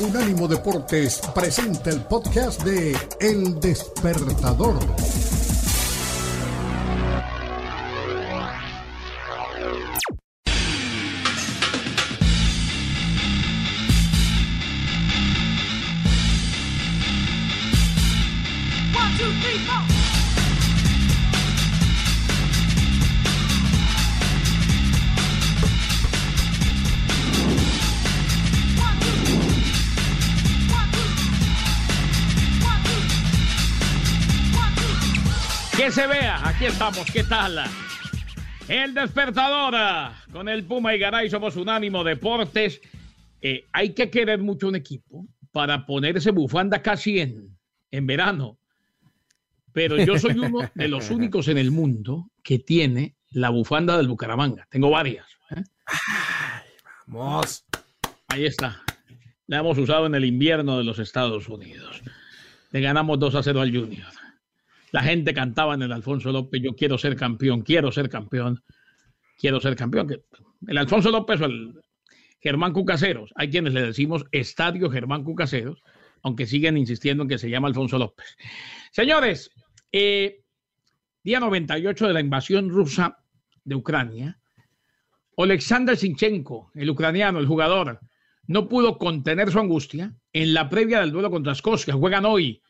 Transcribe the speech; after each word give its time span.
Unánimo 0.00 0.48
Deportes 0.48 1.20
presenta 1.34 1.90
el 1.90 2.00
podcast 2.02 2.62
de 2.62 2.96
El 3.20 3.60
Despertador. 3.60 4.78
Aquí 36.62 36.70
estamos, 36.70 37.10
¿qué 37.10 37.24
tal? 37.24 37.58
El 38.68 38.94
despertador 38.94 39.74
con 40.30 40.48
el 40.48 40.62
Puma 40.62 40.94
y 40.94 40.98
Garay 41.00 41.28
somos 41.28 41.56
Unánimo 41.56 42.04
Deportes. 42.04 42.80
Eh, 43.40 43.66
hay 43.72 43.94
que 43.94 44.10
querer 44.10 44.38
mucho 44.38 44.68
un 44.68 44.76
equipo 44.76 45.26
para 45.50 45.84
ponerse 45.84 46.30
bufanda 46.30 46.80
casi 46.80 47.18
en, 47.18 47.58
en 47.90 48.06
verano. 48.06 48.58
Pero 49.72 49.96
yo 50.04 50.16
soy 50.20 50.38
uno 50.38 50.70
de 50.72 50.86
los 50.86 51.10
únicos 51.10 51.48
en 51.48 51.58
el 51.58 51.72
mundo 51.72 52.30
que 52.44 52.60
tiene 52.60 53.16
la 53.32 53.50
bufanda 53.50 53.96
del 53.96 54.06
Bucaramanga. 54.06 54.68
Tengo 54.70 54.88
varias. 54.88 55.26
¿eh? 55.56 55.64
vamos. 57.06 57.64
Ahí 58.28 58.46
está. 58.46 58.82
La 59.48 59.58
hemos 59.58 59.78
usado 59.78 60.06
en 60.06 60.14
el 60.14 60.24
invierno 60.24 60.78
de 60.78 60.84
los 60.84 61.00
Estados 61.00 61.48
Unidos. 61.48 62.02
Le 62.70 62.80
ganamos 62.80 63.18
2 63.18 63.34
a 63.34 63.42
0 63.42 63.62
al 63.62 63.76
Junior. 63.76 64.21
La 64.92 65.02
gente 65.02 65.32
cantaba 65.32 65.74
en 65.74 65.82
el 65.82 65.90
Alfonso 65.90 66.30
López, 66.30 66.62
yo 66.62 66.76
quiero 66.76 66.98
ser 66.98 67.16
campeón, 67.16 67.62
quiero 67.62 67.90
ser 67.90 68.08
campeón, 68.08 68.62
quiero 69.38 69.58
ser 69.58 69.74
campeón. 69.74 70.22
El 70.68 70.78
Alfonso 70.78 71.10
López 71.10 71.40
o 71.40 71.46
el 71.46 71.80
Germán 72.40 72.72
Cucaseros, 72.72 73.32
hay 73.34 73.48
quienes 73.48 73.72
le 73.72 73.82
decimos 73.82 74.24
Estadio 74.32 74.90
Germán 74.90 75.24
Cucaseros, 75.24 75.82
aunque 76.22 76.46
siguen 76.46 76.76
insistiendo 76.76 77.22
en 77.22 77.28
que 77.30 77.38
se 77.38 77.48
llama 77.48 77.68
Alfonso 77.68 77.98
López. 77.98 78.36
Señores, 78.90 79.50
eh, 79.90 80.42
día 81.24 81.40
98 81.40 82.06
de 82.06 82.12
la 82.12 82.20
invasión 82.20 82.68
rusa 82.68 83.18
de 83.64 83.74
Ucrania, 83.74 84.38
Alexander 85.38 85.96
Sinchenko, 85.96 86.70
el 86.74 86.90
ucraniano, 86.90 87.38
el 87.38 87.46
jugador, 87.46 88.00
no 88.46 88.68
pudo 88.68 88.98
contener 88.98 89.50
su 89.50 89.58
angustia 89.58 90.14
en 90.32 90.52
la 90.52 90.68
previa 90.68 91.00
del 91.00 91.12
duelo 91.12 91.30
contra 91.30 91.52
Escocia. 91.52 91.94
Juegan 91.94 92.26
hoy 92.26 92.62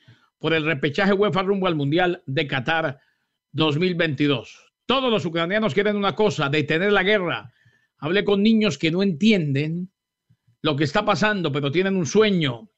por 0.42 0.52
el 0.54 0.64
repechaje 0.64 1.12
UEFA 1.12 1.44
rumbo 1.44 1.68
al 1.68 1.76
Mundial 1.76 2.24
de 2.26 2.48
Qatar 2.48 2.98
2022. 3.52 4.72
Todos 4.86 5.08
los 5.08 5.24
ucranianos 5.24 5.72
quieren 5.72 5.94
una 5.94 6.16
cosa, 6.16 6.48
detener 6.48 6.90
la 6.90 7.04
guerra. 7.04 7.52
Hablé 7.98 8.24
con 8.24 8.42
niños 8.42 8.76
que 8.76 8.90
no 8.90 9.04
entienden 9.04 9.92
lo 10.60 10.74
que 10.74 10.82
está 10.82 11.04
pasando, 11.04 11.52
pero 11.52 11.70
tienen 11.70 11.94
un 11.94 12.06
sueño. 12.06 12.68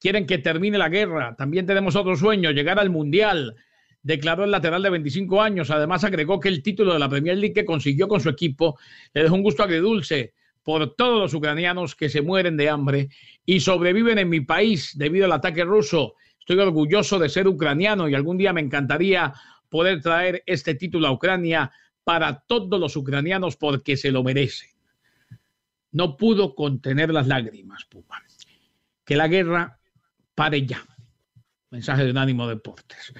Quieren 0.00 0.26
que 0.26 0.38
termine 0.38 0.76
la 0.76 0.88
guerra. 0.88 1.36
También 1.36 1.66
tenemos 1.66 1.94
otro 1.94 2.16
sueño, 2.16 2.50
llegar 2.50 2.80
al 2.80 2.90
Mundial. 2.90 3.54
Declaró 4.02 4.42
el 4.42 4.50
lateral 4.50 4.82
de 4.82 4.90
25 4.90 5.40
años. 5.40 5.70
Además 5.70 6.02
agregó 6.02 6.40
que 6.40 6.48
el 6.48 6.64
título 6.64 6.94
de 6.94 6.98
la 6.98 7.08
Premier 7.08 7.38
League 7.38 7.54
que 7.54 7.64
consiguió 7.64 8.08
con 8.08 8.20
su 8.20 8.28
equipo 8.28 8.76
le 9.12 9.22
dejó 9.22 9.36
un 9.36 9.44
gusto 9.44 9.62
agridulce 9.62 10.34
por 10.64 10.96
todos 10.96 11.20
los 11.20 11.34
ucranianos 11.34 11.94
que 11.94 12.08
se 12.08 12.22
mueren 12.22 12.56
de 12.56 12.70
hambre 12.70 13.08
y 13.46 13.60
sobreviven 13.60 14.18
en 14.18 14.30
mi 14.30 14.40
país 14.40 14.98
debido 14.98 15.26
al 15.26 15.32
ataque 15.32 15.62
ruso 15.62 16.16
Estoy 16.44 16.58
orgulloso 16.58 17.18
de 17.18 17.30
ser 17.30 17.48
ucraniano 17.48 18.06
y 18.06 18.14
algún 18.14 18.36
día 18.36 18.52
me 18.52 18.60
encantaría 18.60 19.32
poder 19.70 20.02
traer 20.02 20.42
este 20.44 20.74
título 20.74 21.06
a 21.08 21.12
Ucrania 21.12 21.72
para 22.04 22.40
todos 22.40 22.78
los 22.78 22.96
ucranianos 22.96 23.56
porque 23.56 23.96
se 23.96 24.10
lo 24.10 24.22
merecen. 24.22 24.68
No 25.92 26.18
pudo 26.18 26.54
contener 26.54 27.14
las 27.14 27.28
lágrimas, 27.28 27.86
Puma. 27.86 28.22
Que 29.06 29.16
la 29.16 29.26
guerra 29.26 29.80
pare 30.34 30.66
ya. 30.66 30.84
Mensaje 31.70 32.04
de 32.04 32.10
Unánimo 32.10 32.46
Deportes. 32.46 33.14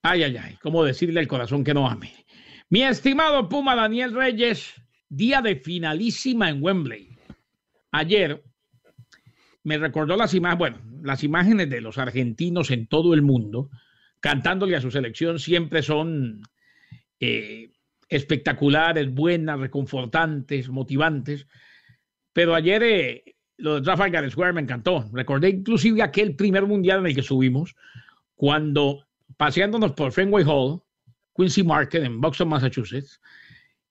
Ay, 0.00 0.22
ay, 0.22 0.36
ay. 0.36 0.56
¿Cómo 0.62 0.84
decirle 0.84 1.18
al 1.18 1.26
corazón 1.26 1.64
que 1.64 1.74
no 1.74 1.90
ame? 1.90 2.14
Mi 2.68 2.84
estimado 2.84 3.48
Puma 3.48 3.74
Daniel 3.74 4.14
Reyes, 4.14 4.72
día 5.08 5.42
de 5.42 5.56
finalísima 5.56 6.48
en 6.48 6.62
Wembley. 6.62 7.08
Ayer 7.90 8.44
me 9.62 9.78
recordó 9.78 10.16
las 10.16 10.34
imágenes, 10.34 11.70
de 11.70 11.80
los 11.80 11.98
argentinos 11.98 12.70
en 12.70 12.86
todo 12.86 13.14
el 13.14 13.22
mundo 13.22 13.70
cantándole 14.20 14.76
a 14.76 14.80
su 14.80 14.90
selección 14.90 15.38
siempre 15.38 15.82
son 15.82 16.42
eh, 17.18 17.72
espectaculares, 18.08 19.12
buenas, 19.12 19.58
reconfortantes, 19.58 20.68
motivantes. 20.68 21.46
Pero 22.32 22.54
ayer 22.54 22.82
eh, 22.82 23.36
lo 23.56 23.76
de 23.76 23.82
Trafalgar 23.82 24.30
Square 24.30 24.52
me 24.52 24.60
encantó. 24.60 25.08
Recordé 25.12 25.50
inclusive 25.50 26.02
aquel 26.02 26.36
primer 26.36 26.66
mundial 26.66 27.00
en 27.00 27.06
el 27.06 27.14
que 27.14 27.22
subimos, 27.22 27.74
cuando 28.36 29.06
paseándonos 29.36 29.92
por 29.92 30.12
Fenway 30.12 30.44
Hall, 30.46 30.82
Quincy 31.34 31.62
Market, 31.62 32.04
en 32.04 32.20
Boston, 32.20 32.48
Massachusetts, 32.48 33.20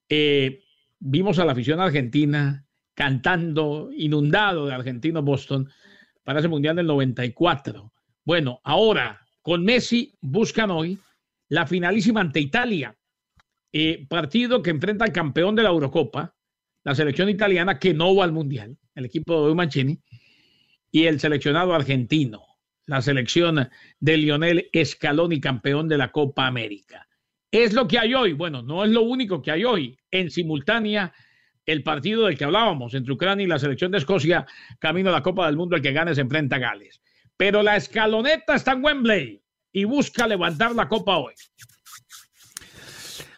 eh, 0.09 0.63
vimos 0.99 1.39
a 1.39 1.45
la 1.45 1.53
afición 1.53 1.79
argentina 1.79 2.65
cantando, 2.99 3.91
inundado 3.95 4.65
de 4.65 4.73
argentinos 4.73 5.23
Boston, 5.23 5.69
para 6.21 6.39
ese 6.39 6.49
Mundial 6.49 6.75
del 6.75 6.87
94. 6.87 7.93
Bueno, 8.25 8.59
ahora 8.65 9.25
con 9.41 9.63
Messi 9.63 10.17
buscan 10.19 10.69
hoy 10.69 10.99
la 11.47 11.65
finalísima 11.65 12.19
ante 12.19 12.41
Italia, 12.41 12.93
eh, 13.71 14.05
partido 14.09 14.61
que 14.61 14.71
enfrenta 14.71 15.05
al 15.05 15.13
campeón 15.13 15.55
de 15.55 15.63
la 15.63 15.69
Eurocopa, 15.69 16.35
la 16.83 16.93
selección 16.93 17.29
italiana 17.29 17.79
que 17.79 17.93
no 17.93 18.13
va 18.13 18.25
al 18.25 18.33
Mundial, 18.33 18.77
el 18.95 19.05
equipo 19.05 19.47
de 19.47 19.55
Mancini, 19.55 19.97
y 20.91 21.05
el 21.05 21.21
seleccionado 21.21 21.73
argentino, 21.73 22.43
la 22.85 23.01
selección 23.01 23.69
de 24.01 24.17
Lionel 24.17 24.69
Scaloni, 24.83 25.39
campeón 25.39 25.87
de 25.87 25.97
la 25.97 26.11
Copa 26.11 26.47
América. 26.47 27.07
Es 27.49 27.71
lo 27.71 27.87
que 27.87 27.97
hay 27.97 28.13
hoy. 28.13 28.33
Bueno, 28.33 28.61
no 28.61 28.83
es 28.83 28.91
lo 28.91 29.03
único 29.03 29.41
que 29.41 29.51
hay 29.51 29.63
hoy. 29.63 29.97
En 30.11 30.29
simultánea, 30.29 31.13
el 31.65 31.83
partido 31.83 32.25
del 32.25 32.37
que 32.37 32.45
hablábamos 32.45 32.93
entre 32.93 33.13
Ucrania 33.13 33.43
y 33.43 33.47
la 33.47 33.59
selección 33.59 33.91
de 33.91 33.99
Escocia, 33.99 34.45
camino 34.79 35.09
a 35.09 35.13
la 35.13 35.23
Copa 35.23 35.45
del 35.45 35.57
Mundo, 35.57 35.75
el 35.75 35.81
que 35.81 35.91
gane 35.91 36.15
se 36.15 36.21
enfrenta 36.21 36.55
a 36.55 36.59
Gales. 36.59 37.01
Pero 37.37 37.63
la 37.63 37.75
escaloneta 37.75 38.55
está 38.55 38.73
en 38.73 38.83
Wembley 38.83 39.41
y 39.71 39.83
busca 39.85 40.27
levantar 40.27 40.73
la 40.75 40.87
Copa 40.87 41.17
hoy. 41.17 41.33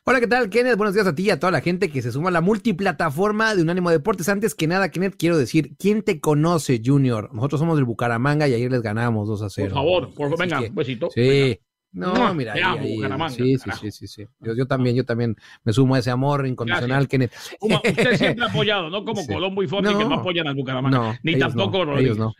Hola, 0.03 0.19
¿qué 0.19 0.27
tal, 0.27 0.49
Kenneth? 0.49 0.77
Buenos 0.77 0.95
días 0.95 1.05
a 1.05 1.13
ti 1.13 1.23
y 1.23 1.29
a 1.29 1.39
toda 1.39 1.51
la 1.51 1.61
gente 1.61 1.91
que 1.91 2.01
se 2.01 2.11
suma 2.11 2.29
a 2.29 2.31
la 2.31 2.41
multiplataforma 2.41 3.53
de 3.53 3.61
Unánimo 3.61 3.91
Deportes. 3.91 4.29
Antes 4.29 4.55
que 4.55 4.65
nada, 4.65 4.89
Kenneth, 4.89 5.15
quiero 5.15 5.37
decir, 5.37 5.75
¿quién 5.77 6.01
te 6.01 6.19
conoce, 6.19 6.81
Junior? 6.83 7.29
Nosotros 7.33 7.59
somos 7.59 7.75
del 7.75 7.85
Bucaramanga 7.85 8.47
y 8.47 8.55
ayer 8.55 8.71
les 8.71 8.81
ganamos 8.81 9.27
2 9.27 9.41
a 9.43 9.49
0. 9.51 9.67
Por 9.67 9.75
favor, 9.75 10.13
por, 10.15 10.39
venga, 10.39 10.59
un 10.59 10.73
besito. 10.73 11.09
Sí. 11.13 11.59
No, 11.93 12.33
mira, 12.33 12.53
ahí, 12.53 12.97
sí, 13.29 13.57
sí, 13.57 13.69
sí, 13.79 13.91
sí, 13.91 14.07
sí, 14.07 14.25
Yo, 14.39 14.65
también, 14.65 14.95
yo 14.95 15.03
también 15.03 15.35
me 15.63 15.73
sumo 15.73 15.95
a 15.95 15.99
ese 15.99 16.09
amor 16.09 16.47
incondicional 16.47 17.07
que 17.07 17.29
usted 17.59 18.15
siempre 18.17 18.45
ha 18.45 18.47
apoyado, 18.47 18.89
no 18.89 19.03
como 19.03 19.25
Colombo 19.27 19.61
y 19.61 19.67
Fofi 19.67 19.87
que 19.87 20.05
no 20.05 20.15
apoyan 20.15 20.47
al 20.47 20.55
Bucaramanga, 20.55 21.19
ni 21.23 21.37
tampoco 21.37 21.85
no, 21.85 21.97
ellos 21.97 22.17
no. 22.17 22.33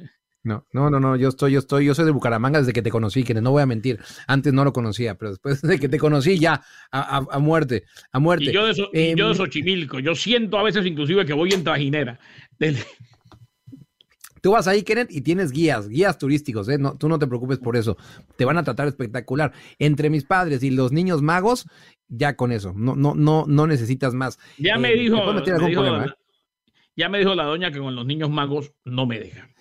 No, 0.43 0.65
no, 0.73 0.89
no, 0.89 0.99
no, 0.99 1.15
yo 1.17 1.29
estoy, 1.29 1.51
yo 1.51 1.59
estoy, 1.59 1.85
yo 1.85 1.93
soy 1.93 2.05
de 2.05 2.11
Bucaramanga 2.11 2.59
desde 2.59 2.73
que 2.73 2.81
te 2.81 2.89
conocí, 2.89 3.23
que 3.23 3.35
no 3.35 3.51
voy 3.51 3.61
a 3.61 3.67
mentir. 3.67 3.99
Antes 4.25 4.51
no 4.53 4.63
lo 4.63 4.73
conocía, 4.73 5.15
pero 5.15 5.29
después 5.29 5.61
de 5.61 5.79
que 5.79 5.87
te 5.87 5.99
conocí 5.99 6.39
ya, 6.39 6.63
a, 6.91 7.17
a, 7.29 7.37
muerte, 7.37 7.83
a 8.11 8.17
muerte. 8.17 8.45
Y 8.45 8.51
yo 8.51 8.65
de, 8.65 8.89
eh, 8.93 9.13
yo 9.15 9.29
de 9.29 9.35
Xochimilco, 9.35 9.99
yo 9.99 10.15
siento 10.15 10.57
a 10.57 10.63
veces 10.63 10.83
inclusive 10.87 11.27
que 11.27 11.33
voy 11.33 11.53
en 11.53 11.63
trajinera. 11.63 12.19
Tú 14.41 14.51
vas 14.51 14.67
ahí, 14.67 14.81
Kenneth, 14.83 15.11
y 15.11 15.21
tienes 15.21 15.51
guías, 15.51 15.87
guías 15.87 16.17
turísticos, 16.17 16.67
¿eh? 16.69 16.79
No, 16.79 16.97
tú 16.97 17.07
no 17.07 17.19
te 17.19 17.27
preocupes 17.27 17.59
por 17.59 17.77
eso. 17.77 17.95
Te 18.35 18.45
van 18.45 18.57
a 18.57 18.63
tratar 18.63 18.87
espectacular. 18.87 19.53
Entre 19.77 20.09
mis 20.09 20.25
padres 20.25 20.63
y 20.63 20.71
los 20.71 20.91
niños 20.91 21.21
magos, 21.21 21.67
ya 22.07 22.35
con 22.35 22.51
eso. 22.51 22.73
No, 22.75 22.95
no, 22.95 23.13
no, 23.13 23.45
no 23.47 23.67
necesitas 23.67 24.15
más. 24.15 24.39
Ya 24.57 24.77
me 24.77 24.93
eh, 24.93 24.97
dijo, 24.97 25.17
¿eh? 25.17 25.43
ya 26.95 27.07
me 27.09 27.19
dijo 27.19 27.35
la 27.35 27.45
doña 27.45 27.71
que 27.71 27.79
con 27.79 27.95
los 27.95 28.05
niños 28.05 28.31
magos 28.31 28.73
no 28.83 29.05
me 29.05 29.19
dejan. 29.19 29.51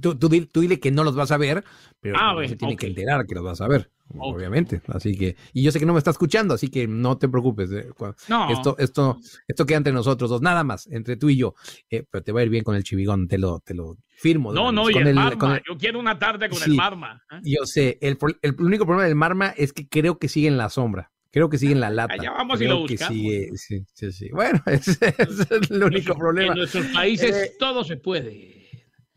Tú, 0.00 0.16
tú, 0.16 0.28
dile 0.28 0.80
que 0.80 0.90
no 0.90 1.04
los 1.04 1.14
vas 1.14 1.30
a 1.32 1.36
ver, 1.36 1.64
pero 2.00 2.16
ah, 2.18 2.34
se 2.46 2.56
tiene 2.56 2.76
que 2.76 2.86
enterar 2.86 3.26
que 3.26 3.34
los 3.34 3.44
vas 3.44 3.60
a 3.60 3.68
ver, 3.68 3.90
obviamente. 4.16 4.80
Así 4.88 5.16
que, 5.16 5.36
y 5.52 5.62
yo 5.62 5.72
sé 5.72 5.78
que 5.78 5.86
no 5.86 5.92
me 5.92 5.98
está 5.98 6.10
escuchando, 6.10 6.54
así 6.54 6.68
que 6.68 6.86
no 6.86 7.18
te 7.18 7.28
preocupes. 7.28 7.70
Eh, 7.72 7.86
no. 8.28 8.50
Esto, 8.50 8.76
esto, 8.78 9.18
esto 9.46 9.66
queda 9.66 9.78
entre 9.78 9.92
nosotros 9.92 10.30
dos, 10.30 10.42
nada 10.42 10.64
más, 10.64 10.86
entre 10.88 11.16
tú 11.16 11.28
y 11.28 11.36
yo. 11.36 11.54
Eh, 11.90 12.04
pero 12.10 12.24
te 12.24 12.32
va 12.32 12.40
a 12.40 12.42
ir 12.44 12.50
bien 12.50 12.64
con 12.64 12.76
el 12.76 12.84
chivigón, 12.84 13.28
te 13.28 13.38
lo, 13.38 13.60
te 13.60 13.74
lo 13.74 13.96
firmo. 14.16 14.52
No, 14.52 14.72
no, 14.72 14.90
y 14.90 14.96
el, 14.96 15.14
Marma. 15.14 15.60
Yo 15.68 15.76
quiero 15.76 15.98
una 15.98 16.18
tarde 16.18 16.48
con 16.48 16.62
el 16.62 16.74
Marma. 16.74 17.22
¿eh? 17.30 17.40
Yo 17.42 17.64
sé, 17.64 17.98
el, 18.00 18.18
el, 18.42 18.56
único 18.60 18.84
problema 18.84 19.06
del 19.06 19.16
Marma 19.16 19.48
es 19.56 19.72
que 19.72 19.88
creo 19.88 20.18
que 20.18 20.28
sigue 20.28 20.48
en 20.48 20.58
la 20.58 20.68
sombra. 20.68 21.12
Creo 21.30 21.50
que 21.50 21.58
sigue 21.58 21.72
en 21.72 21.80
la 21.80 21.90
lata. 21.90 22.14
Allá 22.14 22.30
vamos 22.30 22.60
y 22.60 22.64
lo 22.64 22.80
buscamos. 22.80 23.16
sí, 23.54 24.12
sí. 24.12 24.28
Bueno, 24.30 24.62
ese, 24.66 25.14
es 25.18 25.70
el 25.70 25.82
único 25.82 26.14
problema. 26.14 26.52
En 26.52 26.58
nuestros 26.58 26.86
países 26.86 27.56
todo 27.58 27.84
se 27.84 27.98
puede. 27.98 28.57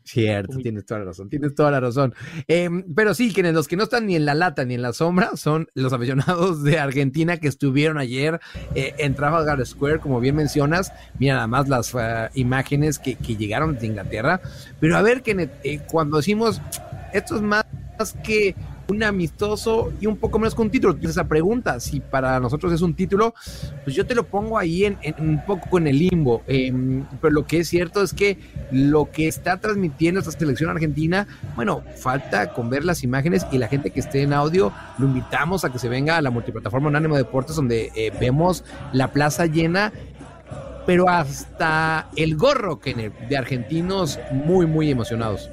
Cierto, 0.04 0.58
tienes 0.58 0.84
toda 0.84 1.00
la 1.00 1.06
razón, 1.06 1.28
tienes 1.28 1.54
toda 1.54 1.70
la 1.70 1.80
razón. 1.80 2.14
Em, 2.48 2.84
pero 2.94 3.14
sí, 3.14 3.32
quienes 3.32 3.54
los 3.54 3.68
que 3.68 3.76
no 3.76 3.84
están 3.84 4.06
ni 4.06 4.16
en 4.16 4.24
la 4.24 4.34
lata 4.34 4.64
ni 4.64 4.74
en 4.74 4.82
la 4.82 4.92
sombra 4.92 5.36
son 5.36 5.68
los 5.74 5.92
aficionados 5.92 6.62
de 6.62 6.78
Argentina 6.78 7.36
que 7.36 7.48
estuvieron 7.48 7.98
ayer 7.98 8.40
eh, 8.74 8.94
en 8.98 9.14
Trafalgar 9.14 9.64
Square, 9.64 10.00
como 10.00 10.20
bien 10.20 10.36
mencionas. 10.36 10.92
Mira 11.18 11.34
nada 11.34 11.46
más 11.46 11.68
las 11.68 11.94
eh, 11.94 12.30
imágenes 12.34 12.98
que, 12.98 13.14
llegaron 13.14 13.78
de 13.78 13.86
Inglaterra. 13.86 14.40
Pero 14.80 14.96
a 14.96 15.02
ver, 15.02 15.22
Kenneth, 15.22 15.52
eh, 15.64 15.80
cuando 15.86 16.18
decimos 16.18 16.60
esto 17.12 17.36
es 17.36 17.42
más 17.42 17.64
que 18.24 18.54
un 18.88 19.02
amistoso 19.02 19.92
y 20.00 20.06
un 20.06 20.16
poco 20.16 20.38
menos 20.38 20.54
con 20.54 20.66
un 20.66 20.70
título. 20.70 20.96
Esa 21.02 21.24
pregunta, 21.24 21.80
si 21.80 22.00
para 22.00 22.38
nosotros 22.40 22.72
es 22.72 22.82
un 22.82 22.94
título, 22.94 23.34
pues 23.84 23.96
yo 23.96 24.06
te 24.06 24.14
lo 24.14 24.24
pongo 24.24 24.58
ahí 24.58 24.84
en, 24.84 24.98
un 25.18 25.44
poco 25.44 25.78
en 25.78 25.86
el 25.86 25.98
limbo. 25.98 26.42
Em, 26.46 27.04
pero 27.20 27.32
lo 27.32 27.46
que 27.46 27.60
es 27.60 27.68
cierto 27.68 28.02
es 28.02 28.12
que 28.12 28.38
lo 28.70 29.10
que 29.10 29.28
está 29.28 29.58
transmitiendo 29.58 30.20
esta 30.20 30.32
selección 30.32 30.70
argentina, 30.70 31.26
bueno, 31.56 31.82
falta 31.96 32.52
con 32.52 32.70
ver 32.70 32.84
las 32.84 33.02
imágenes 33.02 33.46
y 33.52 33.58
la 33.58 33.68
gente 33.68 33.90
que 33.90 34.00
esté 34.00 34.22
en 34.22 34.32
audio, 34.32 34.72
lo 34.98 35.06
invitamos 35.06 35.64
a 35.64 35.72
que 35.72 35.78
se 35.78 35.88
venga 35.88 36.16
a 36.16 36.22
la 36.22 36.30
multiplataforma 36.30 36.88
Unánimo 36.88 37.16
Deportes, 37.16 37.56
donde 37.56 37.90
eh, 37.94 38.12
vemos 38.18 38.64
la 38.92 39.12
plaza 39.12 39.46
llena 39.46 39.92
pero 40.86 41.08
hasta 41.08 42.08
el 42.16 42.36
gorro, 42.36 42.80
de 42.84 43.36
argentinos 43.36 44.18
muy, 44.32 44.66
muy 44.66 44.90
emocionados. 44.90 45.48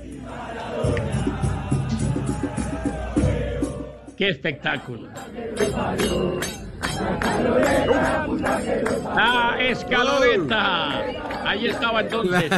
¡Qué 4.20 4.28
espectáculo! 4.28 5.08
¡Ah, 9.16 9.58
escaloneta! 9.62 11.50
Ahí 11.50 11.68
estaba 11.68 12.02
entonces. 12.02 12.52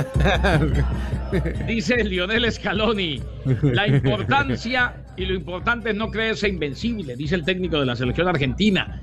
Dice 1.68 2.04
Lionel 2.04 2.52
Scaloni, 2.52 3.22
la 3.62 3.88
importancia 3.88 5.06
y 5.16 5.26
lo 5.28 5.36
importante 5.36 5.92
es 5.92 5.96
no 5.96 6.10
creerse 6.10 6.50
invencible, 6.50 7.16
dice 7.16 7.36
el 7.36 7.46
técnico 7.46 7.80
de 7.80 7.86
la 7.86 7.96
selección 7.96 8.28
argentina. 8.28 9.00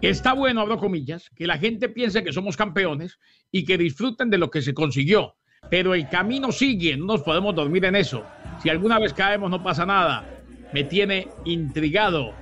Está 0.00 0.32
bueno, 0.32 0.62
abro 0.62 0.78
comillas, 0.78 1.28
que 1.36 1.46
la 1.46 1.58
gente 1.58 1.90
piense 1.90 2.24
que 2.24 2.32
somos 2.32 2.56
campeones 2.56 3.18
y 3.52 3.66
que 3.66 3.76
disfruten 3.76 4.30
de 4.30 4.38
lo 4.38 4.50
que 4.50 4.62
se 4.62 4.72
consiguió, 4.72 5.36
pero 5.68 5.94
el 5.94 6.08
camino 6.08 6.50
sigue, 6.50 6.96
no 6.96 7.04
nos 7.04 7.20
podemos 7.20 7.54
dormir 7.54 7.84
en 7.84 7.96
eso. 7.96 8.24
Si 8.62 8.70
alguna 8.70 8.98
vez 8.98 9.12
caemos 9.12 9.50
no 9.50 9.62
pasa 9.62 9.84
nada, 9.84 10.39
me 10.72 10.84
tiene 10.84 11.28
intrigado. 11.44 12.32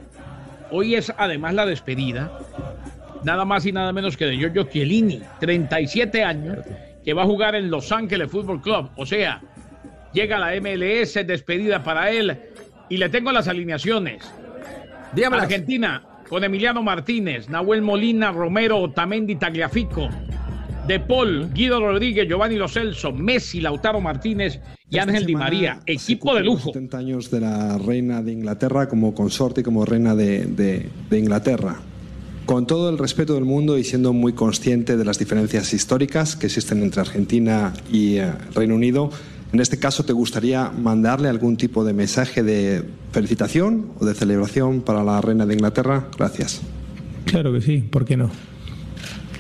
Hoy 0.71 0.95
es 0.95 1.13
además 1.17 1.55
la 1.55 1.67
despedida, 1.67 2.31
nada 3.25 3.45
más 3.45 3.65
y 3.67 3.73
nada 3.73 3.93
menos 3.93 4.17
que 4.17 4.27
de 4.27 4.37
Giorgio 4.37 4.65
Chiellini, 4.65 5.23
37 5.41 6.23
años, 6.23 6.59
que 7.05 7.15
va 7.15 7.23
a 7.23 7.27
jugar 7.27 7.55
en 7.55 7.71
Los 7.71 7.91
Ángeles 7.91 8.31
Fútbol 8.31 8.61
Club. 8.61 8.91
O 8.97 9.07
sea, 9.07 9.41
llega 10.13 10.39
la 10.39 10.53
MLS, 10.61 11.15
despedida 11.27 11.83
para 11.83 12.11
él, 12.11 12.39
y 12.89 12.97
le 12.99 13.09
tengo 13.09 13.33
las 13.33 13.49
alineaciones. 13.49 14.31
Dígame 15.15 15.39
Argentina, 15.39 16.03
con 16.29 16.45
Emiliano 16.45 16.83
Martínez, 16.83 17.49
Nahuel 17.49 17.81
Molina, 17.81 18.31
Romero, 18.31 18.79
Otamendi, 18.79 19.37
Tagliafico, 19.37 20.09
De 20.87 21.01
Paul, 21.01 21.53
Guido 21.55 21.81
Rodríguez, 21.81 22.29
Giovanni 22.29 22.57
Lo 22.57 22.69
Celso, 22.69 23.13
Messi, 23.13 23.61
Lautaro 23.61 24.01
Martínez 24.01 24.61
y 24.91 24.99
Ángel 24.99 25.27
Di 25.27 25.35
María, 25.35 25.81
equipo 25.87 26.35
de 26.35 26.43
lujo. 26.43 26.73
70 26.73 26.99
años 26.99 27.31
de 27.31 27.41
la 27.41 27.79
reina 27.79 28.23
de 28.23 28.33
Inglaterra 28.33 28.89
como 28.89 29.15
consorte 29.15 29.61
y 29.61 29.65
como 29.65 29.85
reina 29.85 30.15
de, 30.15 30.89
Inglaterra. 31.11 31.77
Con 32.47 32.67
todo 32.67 32.89
el 32.89 32.97
respeto 32.97 33.35
del 33.35 33.45
mundo 33.45 33.77
y 33.77 33.85
siendo 33.85 34.15
muy 34.15 34.33
consciente 34.33 34.97
de 34.97 35.05
las 35.05 35.19
diferencias 35.19 35.75
históricas 35.75 36.37
que 36.37 36.47
existen 36.47 36.83
entre 36.83 37.03
Argentina 37.03 37.75
y 37.93 38.17
eh, 38.17 38.33
Reino 38.55 38.75
Unido, 38.75 39.11
en 39.53 39.61
este 39.61 39.79
caso, 39.79 40.05
¿te 40.05 40.15
gustaría 40.15 40.71
mandarle 40.71 41.29
algún 41.29 41.59
tipo 41.59 41.85
de 41.85 41.93
mensaje 41.93 42.43
de 42.43 42.85
felicitación 43.13 43.93
o 43.99 44.07
de 44.07 44.15
celebración 44.15 44.81
para 44.81 45.05
la 45.05 45.21
reina 45.21 45.45
de 45.45 45.55
Inglaterra? 45.55 46.09
Gracias. 46.17 46.63
Claro 47.27 47.53
que 47.53 47.61
sí, 47.61 47.79
¿por 47.79 48.07
qué 48.07 48.17
no? 48.17 48.31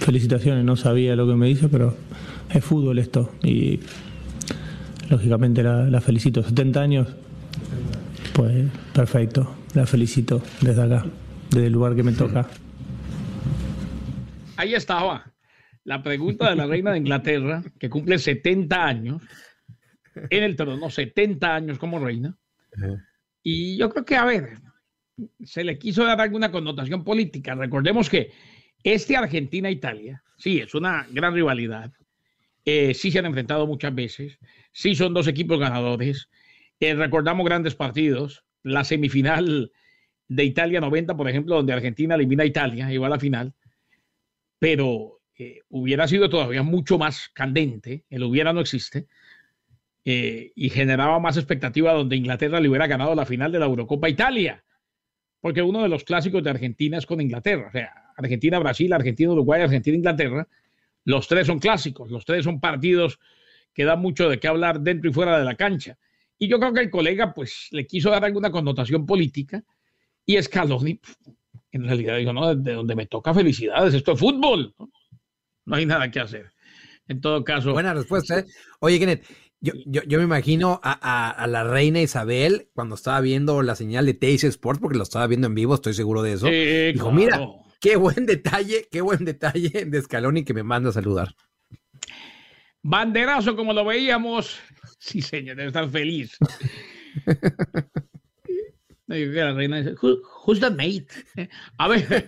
Felicitaciones, 0.00 0.64
no 0.64 0.76
sabía 0.76 1.16
lo 1.16 1.26
que 1.26 1.34
me 1.34 1.46
dice, 1.46 1.68
pero 1.68 1.94
es 2.50 2.64
fútbol 2.64 2.98
esto 2.98 3.30
y 3.42 3.80
lógicamente 5.08 5.62
la, 5.62 6.00
felicito. 6.00 6.42
70 6.42 6.80
años, 6.80 7.08
pues 8.34 8.68
perfecto, 8.92 9.56
la 9.74 9.86
felicito 9.86 10.42
desde 10.60 10.82
acá, 10.82 11.04
desde 11.50 11.66
el 11.66 11.72
lugar 11.72 11.94
que 11.94 12.02
me 12.02 12.12
toca. 12.12 12.46
Ahí 14.56 14.74
estaba 14.74 15.32
la 15.84 16.02
pregunta 16.02 16.50
de 16.50 16.56
la 16.56 16.66
reina 16.66 16.92
de 16.92 16.98
Inglaterra, 16.98 17.62
que 17.78 17.88
cumple 17.88 18.18
70 18.18 18.84
años, 18.84 19.22
en 20.30 20.42
el 20.42 20.56
trono, 20.56 20.90
70 20.90 21.54
años 21.54 21.78
como 21.78 21.98
reina. 21.98 22.36
Y 23.42 23.76
yo 23.78 23.88
creo 23.88 24.04
que, 24.04 24.16
a 24.16 24.24
ver, 24.24 24.58
se 25.44 25.64
le 25.64 25.78
quiso 25.78 26.04
dar 26.04 26.20
alguna 26.20 26.50
connotación 26.50 27.04
política. 27.04 27.54
Recordemos 27.54 28.10
que 28.10 28.32
este 28.82 29.16
Argentina-Italia, 29.16 30.22
sí, 30.36 30.58
es 30.58 30.74
una 30.74 31.06
gran 31.10 31.34
rivalidad. 31.34 31.92
Eh, 32.70 32.92
sí 32.92 33.10
se 33.10 33.18
han 33.18 33.24
enfrentado 33.24 33.66
muchas 33.66 33.94
veces, 33.94 34.38
sí 34.72 34.94
son 34.94 35.14
dos 35.14 35.26
equipos 35.26 35.58
ganadores. 35.58 36.28
Eh, 36.80 36.92
recordamos 36.94 37.46
grandes 37.46 37.74
partidos, 37.74 38.44
la 38.62 38.84
semifinal 38.84 39.72
de 40.28 40.44
Italia 40.44 40.78
90, 40.78 41.16
por 41.16 41.30
ejemplo, 41.30 41.56
donde 41.56 41.72
Argentina 41.72 42.14
elimina 42.14 42.42
a 42.42 42.46
Italia, 42.46 42.92
igual 42.92 43.12
a 43.12 43.16
la 43.16 43.20
final, 43.20 43.54
pero 44.58 45.22
eh, 45.38 45.62
hubiera 45.70 46.06
sido 46.06 46.28
todavía 46.28 46.62
mucho 46.62 46.98
más 46.98 47.30
candente, 47.30 48.04
el 48.10 48.22
hubiera 48.24 48.52
no 48.52 48.60
existe, 48.60 49.06
y 50.04 50.68
generaba 50.68 51.18
más 51.20 51.38
expectativa 51.38 51.92
donde 51.94 52.16
Inglaterra 52.16 52.60
le 52.60 52.68
hubiera 52.68 52.86
ganado 52.86 53.14
la 53.14 53.24
final 53.24 53.50
de 53.50 53.60
la 53.60 53.66
Eurocopa 53.66 54.10
Italia, 54.10 54.62
porque 55.40 55.62
uno 55.62 55.82
de 55.82 55.88
los 55.88 56.04
clásicos 56.04 56.42
de 56.42 56.50
Argentina 56.50 56.98
es 56.98 57.06
con 57.06 57.22
Inglaterra, 57.22 57.68
o 57.68 57.72
sea, 57.72 57.92
Argentina-Brasil, 58.16 58.92
Argentina-Uruguay, 58.92 59.62
Argentina-Inglaterra, 59.62 60.46
los 61.04 61.28
tres 61.28 61.46
son 61.46 61.58
clásicos, 61.58 62.10
los 62.10 62.24
tres 62.24 62.44
son 62.44 62.60
partidos 62.60 63.18
que 63.72 63.84
dan 63.84 64.00
mucho 64.00 64.28
de 64.28 64.38
qué 64.38 64.48
hablar 64.48 64.80
dentro 64.80 65.10
y 65.10 65.12
fuera 65.12 65.38
de 65.38 65.44
la 65.44 65.54
cancha. 65.54 65.98
Y 66.38 66.48
yo 66.48 66.58
creo 66.58 66.72
que 66.72 66.80
el 66.80 66.90
colega 66.90 67.32
pues 67.34 67.68
le 67.70 67.86
quiso 67.86 68.10
dar 68.10 68.24
alguna 68.24 68.50
connotación 68.50 69.06
política 69.06 69.62
y 70.24 70.40
Scaloni 70.40 71.00
en 71.72 71.84
realidad 71.84 72.16
dijo, 72.16 72.32
no, 72.32 72.54
de 72.54 72.72
donde 72.72 72.94
me 72.94 73.06
toca 73.06 73.34
felicidades, 73.34 73.94
esto 73.94 74.12
es 74.12 74.18
fútbol, 74.18 74.74
no, 75.64 75.76
hay 75.76 75.86
nada 75.86 76.10
que 76.10 76.20
hacer. 76.20 76.50
En 77.06 77.20
todo 77.20 77.42
caso. 77.44 77.72
Buena 77.72 77.94
respuesta. 77.94 78.38
¿eh? 78.38 78.44
Oye, 78.80 78.98
Kenneth, 78.98 79.24
yo, 79.60 79.72
yo, 79.84 80.18
me 80.18 80.24
imagino 80.24 80.80
a, 80.82 81.46
la 81.48 81.64
reina 81.64 82.00
Isabel 82.00 82.68
cuando 82.74 82.94
estaba 82.94 83.20
viendo 83.20 83.62
la 83.62 83.74
señal 83.74 84.06
de 84.06 84.14
Teis 84.14 84.44
Sports, 84.44 84.80
porque 84.80 84.98
lo 84.98 85.02
estaba 85.02 85.26
viendo 85.26 85.46
en 85.46 85.54
vivo, 85.54 85.74
estoy 85.74 85.94
seguro 85.94 86.22
de 86.22 86.32
eso. 86.34 86.46
dijo, 86.46 87.12
mira, 87.12 87.40
Qué 87.80 87.96
buen 87.96 88.26
detalle, 88.26 88.88
qué 88.90 89.00
buen 89.00 89.24
detalle 89.24 89.84
de 89.84 90.02
Scaloni 90.02 90.44
que 90.44 90.54
me 90.54 90.62
manda 90.62 90.90
a 90.90 90.92
saludar. 90.92 91.34
Banderazo, 92.82 93.54
como 93.56 93.72
lo 93.72 93.84
veíamos. 93.84 94.58
Sí, 94.98 95.22
señor, 95.22 95.56
debe 95.56 95.68
estar 95.68 95.88
feliz. 95.88 96.36
la 99.06 99.52
reina 99.52 99.78
dice, 99.78 99.94
who's 100.46 100.60
the 100.60 100.70
mate? 100.70 101.06
A 101.78 101.88
ver. 101.88 102.26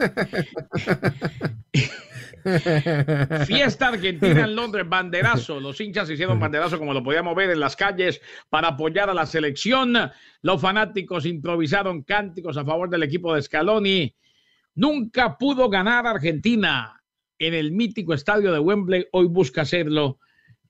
Fiesta 3.46 3.88
Argentina 3.88 4.44
en 4.44 4.56
Londres, 4.56 4.88
banderazo. 4.88 5.60
Los 5.60 5.80
hinchas 5.80 6.08
hicieron 6.08 6.40
banderazo 6.40 6.78
como 6.78 6.94
lo 6.94 7.02
podíamos 7.02 7.34
ver 7.34 7.50
en 7.50 7.60
las 7.60 7.76
calles 7.76 8.20
para 8.48 8.68
apoyar 8.68 9.10
a 9.10 9.14
la 9.14 9.26
selección. 9.26 9.94
Los 10.42 10.60
fanáticos 10.60 11.26
improvisaron 11.26 12.02
cánticos 12.02 12.56
a 12.56 12.64
favor 12.64 12.88
del 12.88 13.02
equipo 13.02 13.34
de 13.34 13.42
Scaloni. 13.42 14.14
Nunca 14.74 15.36
pudo 15.36 15.68
ganar 15.68 16.06
Argentina 16.06 17.02
en 17.38 17.54
el 17.54 17.72
mítico 17.72 18.14
estadio 18.14 18.52
de 18.52 18.60
Wembley. 18.60 19.06
Hoy 19.12 19.26
busca 19.26 19.62
hacerlo 19.62 20.18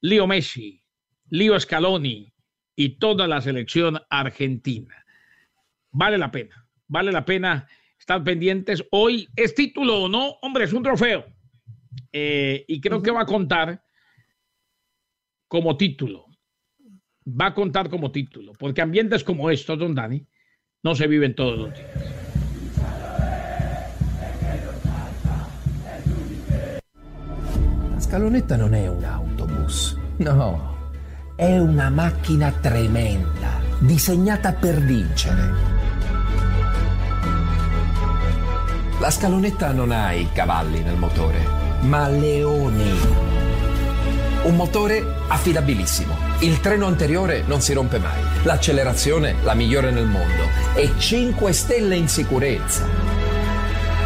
Leo 0.01 0.27
Messi, 0.27 0.83
Leo 1.29 1.59
Scaloni 1.59 2.33
y 2.75 2.99
toda 2.99 3.29
la 3.29 3.41
selección 3.41 4.01
argentina. 4.09 5.05
Vale 5.91 6.19
la 6.19 6.31
pena, 6.31 6.67
vale 6.89 7.13
la 7.13 7.25
pena 7.25 7.69
estar 7.99 8.25
pendientes. 8.25 8.85
Hoy 8.91 9.29
es 9.37 9.55
título 9.55 10.05
o 10.05 10.09
no, 10.09 10.39
hombre, 10.43 10.65
es 10.65 10.73
un 10.73 10.83
trofeo. 10.83 11.27
Eh, 12.13 12.65
y 12.67 12.81
creo 12.81 13.03
que 13.03 13.11
va 13.11 13.23
a 13.23 13.27
contar 13.27 13.85
como 15.47 15.77
título. 15.77 16.27
Va 17.29 17.47
a 17.47 17.55
contar 17.55 17.91
como 17.91 18.11
título, 18.11 18.53
porque 18.55 18.81
ambientes 18.81 19.23
como 19.23 19.51
estos, 19.51 19.79
don 19.79 19.95
Dani, 19.95 20.27
no 20.83 20.95
se 20.95 21.07
viven 21.07 21.35
todos 21.35 21.59
los 21.59 21.75
días. 21.75 22.10
Scalonetta 28.11 28.57
non 28.57 28.75
è 28.75 28.89
un 28.89 29.05
autobus, 29.05 29.97
no, 30.17 30.79
è 31.37 31.57
una 31.59 31.91
macchina 31.91 32.53
tremenda, 32.61 33.61
disegnata 33.79 34.53
per 34.53 34.81
vincere. 34.81 35.53
La 38.99 39.11
scalonetta 39.11 39.71
non 39.71 39.93
ha 39.93 40.11
i 40.11 40.29
cavalli 40.33 40.83
nel 40.83 40.97
motore, 40.97 41.47
ma 41.83 42.09
leoni. 42.09 42.99
Un 44.43 44.57
motore 44.57 45.05
affidabilissimo 45.29 46.17
Il 46.41 46.61
treno 46.61 46.87
anteriore 46.87 47.45
non 47.47 47.61
si 47.61 47.75
rompe 47.75 47.99
mai, 47.99 48.21
l'accelerazione 48.43 49.37
la 49.45 49.55
migliore 49.55 49.93
nel 49.93 50.07
mondo 50.07 50.43
e 50.75 50.91
5 50.99 51.53
stelle 51.53 51.95
in 51.95 52.09
sicurezza. 52.09 52.89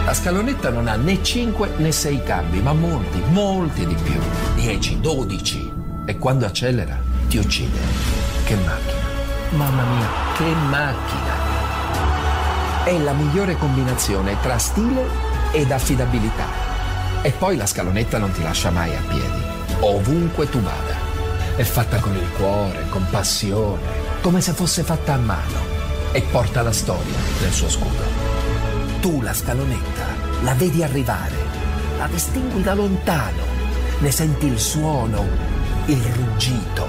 La 0.05 0.13
scalonetta 0.13 0.69
non 0.69 0.87
ha 0.87 0.97
né 0.97 1.23
5 1.23 1.77
né 1.79 1.91
6 1.91 2.23
cambi, 2.25 2.61
ma 2.61 2.75
molti, 2.75 3.23
molti 3.31 3.87
di 3.87 3.95
più. 3.95 4.21
10, 4.55 5.01
12. 5.01 5.73
E 6.05 6.19
quando 6.19 6.45
accelera 6.45 7.01
ti 7.27 7.39
uccide. 7.39 7.79
Che 8.45 8.55
macchina. 8.55 9.01
Mamma 9.53 9.83
mia, 9.83 10.09
che 10.37 10.55
macchina. 10.69 11.33
È 12.85 12.99
la 12.99 13.13
migliore 13.13 13.57
combinazione 13.57 14.37
tra 14.43 14.59
stile 14.59 15.07
ed 15.53 15.71
affidabilità. 15.71 16.49
E 17.23 17.31
poi 17.31 17.57
la 17.57 17.65
scalonetta 17.65 18.19
non 18.19 18.31
ti 18.33 18.43
lascia 18.43 18.69
mai 18.69 18.95
a 18.95 19.01
piedi, 19.09 19.43
ovunque 19.81 20.51
tu 20.51 20.61
vada. 20.61 20.97
È 21.57 21.63
fatta 21.63 21.99
con 22.01 22.15
il 22.15 22.31
cuore, 22.37 22.85
con 22.91 23.07
passione, 23.09 23.81
come 24.21 24.43
se 24.43 24.53
fosse 24.53 24.83
fatta 24.83 25.15
a 25.15 25.19
mano. 25.19 25.73
E 26.13 26.21
porta 26.21 26.61
la 26.61 26.73
storia 26.73 27.17
nel 27.41 27.53
suo 27.53 27.71
scudo. 27.71 28.24
Tu 29.05 29.21
la 29.21 29.35
scalonetta 29.35 30.07
la 30.45 30.55
vedi 30.55 30.83
arrivare, 30.83 31.37
la 31.99 32.07
distingui 32.07 32.63
da 32.63 32.73
lontano, 32.73 33.45
ne 33.99 34.11
senti 34.11 34.47
il 34.47 34.59
suono, 34.59 35.27
il 35.85 36.03
ruggito. 36.03 36.89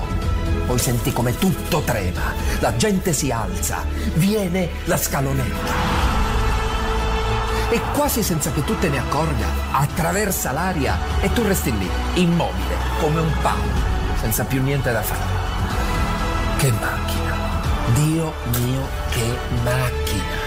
Poi 0.66 0.80
senti 0.80 1.12
come 1.12 1.38
tutto 1.38 1.82
trema, 1.82 2.22
la 2.60 2.74
gente 2.78 3.12
si 3.12 3.32
alza, 3.32 3.84
viene 4.14 4.70
la 4.86 4.96
scalonetta. 4.96 5.74
E 7.72 7.82
quasi 7.92 8.24
senza 8.24 8.50
che 8.54 8.64
tu 8.64 8.80
te 8.80 8.88
ne 8.88 9.00
accorga, 9.00 9.48
attraversa 9.72 10.54
l'aria 10.54 10.98
e 11.20 11.34
tu 11.34 11.44
resti 11.44 11.78
lì, 11.78 11.90
immobile, 12.14 12.78
come 13.02 13.20
un 13.20 13.32
palo, 13.42 13.74
senza 14.22 14.46
più 14.46 14.64
niente 14.64 14.90
da 14.90 15.02
fare. 15.02 16.60
Che 16.60 16.72
macchina! 16.72 17.36
Dio 17.94 18.34
mio, 18.54 18.88
che 19.10 19.38
macchina! 19.66 20.45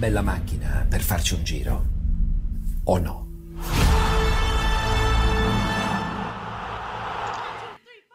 Bella 0.00 0.22
macchina 0.22 0.86
per 0.88 1.02
farci 1.02 1.34
un 1.34 1.44
giro. 1.44 1.86
O 2.84 2.98
no? 2.98 3.28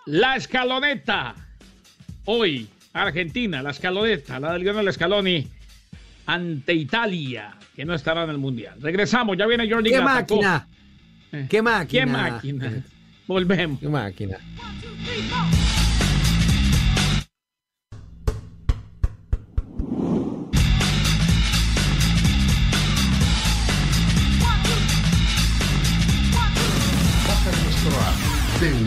La 0.05 0.35
escaloneta. 0.35 1.35
Hoy, 2.25 2.67
Argentina, 2.93 3.61
la 3.61 3.69
escaloneta, 3.69 4.39
la 4.39 4.53
del 4.53 4.63
Lionel 4.63 4.91
Scaloni 4.91 5.47
ante 6.25 6.73
Italia, 6.73 7.55
que 7.75 7.85
no 7.85 7.93
estará 7.93 8.23
en 8.23 8.31
el 8.31 8.39
Mundial. 8.39 8.81
Regresamos, 8.81 9.37
ya 9.37 9.45
viene 9.45 9.69
Jordi 9.69 9.91
¿Qué 9.91 10.01
máquina? 10.01 10.67
Eh, 11.31 11.45
¿Qué 11.47 11.61
máquina? 11.61 12.05
¿Qué 12.05 12.11
máquina? 12.11 12.83
Volvemos. 13.27 13.79
¿Qué 13.79 13.89
máquina? 13.89 14.39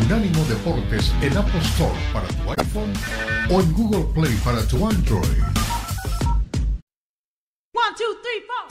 Unánimo 0.08 0.42
Deportes 0.46 1.12
en 1.20 1.36
Apple 1.36 1.60
Store 1.60 1.92
para 2.14 2.26
tu 2.28 2.50
iPhone 2.58 2.94
o 3.50 3.60
en 3.60 3.72
Google 3.74 4.06
Play 4.14 4.34
para 4.42 4.66
tu 4.66 4.88
Android. 4.88 5.20
One, 7.74 7.94
two, 7.94 8.16
three, 8.22 8.40
four. 8.48 8.64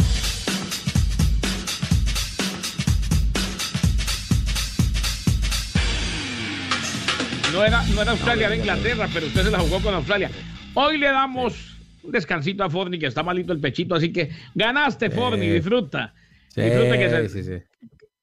No 7.53 7.63
era, 7.63 7.84
no 7.84 8.01
era 8.01 8.12
Australia, 8.13 8.50
de 8.50 8.58
Inglaterra, 8.58 9.08
pero 9.13 9.27
usted 9.27 9.44
se 9.44 9.51
la 9.51 9.60
jugó 9.60 9.79
con 9.79 9.94
Australia. 9.94 10.32
Hoy 10.74 10.98
le 10.98 11.06
damos 11.06 11.77
un 12.01 12.12
descansito 12.12 12.63
a 12.63 12.70
Forni, 12.72 12.98
que 12.98 13.06
está 13.06 13.22
malito 13.22 13.53
el 13.53 13.60
pechito, 13.60 13.94
así 13.94 14.12
que 14.12 14.32
ganaste, 14.56 15.12
Forni, 15.12 15.48
disfruta. 15.48 16.15
disfruta 16.56 16.98
que 16.98 17.29
se, 17.29 17.67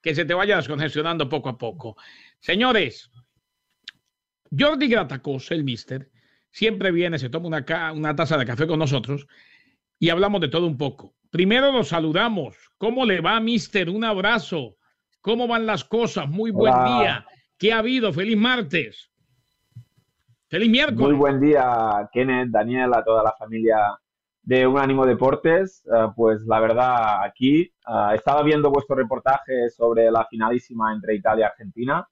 que 0.02 0.14
se 0.16 0.24
te 0.24 0.34
vaya 0.34 0.56
descongestionando 0.56 1.28
poco 1.28 1.48
a 1.48 1.56
poco. 1.56 1.96
Señores, 2.44 3.10
Jordi 4.50 4.86
Gratacos, 4.86 5.50
el 5.50 5.64
mister, 5.64 6.10
siempre 6.50 6.92
viene, 6.92 7.18
se 7.18 7.30
toma 7.30 7.46
una, 7.46 7.92
una 7.94 8.14
taza 8.14 8.36
de 8.36 8.44
café 8.44 8.66
con 8.66 8.78
nosotros 8.78 9.26
y 9.98 10.10
hablamos 10.10 10.42
de 10.42 10.48
todo 10.48 10.66
un 10.66 10.76
poco. 10.76 11.14
Primero 11.30 11.72
lo 11.72 11.82
saludamos. 11.84 12.54
¿Cómo 12.76 13.06
le 13.06 13.22
va, 13.22 13.40
mister? 13.40 13.88
Un 13.88 14.04
abrazo. 14.04 14.76
¿Cómo 15.22 15.48
van 15.48 15.64
las 15.64 15.84
cosas? 15.84 16.28
Muy 16.28 16.50
buen 16.50 16.74
día. 16.84 17.24
¿Qué 17.56 17.72
ha 17.72 17.78
habido? 17.78 18.12
Feliz 18.12 18.36
martes. 18.36 19.10
Feliz 20.46 20.68
miércoles. 20.68 21.12
Muy 21.12 21.16
buen 21.16 21.40
día, 21.40 22.10
Kenneth, 22.12 22.50
Daniel, 22.50 22.92
a 22.92 23.02
toda 23.02 23.22
la 23.22 23.32
familia 23.38 23.98
de 24.42 24.66
Un 24.66 24.78
Ánimo 24.78 25.06
Deportes. 25.06 25.82
Eh, 25.86 26.08
pues 26.14 26.42
la 26.42 26.60
verdad, 26.60 27.22
aquí 27.24 27.62
eh, 27.62 28.14
estaba 28.14 28.42
viendo 28.42 28.70
vuestro 28.70 28.96
reportaje 28.96 29.70
sobre 29.70 30.10
la 30.10 30.26
finalísima 30.26 30.92
entre 30.92 31.14
Italia 31.14 31.46
y 31.46 31.48
Argentina 31.48 32.06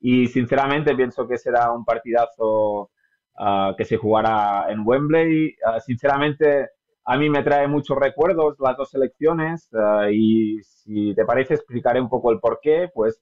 y 0.00 0.26
sinceramente 0.28 0.94
pienso 0.94 1.26
que 1.26 1.38
será 1.38 1.72
un 1.72 1.84
partidazo 1.84 2.90
ah, 3.38 3.74
que 3.76 3.84
se 3.84 3.96
jugará 3.96 4.66
en 4.70 4.82
Wembley. 4.86 5.56
Ah, 5.64 5.80
sinceramente, 5.80 6.70
a 7.04 7.16
mí 7.16 7.28
me 7.28 7.42
trae 7.42 7.66
muchos 7.66 7.98
recuerdos 7.98 8.56
las 8.60 8.76
dos 8.76 8.90
selecciones 8.90 9.68
ah, 9.74 10.08
y 10.10 10.62
si 10.62 11.14
te 11.14 11.24
parece 11.24 11.54
explicaré 11.54 12.00
un 12.00 12.08
poco 12.08 12.30
el 12.30 12.40
porqué. 12.40 12.90
Pues 12.94 13.20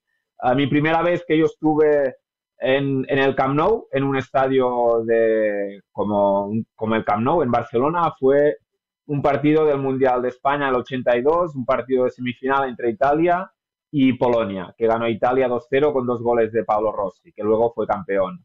mi 0.55 0.67
primera 0.67 1.03
vez 1.03 1.25
que 1.27 1.39
yo 1.39 1.47
estuve 1.47 2.17
en, 2.59 3.07
el 3.09 3.35
Camp 3.35 3.55
Nou, 3.55 3.89
en 3.91 4.05
un 4.05 4.17
estadio 4.19 5.03
de, 5.05 5.81
como, 5.93 6.53
como 6.75 6.95
el 6.95 7.05
Camp 7.07 7.23
Nou 7.23 7.43
en 7.43 7.51
Barcelona, 7.51 8.13
fue 8.19 8.59
un 9.07 9.23
partido 9.23 9.65
del 9.65 9.79
Mundial 9.79 10.21
de 10.21 10.29
España 10.29 10.69
el 10.69 10.75
82, 10.75 11.57
un 11.57 11.65
partido 11.65 12.05
de 12.05 12.11
semifinal 12.11 12.69
entre 12.69 12.91
Italia 12.91 13.51
y 13.99 14.13
Polonia, 14.13 14.75
que 14.77 14.87
ganó 14.87 15.09
Italia 15.09 15.49
2-0 15.49 15.91
con 15.91 16.07
dos 16.07 16.21
goles 16.21 16.53
de 16.53 16.65
Pablo 16.65 16.93
Rossi, 16.93 17.33
que 17.33 17.43
luego 17.43 17.73
fue 17.73 17.87
campeón. 17.87 18.45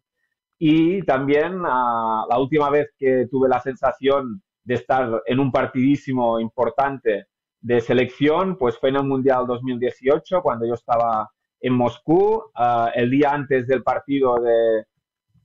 Y 0.58 1.04
también 1.04 1.64
ah, 1.66 2.26
la 2.30 2.40
última 2.40 2.70
vez 2.70 2.94
que 2.98 3.28
tuve 3.30 3.50
la 3.50 3.60
sensación 3.60 4.42
de 4.64 4.76
estar 4.76 5.22
en 5.26 5.40
un 5.42 5.52
partidísimo 5.52 6.40
importante 6.40 7.26
de 7.60 7.82
selección, 7.82 8.58
pues 8.58 8.80
fue 8.80 8.92
en 8.92 8.96
el 8.96 9.04
Mundial 9.04 9.46
2018, 9.46 10.42
cuando 10.42 10.66
yo 10.66 10.76
estaba 10.76 11.30
en 11.60 11.74
Moscú, 11.74 12.44
ah, 12.56 12.90
el 12.96 13.12
día 13.12 13.34
antes 13.34 13.68
del 13.68 13.84
partido 13.84 14.36
de, 14.40 14.86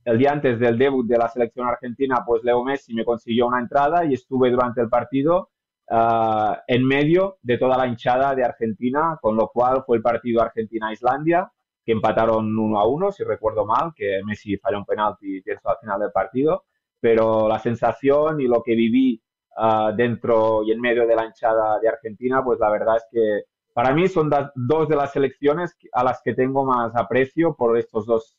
el 0.05 0.17
día 0.17 0.31
antes 0.31 0.57
del 0.57 0.77
debut 0.77 1.05
de 1.05 1.17
la 1.17 1.27
selección 1.27 1.67
argentina, 1.67 2.23
pues 2.25 2.45
Leo 2.45 2.63
Messi 2.63 2.93
me 2.93 3.03
consiguió 3.03 3.47
una 3.47 3.59
entrada 3.59 4.05
y 4.05 4.13
estuve 4.13 4.51
durante 4.51 4.79
el 4.79 4.87
partido 4.87 5.49
Ah, 5.89 6.63
en 6.67 6.85
medio 6.85 7.37
de 7.41 7.57
toda 7.57 7.77
la 7.77 7.87
hinchada 7.87 8.35
de 8.35 8.43
Argentina, 8.43 9.17
con 9.21 9.37
lo 9.37 9.47
cual 9.49 9.83
fue 9.85 9.97
el 9.97 10.03
partido 10.03 10.41
Argentina-Islandia, 10.41 11.49
que 11.85 11.93
empataron 11.93 12.57
uno 12.59 12.77
a 12.77 12.85
uno, 12.85 13.11
si 13.11 13.23
recuerdo 13.23 13.65
mal, 13.65 13.93
que 13.95 14.19
Messi 14.25 14.57
falló 14.57 14.79
un 14.79 14.85
penalti, 14.85 15.41
pienso, 15.41 15.69
al 15.69 15.77
final 15.79 15.99
del 16.01 16.11
partido, 16.11 16.65
pero 16.99 17.47
la 17.47 17.59
sensación 17.59 18.41
y 18.41 18.47
lo 18.47 18.61
que 18.63 18.75
viví 18.75 19.21
ah, 19.55 19.93
dentro 19.95 20.63
y 20.63 20.71
en 20.73 20.81
medio 20.81 21.07
de 21.07 21.15
la 21.15 21.25
hinchada 21.25 21.79
de 21.79 21.87
Argentina, 21.87 22.43
pues 22.43 22.59
la 22.59 22.69
verdad 22.69 22.97
es 22.97 23.05
que 23.09 23.43
para 23.73 23.93
mí 23.93 24.07
son 24.09 24.29
dos 24.55 24.89
de 24.89 24.95
las 24.95 25.13
selecciones 25.13 25.77
a 25.93 26.03
las 26.03 26.21
que 26.21 26.33
tengo 26.33 26.65
más 26.65 26.93
aprecio 26.95 27.55
por 27.55 27.77
estos 27.77 28.05
dos, 28.05 28.37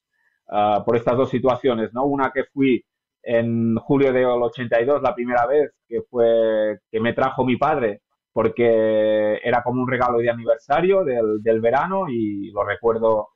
ah, 0.48 0.82
por 0.84 0.96
estas 0.96 1.16
dos 1.16 1.30
situaciones, 1.30 1.94
¿no? 1.94 2.04
Una 2.04 2.30
que 2.30 2.44
fui 2.44 2.84
en 3.22 3.76
julio 3.76 4.12
del 4.12 4.26
82, 4.26 5.02
la 5.02 5.14
primera 5.14 5.46
vez 5.46 5.70
que 5.86 6.02
fue 6.02 6.78
que 6.90 7.00
me 7.00 7.12
trajo 7.12 7.44
mi 7.44 7.56
padre, 7.56 8.02
porque 8.32 9.40
era 9.42 9.62
como 9.62 9.82
un 9.82 9.88
regalo 9.88 10.18
de 10.18 10.30
aniversario 10.30 11.04
del, 11.04 11.60
verano 11.60 12.08
y 12.08 12.50
lo 12.50 12.64
recuerdo 12.64 13.30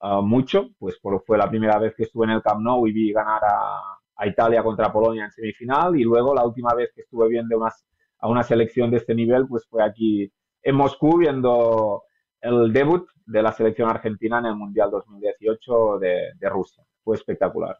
uh, 0.00 0.22
mucho, 0.22 0.70
pues 0.78 0.98
fue 1.24 1.38
la 1.38 1.48
primera 1.48 1.78
vez 1.78 1.94
que 1.94 2.04
estuve 2.04 2.24
en 2.26 2.32
el 2.32 2.42
Camp 2.42 2.60
Nou 2.60 2.86
y 2.86 2.92
vi 2.92 3.12
ganar 3.12 3.40
a, 3.44 4.26
Italia 4.26 4.64
contra 4.64 4.92
Polonia 4.92 5.26
en 5.26 5.30
semifinal 5.30 5.96
y 5.96 6.02
luego 6.02 6.34
la 6.34 6.44
última 6.44 6.74
vez 6.74 6.90
que 6.92 7.02
estuve 7.02 7.28
viendo 7.28 7.64
a 7.64 8.28
una 8.28 8.42
selección 8.42 8.90
de 8.90 8.96
este 8.96 9.14
nivel, 9.14 9.46
pues 9.46 9.64
fue 9.68 9.80
aquí 9.80 10.28
en 10.60 10.74
Moscú 10.74 11.18
viendo 11.18 12.02
el 12.40 12.72
debut 12.72 13.08
de 13.26 13.42
la 13.42 13.52
selección 13.52 13.88
argentina 13.88 14.40
en 14.40 14.46
el 14.46 14.56
Mundial 14.56 14.90
2018 14.90 16.00
de, 16.00 16.32
de 16.36 16.48
Rusia. 16.48 16.82
Fue 17.04 17.14
espectacular. 17.14 17.78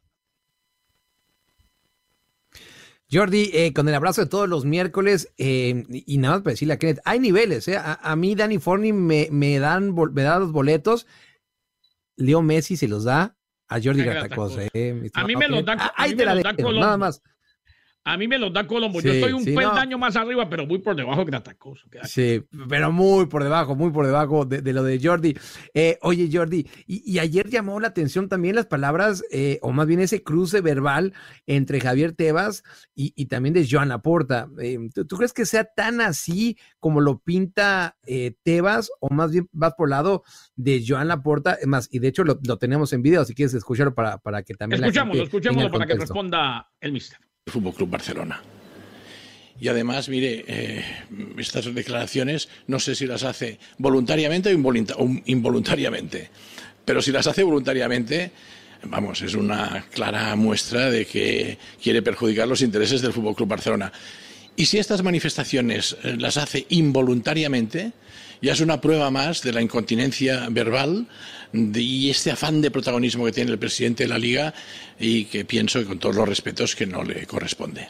Jordi, 3.11 3.51
eh, 3.55 3.73
con 3.73 3.89
el 3.89 3.95
abrazo 3.95 4.21
de 4.21 4.27
todos 4.27 4.49
los 4.49 4.65
miércoles, 4.65 5.33
eh, 5.39 5.85
y 5.89 6.19
nada 6.19 6.35
más 6.35 6.43
para 6.43 6.53
decirle 6.53 6.75
a 6.75 6.79
Kenneth, 6.79 7.01
hay 7.05 7.19
niveles, 7.21 7.67
¿eh? 7.69 7.79
a, 7.79 8.17
mí 8.17 8.35
Danny 8.35 8.59
Forney 8.59 8.93
me, 8.93 9.29
me, 9.31 9.59
dan, 9.59 9.95
me 10.13 10.23
da 10.23 10.39
los 10.39 10.53
boletos, 10.53 11.07
Leo 12.17 12.43
Messi 12.43 12.77
se 12.77 12.89
los 12.89 13.05
da 13.05 13.37
a 13.69 13.81
Jordi 13.81 14.05
Gatacos. 14.05 14.59
Eh, 14.75 15.11
a 15.15 15.25
mí 15.25 15.37
me 15.37 15.49
los 15.49 15.65
da, 15.65 15.93
Ay, 15.97 16.15
de 16.15 16.25
la 16.25 16.35
nada 16.35 16.97
más. 16.97 17.23
A 18.05 18.17
mí 18.17 18.27
me 18.27 18.39
los 18.39 18.53
da 18.53 18.67
Colombo. 18.67 19.01
Yo 19.03 19.13
estoy 19.13 19.33
un 19.33 19.45
peldaño 19.45 19.99
más 19.99 20.17
arriba, 20.17 20.49
pero 20.49 20.67
muy 20.67 20.79
por 20.79 20.97
debajo 20.97 21.21
de 21.21 21.27
Gratacoso. 21.27 21.87
Sí, 22.05 22.43
pero 22.69 22.91
muy 22.91 23.27
por 23.27 23.43
debajo, 23.45 23.77
muy 23.77 23.91
por 23.91 24.07
debajo 24.07 24.47
de, 24.47 24.73
lo 24.73 24.83
de 24.83 24.99
Jordi. 24.99 25.37
Eh, 25.75 25.99
oye, 26.01 26.31
Jordi, 26.33 26.67
y, 26.87 27.19
ayer 27.19 27.51
llamó 27.51 27.81
la 27.81 27.89
atención 27.89 28.31
también 28.31 28.57
las 28.57 28.67
palabras, 28.67 29.23
eh, 29.31 29.59
o 29.61 29.73
más 29.73 29.87
bien 29.87 30.01
ese 30.01 30.23
cruce 30.23 30.63
verbal 30.63 31.13
entre 31.47 31.81
Javier 31.81 32.13
Tebas 32.13 32.63
y, 32.95 33.27
también 33.27 33.53
de 33.53 33.69
Joan 33.71 33.91
Laporta. 33.91 34.49
Eh, 34.59 34.79
¿tú, 35.07 35.17
crees 35.17 35.35
que 35.35 35.45
sea 35.45 35.65
tan 35.65 36.01
así 36.01 36.57
como 36.81 37.03
lo 37.03 37.19
pinta 37.19 37.99
Tebas, 38.43 38.91
o 39.01 39.11
más 39.13 39.33
bien 39.33 39.49
vas 39.53 39.75
por 39.75 39.89
el 39.89 39.91
lado 39.91 40.23
de 40.57 40.83
Joan 40.87 41.09
Laporta? 41.09 41.59
Más, 41.67 41.89
y 41.93 41.99
de 41.99 42.09
hecho 42.09 42.25
lo, 42.25 42.39
tenemos 42.57 42.93
en 42.95 43.03
video, 43.03 43.25
si 43.27 43.35
quieres 43.35 43.53
escucharlo 43.53 43.95
para, 43.95 44.17
para 44.17 44.43
que 44.43 44.55
también. 44.55 44.83
Escuchámoslo, 44.83 45.25
escuchémoslo 45.25 45.71
para 45.71 45.87
que 45.87 45.95
responda 45.95 46.71
el 46.81 46.93
mister. 46.93 47.28
Fútbol 47.51 47.75
Club 47.75 47.91
Barcelona. 47.91 48.43
Y 49.61 49.69
además, 49.69 50.09
mire, 50.09 50.45
eh, 50.47 50.85
estas 51.37 51.73
declaraciones 51.75 52.49
no 52.69 52.79
sé 52.79 52.95
si 52.95 53.07
las 53.07 53.25
hace 53.25 53.59
voluntariamente 53.79 54.55
o 54.55 55.09
involuntariamente, 55.27 56.31
pero 56.85 57.03
si 57.03 57.11
las 57.11 57.27
hace 57.27 57.43
voluntariamente, 57.43 58.31
vamos, 58.85 59.21
es 59.23 59.35
una 59.35 59.85
clara 59.93 60.35
muestra 60.37 60.91
de 60.91 61.07
que 61.07 61.59
quiere 61.83 62.03
perjudicar 62.03 62.47
los 62.47 62.63
intereses 62.63 63.03
del 63.03 63.13
Fútbol 63.13 63.35
Club 63.35 63.49
Barcelona. 63.49 63.93
Y 64.55 64.67
si 64.67 64.79
estas 64.79 65.03
manifestaciones 65.03 65.97
eh, 66.03 66.17
las 66.19 66.37
hace 66.37 66.67
involuntariamente, 66.71 67.93
ya 68.41 68.53
es 68.53 68.61
una 68.61 68.81
prueba 68.81 69.11
más 69.11 69.43
de 69.43 69.53
la 69.53 69.61
incontinencia 69.61 70.49
verbal 70.51 71.07
y 71.53 72.11
este 72.11 72.31
afán 72.31 72.61
de 72.61 72.71
protagonismo 72.71 73.25
que 73.25 73.33
tiene 73.33 73.51
el 73.51 73.59
presidente 73.59 74.05
de 74.05 74.09
la 74.09 74.19
Liga 74.19 74.53
y 74.99 75.25
que 75.27 75.45
pienso, 75.45 75.85
con 75.87 75.99
todos 75.99 76.17
los 76.17 76.29
respetos, 76.29 76.77
que 76.77 76.87
no 76.87 77.03
le 77.03 77.27
corresponde. 77.27 77.89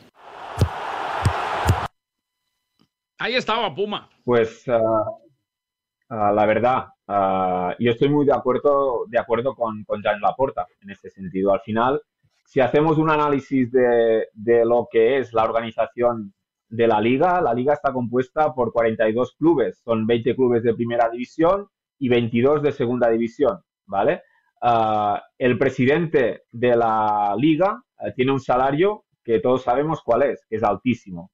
Ahí 3.18 3.34
estaba 3.34 3.74
Puma. 3.74 4.08
Pues 4.24 4.64
ah, 4.68 6.32
la 6.32 6.46
verdad, 6.46 6.86
ah, 7.08 7.74
yo 7.78 7.90
estoy 7.90 8.08
muy 8.08 8.24
de 8.24 8.32
acuerdo, 8.32 9.04
de 9.08 9.18
acuerdo 9.18 9.54
con, 9.54 9.84
con 9.84 10.00
Jan 10.02 10.20
Laporta 10.20 10.66
en 10.80 10.90
este 10.90 11.10
sentido. 11.10 11.52
Al 11.52 11.60
final, 11.60 12.00
si 12.44 12.60
hacemos 12.60 12.96
un 12.96 13.10
análisis 13.10 13.70
de, 13.72 14.28
de 14.32 14.64
lo 14.64 14.88
que 14.90 15.18
es 15.18 15.32
la 15.32 15.44
organización 15.44 16.32
de 16.68 16.86
la 16.86 17.00
liga. 17.00 17.40
La 17.40 17.54
liga 17.54 17.74
está 17.74 17.92
compuesta 17.92 18.54
por 18.54 18.72
42 18.72 19.34
clubes, 19.36 19.80
son 19.84 20.06
20 20.06 20.34
clubes 20.34 20.62
de 20.62 20.74
primera 20.74 21.08
división 21.10 21.68
y 21.98 22.08
22 22.08 22.62
de 22.62 22.72
segunda 22.72 23.08
división, 23.10 23.60
¿vale? 23.86 24.22
Ah, 24.60 25.22
el 25.38 25.58
presidente 25.58 26.42
de 26.50 26.76
la 26.76 27.34
liga 27.36 27.82
eh, 28.00 28.12
tiene 28.14 28.32
un 28.32 28.40
salario 28.40 29.04
que 29.22 29.40
todos 29.40 29.62
sabemos 29.62 30.02
cuál 30.02 30.22
es, 30.22 30.44
que 30.48 30.56
es 30.56 30.62
altísimo. 30.62 31.30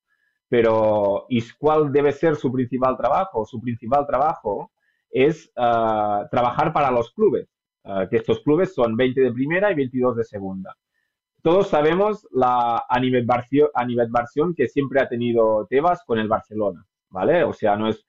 Pero, 0.48 1.26
¿y 1.28 1.42
cuál 1.58 1.90
debe 1.92 2.12
ser 2.12 2.36
su 2.36 2.52
principal 2.52 2.96
trabajo? 2.96 3.44
Su 3.46 3.60
principal 3.60 4.06
trabajo 4.06 4.72
es 5.10 5.50
ah, 5.56 6.26
trabajar 6.30 6.72
para 6.72 6.90
los 6.90 7.12
clubes, 7.12 7.48
ah, 7.84 8.06
que 8.10 8.16
estos 8.16 8.40
clubes 8.40 8.74
son 8.74 8.96
20 8.96 9.20
de 9.20 9.32
primera 9.32 9.70
y 9.72 9.74
22 9.74 10.16
de 10.16 10.24
segunda 10.24 10.76
todos 11.44 11.68
sabemos 11.68 12.26
la 12.32 12.86
animadversión 12.88 14.54
que 14.54 14.66
siempre 14.66 15.02
ha 15.02 15.08
tenido 15.10 15.66
Tebas 15.68 16.02
con 16.06 16.18
el 16.18 16.26
Barcelona, 16.26 16.86
¿vale? 17.10 17.44
O 17.44 17.52
sea, 17.52 17.76
no 17.76 17.86
es, 17.88 18.02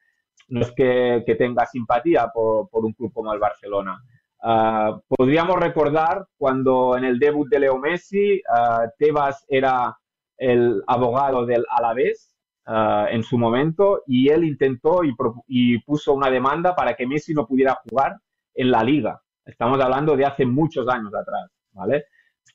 no 0.47 0.61
es 0.61 0.71
que, 0.71 1.21
tenga 1.37 1.65
simpatía 1.65 2.31
por, 2.33 2.69
un 2.71 2.93
club 2.93 3.11
como 3.13 3.33
el 3.33 3.39
Barcelona. 3.39 4.01
Ah, 4.41 4.97
podríamos 5.09 5.59
recordar 5.59 6.25
cuando 6.37 6.95
en 6.95 7.03
el 7.03 7.19
debut 7.19 7.49
de 7.49 7.59
Leo 7.59 7.77
Messi, 7.77 8.35
uh, 8.35 8.87
Tebas 8.97 9.45
era 9.49 9.97
el 10.37 10.81
abogado 10.87 11.45
del 11.45 11.65
Alavés 11.69 12.33
uh, 12.67 13.07
en 13.09 13.21
su 13.21 13.37
momento 13.37 14.03
y 14.07 14.29
él 14.29 14.45
intentó 14.45 15.01
y 15.03 15.79
puso 15.79 16.13
una 16.13 16.29
demanda 16.29 16.73
para 16.73 16.93
que 16.95 17.05
Messi 17.05 17.33
no 17.33 17.45
pudiera 17.45 17.77
jugar 17.83 18.15
en 18.53 18.71
la 18.71 18.81
liga. 18.81 19.21
Estamos 19.43 19.81
hablando 19.81 20.15
de 20.15 20.23
hace 20.23 20.45
muchos 20.45 20.87
años 20.87 21.13
atrás, 21.13 21.51
¿vale? 21.73 22.05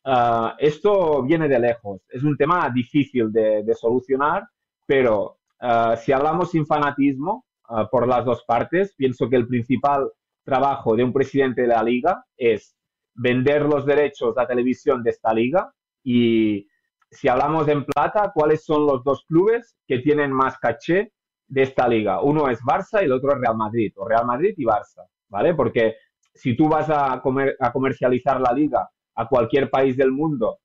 Ah, 0.04 0.56
esto 0.58 1.22
viene 1.22 1.48
de 1.48 1.58
lejos. 1.58 2.00
Es 2.08 2.22
un 2.22 2.36
tema 2.36 2.70
difícil 2.70 3.30
de, 3.32 3.74
solucionar, 3.74 4.48
pero 4.86 5.38
ah, 5.60 5.96
si 5.96 6.12
hablamos 6.12 6.50
sin 6.50 6.66
fanatismo 6.66 7.44
ah, 7.68 7.88
por 7.90 8.08
las 8.08 8.24
dos 8.24 8.44
partes, 8.46 8.94
pienso 8.96 9.28
que 9.28 9.36
el 9.36 9.46
principal 9.46 10.10
trabajo 10.44 10.96
de 10.96 11.04
un 11.04 11.12
presidente 11.12 11.62
de 11.62 11.68
la 11.68 11.82
liga 11.82 12.24
es 12.36 12.74
vender 13.14 13.62
los 13.62 13.84
derechos 13.84 14.34
de 14.34 14.46
televisión 14.46 15.02
de 15.02 15.10
esta 15.10 15.34
liga 15.34 15.72
y 16.02 16.66
si 17.10 17.28
hablamos 17.28 17.68
en 17.68 17.84
plata, 17.84 18.30
¿cuáles 18.34 18.64
son 18.64 18.86
los 18.86 19.04
dos 19.04 19.24
clubes 19.26 19.76
que 19.86 19.98
tienen 19.98 20.32
más 20.32 20.58
caché 20.58 21.12
de 21.48 21.62
esta 21.62 21.88
liga? 21.88 22.22
Uno 22.22 22.48
es 22.48 22.60
Barça 22.62 23.02
y 23.02 23.04
el 23.04 23.12
otro 23.12 23.32
es 23.32 23.40
Real 23.40 23.56
Madrid, 23.56 23.92
o 23.96 24.08
Real 24.08 24.24
Madrid 24.24 24.54
y 24.56 24.64
Barça, 24.64 25.04
¿vale? 25.28 25.54
Porque 25.54 25.96
si 26.32 26.56
tú 26.56 26.68
vas 26.68 26.88
a, 26.88 27.14
a 27.14 27.72
comercializar 27.72 28.40
la 28.40 28.52
liga 28.52 28.88
a 29.14 29.28
cualquier 29.28 29.70
país 29.70 29.96
del 29.96 30.12
mundo, 30.12 30.58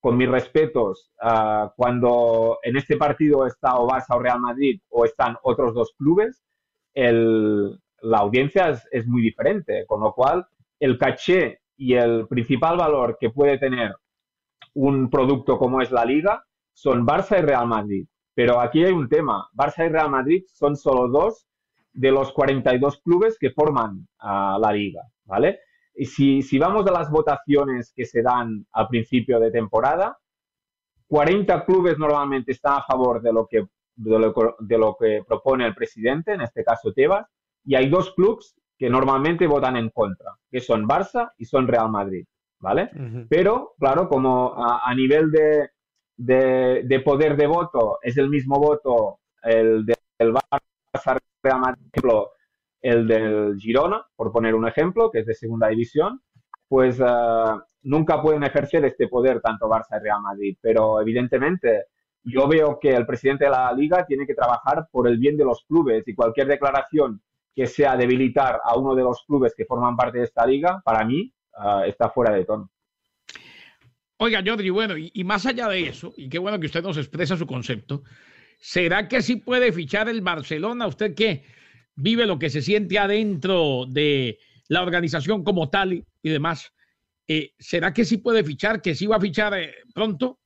con 0.00 0.16
mis 0.16 0.28
respetos, 0.28 1.12
ah, 1.20 1.72
cuando 1.76 2.58
en 2.62 2.76
este 2.76 2.96
partido 2.96 3.46
está 3.46 3.78
o 3.78 3.88
Barça 3.88 4.16
o 4.16 4.18
Real 4.18 4.40
Madrid 4.40 4.80
o 4.88 5.04
están 5.04 5.36
otros 5.42 5.74
dos 5.74 5.92
clubes, 5.96 6.42
la 6.94 8.18
audiencia 8.18 8.80
es, 8.90 9.06
muy 9.06 9.22
diferente, 9.22 9.84
con 9.86 10.00
lo 10.00 10.12
cual 10.12 10.46
el 10.80 10.98
caché 10.98 11.60
y 11.76 11.94
el 11.94 12.26
principal 12.26 12.76
valor 12.76 13.16
que 13.20 13.30
puede 13.30 13.58
tener 13.58 13.94
un 14.74 15.10
producto 15.10 15.58
como 15.58 15.80
es 15.80 15.90
la 15.90 16.04
liga 16.04 16.44
son 16.72 17.06
Barça 17.06 17.38
y 17.38 17.42
Real 17.42 17.66
Madrid. 17.66 18.06
Pero 18.34 18.60
aquí 18.60 18.84
hay 18.84 18.92
un 18.92 19.08
tema, 19.08 19.48
Barça 19.52 19.86
y 19.86 19.88
Real 19.88 20.10
Madrid 20.10 20.44
son 20.46 20.76
solo 20.76 21.08
dos 21.08 21.46
de 21.92 22.10
los 22.10 22.32
42 22.32 23.02
clubes 23.02 23.36
que 23.38 23.50
forman 23.50 24.06
ah, 24.18 24.58
la 24.60 24.72
liga, 24.72 25.02
¿vale? 25.24 25.60
Si, 25.94 26.42
si 26.42 26.58
vamos 26.58 26.86
a 26.86 26.92
las 26.92 27.10
votaciones 27.10 27.92
que 27.94 28.04
se 28.04 28.22
dan 28.22 28.66
al 28.72 28.88
principio 28.88 29.38
de 29.40 29.50
temporada, 29.50 30.18
40 31.08 31.64
clubes 31.64 31.98
normalmente 31.98 32.52
están 32.52 32.74
a 32.74 32.82
favor 32.82 33.20
de 33.20 33.32
lo 33.32 33.46
que, 33.46 33.66
de 33.96 34.78
lo, 34.78 34.96
que 34.96 35.24
propone 35.26 35.66
el 35.66 35.74
presidente, 35.74 36.32
en 36.32 36.42
este 36.42 36.62
caso 36.62 36.92
Tebas, 36.92 37.26
y 37.64 37.74
hay 37.74 37.88
dos 37.88 38.14
clubes 38.14 38.54
que 38.78 38.88
normalmente 38.88 39.46
votan 39.46 39.76
en 39.76 39.90
contra, 39.90 40.32
que 40.50 40.60
son 40.60 40.86
Barça 40.86 41.32
y 41.36 41.44
son 41.44 41.66
Real 41.66 41.90
Madrid, 41.90 42.24
¿vale? 42.60 42.90
Pero, 43.28 43.74
claro, 43.78 44.08
como 44.08 44.54
a, 44.56 44.94
nivel 44.94 45.30
de, 45.30 45.70
de, 46.16 47.00
poder 47.00 47.36
de 47.36 47.46
voto 47.46 47.98
es 48.02 48.16
el 48.16 48.30
mismo 48.30 48.56
voto 48.56 49.18
el 49.42 49.84
del 49.84 50.32
Barça 50.32 51.18
Real 51.42 51.60
Madrid, 51.60 51.82
el 52.82 53.06
del 53.06 53.56
Girona, 53.58 54.04
por 54.16 54.32
poner 54.32 54.54
un 54.54 54.66
ejemplo, 54.66 55.10
que 55.10 55.20
es 55.20 55.26
de 55.26 55.34
segunda 55.34 55.68
división, 55.68 56.20
pues 56.68 57.00
eh, 57.00 57.04
nunca 57.82 58.22
pueden 58.22 58.42
ejercer 58.42 58.84
este 58.84 59.08
poder 59.08 59.40
tanto 59.40 59.68
Barça 59.68 59.98
y 59.98 60.04
Real 60.04 60.22
Madrid. 60.22 60.56
Pero 60.60 61.00
evidentemente 61.00 61.86
yo 62.22 62.46
veo 62.48 62.78
que 62.80 62.90
el 62.90 63.06
presidente 63.06 63.44
de 63.44 63.50
la 63.50 63.72
liga 63.72 64.04
tiene 64.06 64.26
que 64.26 64.34
trabajar 64.34 64.88
por 64.90 65.08
el 65.08 65.18
bien 65.18 65.36
de 65.36 65.44
los 65.44 65.64
clubes 65.64 66.06
y 66.06 66.14
cualquier 66.14 66.46
declaración 66.46 67.22
que 67.54 67.66
sea 67.66 67.96
debilitar 67.96 68.60
a 68.62 68.76
uno 68.78 68.94
de 68.94 69.02
los 69.02 69.24
clubes 69.26 69.54
que 69.56 69.64
forman 69.64 69.96
parte 69.96 70.18
de 70.18 70.24
esta 70.24 70.46
liga, 70.46 70.80
para 70.84 71.04
mí 71.04 71.32
eh, 71.52 71.88
está 71.88 72.10
fuera 72.10 72.34
de 72.34 72.44
tono. 72.44 72.70
Oiga, 74.18 74.42
Jordi, 74.44 74.70
bueno, 74.70 74.96
y, 74.96 75.10
y, 75.14 75.24
más 75.24 75.46
allá 75.46 75.66
de 75.68 75.88
eso, 75.88 76.12
y 76.16 76.28
qué 76.28 76.38
bueno 76.38 76.60
que 76.60 76.66
usted 76.66 76.82
nos 76.82 76.98
expresa 76.98 77.36
su 77.36 77.46
concepto, 77.46 78.02
¿será 78.58 79.08
que 79.08 79.22
sí 79.22 79.36
puede 79.36 79.72
fichar 79.72 80.10
el 80.10 80.20
Barcelona? 80.20 80.86
¿Usted 80.86 81.14
qué? 81.14 81.42
Vive 82.00 82.26
lo 82.26 82.38
que 82.38 82.50
se 82.50 82.62
siente 82.62 82.98
adentro 82.98 83.84
de 83.86 84.38
la 84.68 84.82
organización 84.82 85.44
como 85.44 85.68
tal 85.68 85.92
y, 85.92 86.04
demás. 86.22 86.72
Eh, 87.28 87.52
¿Será 87.58 87.92
que 87.92 88.04
sí 88.04 88.18
puede 88.18 88.42
fichar, 88.42 88.80
que 88.80 88.94
sí 88.94 89.06
va 89.06 89.16
a 89.16 89.20
fichar 89.20 89.54
eh, 89.54 89.74
pronto? 89.94 90.38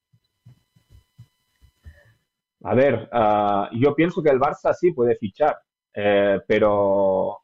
A 2.64 2.74
ver, 2.74 3.08
ah, 3.12 3.68
yo 3.72 3.94
pienso 3.94 4.22
que 4.22 4.30
el 4.30 4.40
Barça 4.40 4.72
sí 4.72 4.92
puede 4.92 5.16
fichar, 5.16 5.58
eh, 5.94 6.40
pero 6.46 7.38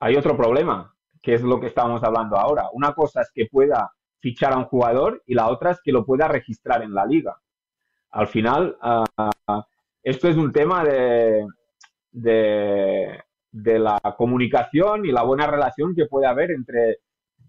hay 0.00 0.16
otro 0.16 0.36
problema, 0.36 0.94
que 1.20 1.34
es 1.34 1.42
lo 1.42 1.60
que 1.60 1.66
estábamos 1.66 2.02
hablando 2.02 2.36
ahora. 2.36 2.68
Una 2.72 2.94
cosa 2.94 3.20
es 3.20 3.30
que 3.34 3.46
pueda 3.46 3.92
fichar 4.18 4.52
a 4.52 4.58
un 4.58 4.64
jugador 4.64 5.22
y 5.26 5.34
la 5.34 5.48
otra 5.48 5.72
es 5.72 5.80
que 5.82 5.92
lo 5.92 6.04
pueda 6.04 6.28
registrar 6.28 6.82
en 6.82 6.94
la 6.94 7.04
liga. 7.04 7.38
Al 8.10 8.26
final, 8.26 8.76
ah, 8.80 9.66
esto 10.02 10.28
es 10.28 10.36
un 10.36 10.52
tema 10.52 10.84
de 10.84 11.46
la 13.52 14.00
comunicación 14.16 15.04
y 15.04 15.12
la 15.12 15.22
buena 15.22 15.46
relación 15.46 15.94
que 15.94 16.06
puede 16.06 16.26
haber 16.26 16.50
entre 16.50 16.98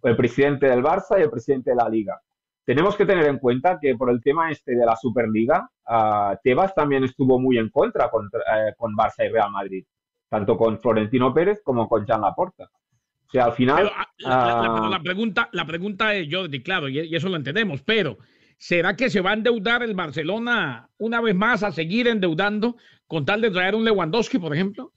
el 0.04 0.16
presidente 0.16 0.68
del 0.68 0.84
Barça 0.84 1.18
y 1.18 1.24
el 1.24 1.30
presidente 1.30 1.72
de 1.72 1.78
la 1.78 1.89
Liga. 1.89 2.20
Tenemos 2.66 2.96
que 2.96 3.06
tener 3.06 3.26
en 3.26 3.39
cuenta 3.39 3.78
que 3.82 3.96
por 3.96 4.10
el 4.10 4.22
tema 4.22 4.52
este 4.52 4.76
de 4.76 4.86
la 4.86 4.96
Superliga, 4.96 5.70
uh, 5.88 6.36
Tebas 6.44 6.74
también 6.74 7.04
estuvo 7.04 7.39
muy 7.39 7.58
en 7.58 7.70
contra 7.70 8.06
eh, 8.06 8.74
con, 8.78 8.94
Barça 8.96 9.26
y 9.26 9.30
Real 9.30 9.52
Madrid, 9.52 9.86
tanto 10.30 10.58
con 10.58 10.80
Florentino 10.80 11.34
Pérez 11.34 11.62
como 11.63 11.89
con 11.89 12.06
Jean 12.06 12.22
Laporta. 12.22 12.66
O 12.66 13.32
sea, 13.32 13.46
al 13.46 13.54
final... 13.54 13.92
Ah, 13.94 14.08
la, 14.20 14.96
ah, 14.96 15.02
pregunta, 15.04 15.50
la 15.52 15.66
pregunta 15.66 16.13
es, 16.13 16.28
yo, 16.28 16.44
claro, 16.63 16.88
y, 16.88 17.13
eso 17.13 17.30
lo 17.30 17.36
entendemos, 17.36 17.82
pero 17.82 18.18
¿Será 18.58 18.96
que 18.96 19.10
se 19.10 19.20
va 19.20 19.32
a 19.32 19.34
endeudar 19.34 19.84
el 19.84 19.94
Barcelona 19.94 20.88
una 20.98 21.20
vez 21.20 21.36
más 21.36 21.63
a 21.63 21.72
seguir 21.74 22.08
endeudando 22.08 22.78
con 23.08 23.26
tal 23.26 23.42
de 23.42 23.52
traer 23.52 23.76
un 23.76 23.84
Lewandowski, 23.84 24.39
por 24.39 24.54
ejemplo? 24.54 24.94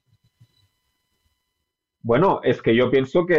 Bueno, 2.07 2.39
es 2.41 2.61
que 2.61 2.73
yo 2.73 2.89
pienso 2.89 3.25
que 3.25 3.33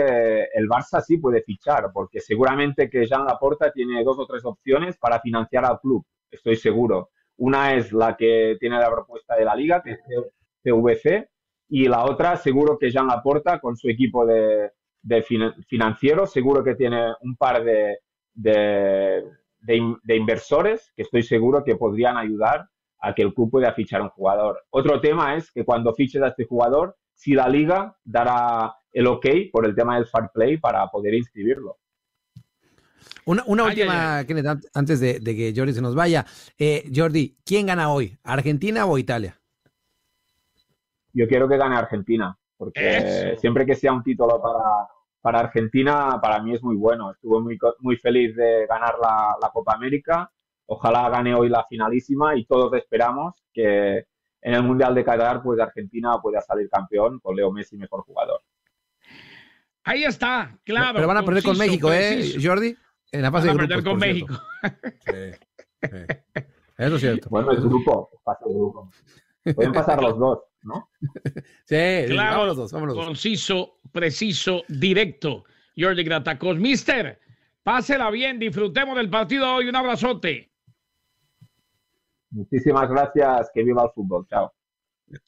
el 0.52 0.68
Barça 0.68 1.00
sí 1.00 1.16
puede 1.16 1.40
fichar, 1.40 1.90
porque 1.90 2.20
seguramente 2.20 2.90
que 2.90 3.06
Jean 3.06 3.24
Laporta 3.24 3.72
tiene 3.72 4.04
dos 4.04 4.18
o 4.18 4.26
tres 4.26 4.44
opciones 4.44 4.98
para 4.98 5.20
financiar 5.20 5.64
al 5.64 5.80
club, 5.80 6.04
estoy 6.30 6.54
seguro. 6.54 7.08
Una 7.38 7.72
es 7.72 7.94
la 7.94 8.14
que 8.14 8.58
tiene 8.60 8.78
la 8.78 8.90
propuesta 8.90 9.36
de 9.36 9.46
la 9.46 9.54
liga, 9.54 9.82
que 9.82 9.92
es 9.92 10.00
CVC, 10.62 11.30
y 11.70 11.88
la 11.88 12.04
otra 12.04 12.36
seguro 12.36 12.76
que 12.78 12.90
Jean 12.90 13.06
Laporta 13.06 13.58
con 13.58 13.74
su 13.74 13.88
equipo 13.88 14.26
de, 14.26 14.70
financiero, 15.66 16.26
seguro 16.26 16.62
que 16.62 16.74
tiene 16.74 17.14
un 17.22 17.36
par 17.36 17.64
de, 17.64 18.00
de, 18.34 20.14
inversores 20.14 20.92
que 20.94 21.04
estoy 21.04 21.22
seguro 21.22 21.64
que 21.64 21.76
podrían 21.76 22.18
ayudar 22.18 22.68
a 23.00 23.14
que 23.14 23.22
el 23.22 23.32
club 23.32 23.50
pueda 23.50 23.72
fichar 23.72 24.02
un 24.02 24.10
jugador. 24.10 24.62
Otro 24.68 25.00
tema 25.00 25.36
es 25.36 25.50
que 25.50 25.64
cuando 25.64 25.94
fiches 25.94 26.20
a 26.20 26.28
este 26.28 26.44
jugador, 26.44 26.96
si 27.18 27.34
la 27.34 27.48
liga 27.48 27.96
dará 28.04 28.76
el 28.92 29.08
ok 29.08 29.26
por 29.50 29.66
el 29.66 29.74
tema 29.74 29.96
del 29.96 30.06
fair 30.06 30.30
play 30.32 30.56
para 30.56 30.86
poder 30.86 31.14
inscribirlo. 31.14 31.76
Una, 33.24 33.42
última, 33.64 34.24
antes 34.72 35.00
de, 35.00 35.20
que 35.20 35.52
Jordi 35.54 35.74
se 35.74 35.82
nos 35.82 35.94
vaya. 35.94 36.24
Eh, 36.56 36.90
Jordi, 36.94 37.36
¿quién 37.44 37.66
gana 37.66 37.90
hoy? 37.90 38.16
¿Argentina 38.22 38.86
o 38.86 38.96
Italia? 38.96 39.36
Yo 41.12 41.26
quiero 41.26 41.48
que 41.48 41.58
gane 41.58 41.76
Argentina, 41.76 42.38
porque 42.56 43.36
siempre 43.38 43.66
que 43.66 43.74
sea 43.74 43.92
un 43.92 44.02
título 44.02 44.40
para, 44.40 44.88
para 45.20 45.40
Argentina, 45.40 46.18
para 46.22 46.40
mí 46.40 46.54
es 46.54 46.62
muy 46.62 46.76
bueno. 46.76 47.10
Estuve 47.10 47.40
muy, 47.40 47.58
muy 47.80 47.96
feliz 47.96 48.34
de 48.36 48.66
ganar 48.66 48.94
la, 49.02 49.36
la 49.42 49.50
Copa 49.50 49.74
América. 49.74 50.30
Ojalá 50.66 51.10
gane 51.10 51.34
hoy 51.34 51.48
la 51.48 51.66
finalísima 51.68 52.36
y 52.36 52.46
todos 52.46 52.72
esperamos 52.74 53.34
que 53.52 54.06
en 54.40 54.54
el 54.54 54.62
Mundial 54.62 54.94
de 54.94 55.04
Qatar, 55.04 55.42
pues 55.42 55.60
Argentina 55.60 56.18
pueda 56.22 56.40
salir 56.40 56.68
campeón 56.68 57.18
con 57.20 57.34
Leo 57.36 57.50
Messi 57.52 57.76
mejor 57.76 58.02
jugador. 58.02 58.40
Ahí 59.84 60.04
está, 60.04 60.58
claro. 60.64 60.94
Pero 60.94 61.08
van 61.08 61.16
a 61.16 61.24
perder 61.24 61.42
con 61.42 61.56
México, 61.56 61.92
¿eh, 61.92 62.34
Jordi? 62.42 62.76
En 63.10 63.22
la 63.22 63.32
fase 63.32 63.48
van 63.48 63.56
a 63.56 63.60
perder 63.60 63.82
con 63.82 63.98
México. 63.98 64.34
Eso 66.76 66.94
es 66.94 67.00
cierto. 67.00 67.28
Bueno, 67.30 67.52
es 67.52 67.60
grupo, 67.60 68.10
pasa 68.22 68.44
el 68.46 68.54
grupo. 68.54 68.90
Pueden 69.54 69.72
pasar 69.72 70.02
los 70.02 70.18
dos, 70.18 70.40
¿no? 70.62 70.90
Sí, 71.64 72.04
claro, 72.06 72.46
los 72.46 72.56
dos, 72.56 72.72
vámonos. 72.72 72.94
Conciso, 72.94 73.80
preciso, 73.90 74.62
directo. 74.68 75.44
Jordi 75.76 76.04
Gratacos. 76.04 76.58
Mister, 76.58 77.18
pásela 77.62 78.10
bien, 78.10 78.38
disfrutemos 78.38 78.94
del 78.96 79.08
partido 79.08 79.54
hoy. 79.54 79.68
Un 79.68 79.76
abrazote. 79.76 80.47
Muchísimas 82.30 82.88
gracias. 82.88 83.50
Que 83.54 83.62
viva 83.64 83.82
el 83.84 83.90
fútbol. 83.94 84.26
Chao. 84.28 84.52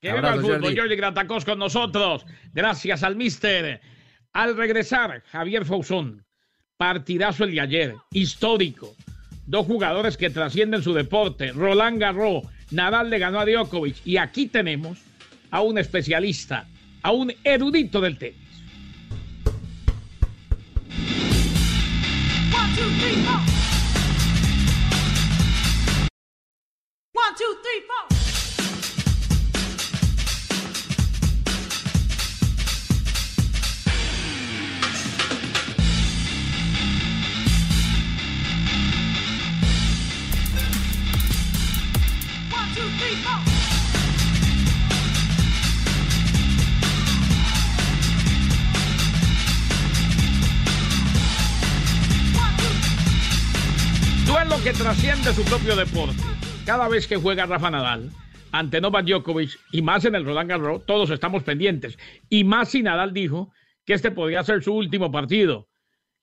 Que 0.00 0.12
viva 0.12 0.34
el 0.34 0.40
fútbol. 0.40 0.76
Jordi. 0.76 0.96
Gratacos 0.96 1.44
con 1.44 1.58
nosotros. 1.58 2.26
Gracias 2.52 3.02
al 3.02 3.16
Mister. 3.16 3.80
Al 4.32 4.56
regresar, 4.56 5.22
Javier 5.32 5.64
Fausón. 5.64 6.24
Partidazo 6.76 7.44
el 7.44 7.52
de 7.52 7.60
ayer. 7.60 7.94
Histórico. 8.12 8.94
Dos 9.46 9.66
jugadores 9.66 10.16
que 10.16 10.30
trascienden 10.30 10.82
su 10.82 10.94
deporte. 10.94 11.52
Roland 11.52 11.98
Garros. 11.98 12.44
Nadal 12.70 13.10
le 13.10 13.18
ganó 13.18 13.40
a 13.40 13.44
Djokovic. 13.44 14.06
Y 14.06 14.16
aquí 14.16 14.46
tenemos 14.46 14.98
a 15.50 15.62
un 15.62 15.78
especialista, 15.78 16.68
a 17.02 17.10
un 17.10 17.32
erudito 17.42 18.00
del 18.00 18.16
tenis. 18.18 18.36
One, 22.52 22.76
two, 22.76 22.84
three, 23.00 23.49
su 55.32 55.44
propio 55.44 55.76
deporte. 55.76 56.16
Cada 56.66 56.88
vez 56.88 57.06
que 57.06 57.16
juega 57.16 57.46
Rafa 57.46 57.70
Nadal 57.70 58.10
ante 58.50 58.80
Novak 58.80 59.06
Djokovic 59.06 59.60
y 59.70 59.80
más 59.80 60.04
en 60.04 60.16
el 60.16 60.24
Roland 60.24 60.50
Garros, 60.50 60.84
todos 60.86 61.10
estamos 61.10 61.44
pendientes. 61.44 61.98
Y 62.28 62.42
más 62.42 62.70
si 62.70 62.82
Nadal 62.82 63.12
dijo 63.12 63.52
que 63.84 63.94
este 63.94 64.10
podría 64.10 64.42
ser 64.42 64.62
su 64.64 64.74
último 64.74 65.12
partido. 65.12 65.68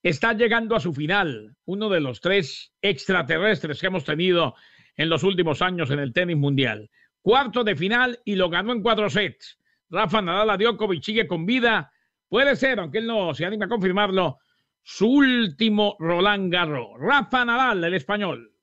Está 0.03 0.33
llegando 0.33 0.75
a 0.75 0.81
su 0.81 0.93
final, 0.93 1.55
uno 1.65 1.87
de 1.87 2.01
los 2.01 2.19
tres 2.19 2.73
extraterrestres 2.81 3.79
que 3.79 3.87
hemos 3.87 4.03
tenido 4.03 4.55
en 4.97 5.07
los 5.07 5.23
últimos 5.23 5.61
años 5.61 5.89
en 5.89 5.99
el 5.99 6.11
tenis 6.11 6.35
mundial. 6.35 6.89
Cuarto 7.21 7.63
de 7.63 7.77
final 7.77 8.19
y 8.25 8.35
lo 8.35 8.49
ganó 8.49 8.73
en 8.73 8.81
cuatro 8.81 9.09
sets. 9.09 9.57
Rafa 9.89 10.21
Nadal 10.21 10.49
a 10.49 10.57
Djokovic 10.57 11.03
sigue 11.03 11.27
con 11.27 11.45
vida. 11.45 11.93
Puede 12.27 12.57
ser, 12.57 12.79
aunque 12.79 12.97
él 12.97 13.07
no 13.07 13.33
se 13.33 13.45
anima 13.45 13.65
a 13.65 13.69
confirmarlo, 13.69 14.39
su 14.83 15.07
último 15.07 15.95
Roland 15.97 16.51
Garros. 16.51 16.89
Rafa 16.99 17.45
Nadal, 17.45 17.85
el 17.85 17.93
español. 17.93 18.56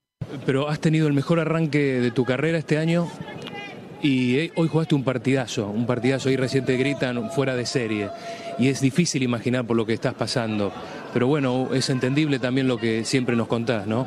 Pero 0.47 0.69
has 0.69 0.81
tenido 0.81 1.07
el 1.07 1.13
mejor 1.13 1.41
arranque 1.41 2.01
de 2.01 2.11
tu 2.11 2.25
carrera 2.25 2.59
este 2.59 2.79
año 2.79 3.09
y 4.03 4.37
eh, 4.37 4.53
hoy 4.57 4.69
jugaste 4.69 4.95
un 4.95 5.03
partidazo, 5.03 5.67
un 5.69 5.87
partidazo 5.87 6.29
ahí 6.29 6.37
reciente 6.37 6.77
gritan 6.77 7.31
fuera 7.31 7.57
de 7.57 7.65
serie 7.65 8.11
y 8.59 8.69
es 8.69 8.81
difícil 8.81 9.23
imaginar 9.23 9.65
por 9.65 9.77
lo 9.77 9.87
que 9.87 9.95
estás 9.95 10.15
pasando, 10.15 10.73
pero 11.13 11.27
bueno, 11.27 11.71
es 11.73 11.89
entendible 11.89 12.39
también 12.39 12.69
lo 12.69 12.77
que 12.77 13.05
siempre 13.05 13.35
nos 13.35 13.49
contás, 13.49 13.87
¿no? 13.87 14.07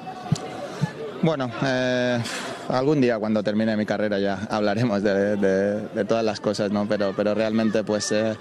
Bueno, 1.23 1.49
eh, 1.65 2.19
algún 2.69 3.01
día 3.01 3.17
cuando 3.17 3.41
termine 3.41 3.75
mi 3.75 3.85
carrera 3.85 4.19
ya 4.19 4.47
hablaremos 4.51 5.01
de, 5.01 6.05
todas 6.07 6.23
las 6.23 6.39
cosas, 6.39 6.71
¿no? 6.71 6.87
Pero, 6.87 7.13
pero 7.17 7.33
realmente 7.33 7.83
pues 7.83 8.11
eh, 8.11 8.35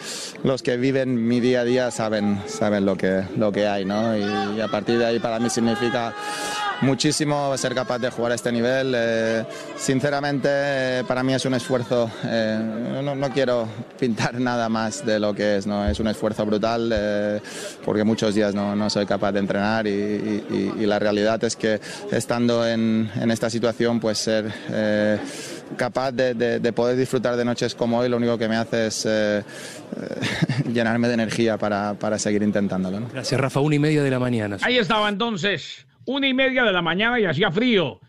los 0.45 0.62
que 0.62 0.77
viven 0.77 1.27
mi 1.27 1.41
día 1.41 1.61
a 1.61 1.65
día 1.65 1.91
saben, 1.91 2.43
saben 2.47 2.85
lo, 2.85 2.97
que, 2.97 3.23
lo 3.37 3.51
que 3.51 3.67
hay, 3.67 3.85
¿no? 3.85 4.17
Y, 4.17 4.61
a 4.61 4.69
partir 4.69 4.99
de 4.99 5.07
ahí 5.07 5.19
para 5.21 5.39
mí 5.39 5.49
significa 5.49 6.15
muchísimo 6.83 7.57
ser 7.57 7.75
capaz 7.75 7.99
de 7.99 8.11
jugar 8.11 8.33
a 8.33 8.35
este 8.35 8.53
nivel. 8.53 8.93
Eh, 8.97 9.45
sinceramente, 9.77 11.05
para 11.07 11.23
mí 11.23 11.35
es 11.35 11.45
un 11.45 11.55
esfuerzo, 11.55 12.11
eh, 12.25 13.03
no, 13.03 13.31
quiero 13.31 13.69
pintar 13.99 14.35
nada 14.41 14.69
más 14.69 15.05
de 15.05 15.19
lo 15.19 15.35
que 15.35 15.57
es, 15.57 15.67
¿no? 15.67 15.87
es 15.87 15.99
un 16.01 16.09
esfuerzo 16.09 16.45
brutal 16.47 17.43
porque 17.85 18.05
muchos 18.05 18.35
días 18.35 18.55
no, 18.55 18.77
no, 18.77 18.91
soy 18.91 19.07
capaz 19.07 19.33
de 19.33 19.41
entrenar 19.41 19.87
y, 19.87 20.87
la 20.87 21.01
realidad 21.01 21.43
es 21.43 21.57
que 21.57 21.81
estando 22.12 22.65
en, 22.65 23.11
en 23.17 23.31
esta 23.33 23.51
situación, 23.51 23.99
pues 23.99 24.19
ser 24.19 24.53
eh, 24.71 25.19
capaz 25.77 26.12
de, 26.12 26.73
poder 26.73 26.97
disfrutar 26.97 27.37
de 27.37 27.45
noches 27.45 27.75
como 27.75 27.99
hoy, 27.99 28.09
lo 28.09 28.17
único 28.17 28.39
que 28.39 28.49
me 28.49 28.57
hace 28.57 28.87
es 28.87 29.07
eh, 29.07 29.39
eh, 29.39 29.43
llenarme 30.73 31.09
de 31.09 31.15
energía 31.15 31.59
para, 31.59 32.19
seguir 32.19 32.43
intentándolo. 32.43 33.01
Gracias, 33.12 33.41
Rafa. 33.41 33.61
Una 33.61 33.75
y 33.77 33.79
media 33.79 34.03
de 34.03 34.11
la 34.11 34.19
mañana. 34.19 34.59
Ahí 34.62 34.79
estaba 34.79 35.09
entonces, 35.09 35.86
una 36.07 36.29
y 36.29 36.35
media 36.35 36.64
de 36.64 36.73
la 36.73 36.83
mañana 36.83 37.21
y 37.21 37.25
hacía 37.25 37.51
frío. 37.51 38.01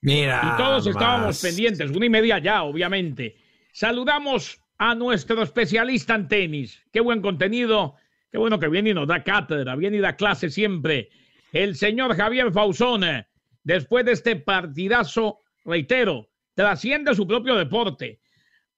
Mira. 0.00 0.40
Y 0.44 0.56
todos 0.56 0.86
estábamos 0.86 1.40
pendientes, 1.40 1.90
una 1.90 2.06
y 2.06 2.10
media 2.10 2.38
ya, 2.38 2.62
obviamente. 2.62 3.36
Saludamos 3.72 4.60
a 4.78 4.94
nuestro 4.94 5.42
especialista 5.42 6.14
en 6.14 6.28
tenis. 6.28 6.82
Qué 6.92 7.00
buen 7.00 7.20
contenido. 7.20 7.96
Qué 8.30 8.38
bueno 8.38 8.58
que 8.58 8.68
viene 8.68 8.90
y 8.90 8.94
nos 8.94 9.08
da 9.08 9.22
cátedra, 9.22 9.74
viene 9.74 9.96
y 9.96 10.00
da 10.00 10.16
clase 10.16 10.50
siempre. 10.50 11.08
El 11.52 11.76
señor 11.76 12.14
Javier 12.14 12.52
Fausone 12.52 13.26
después 13.68 14.04
de 14.04 14.12
este 14.12 14.36
partidazo, 14.36 15.40
reitero, 15.64 16.30
trasciende 16.54 17.14
su 17.14 17.26
propio 17.26 17.54
deporte. 17.54 18.20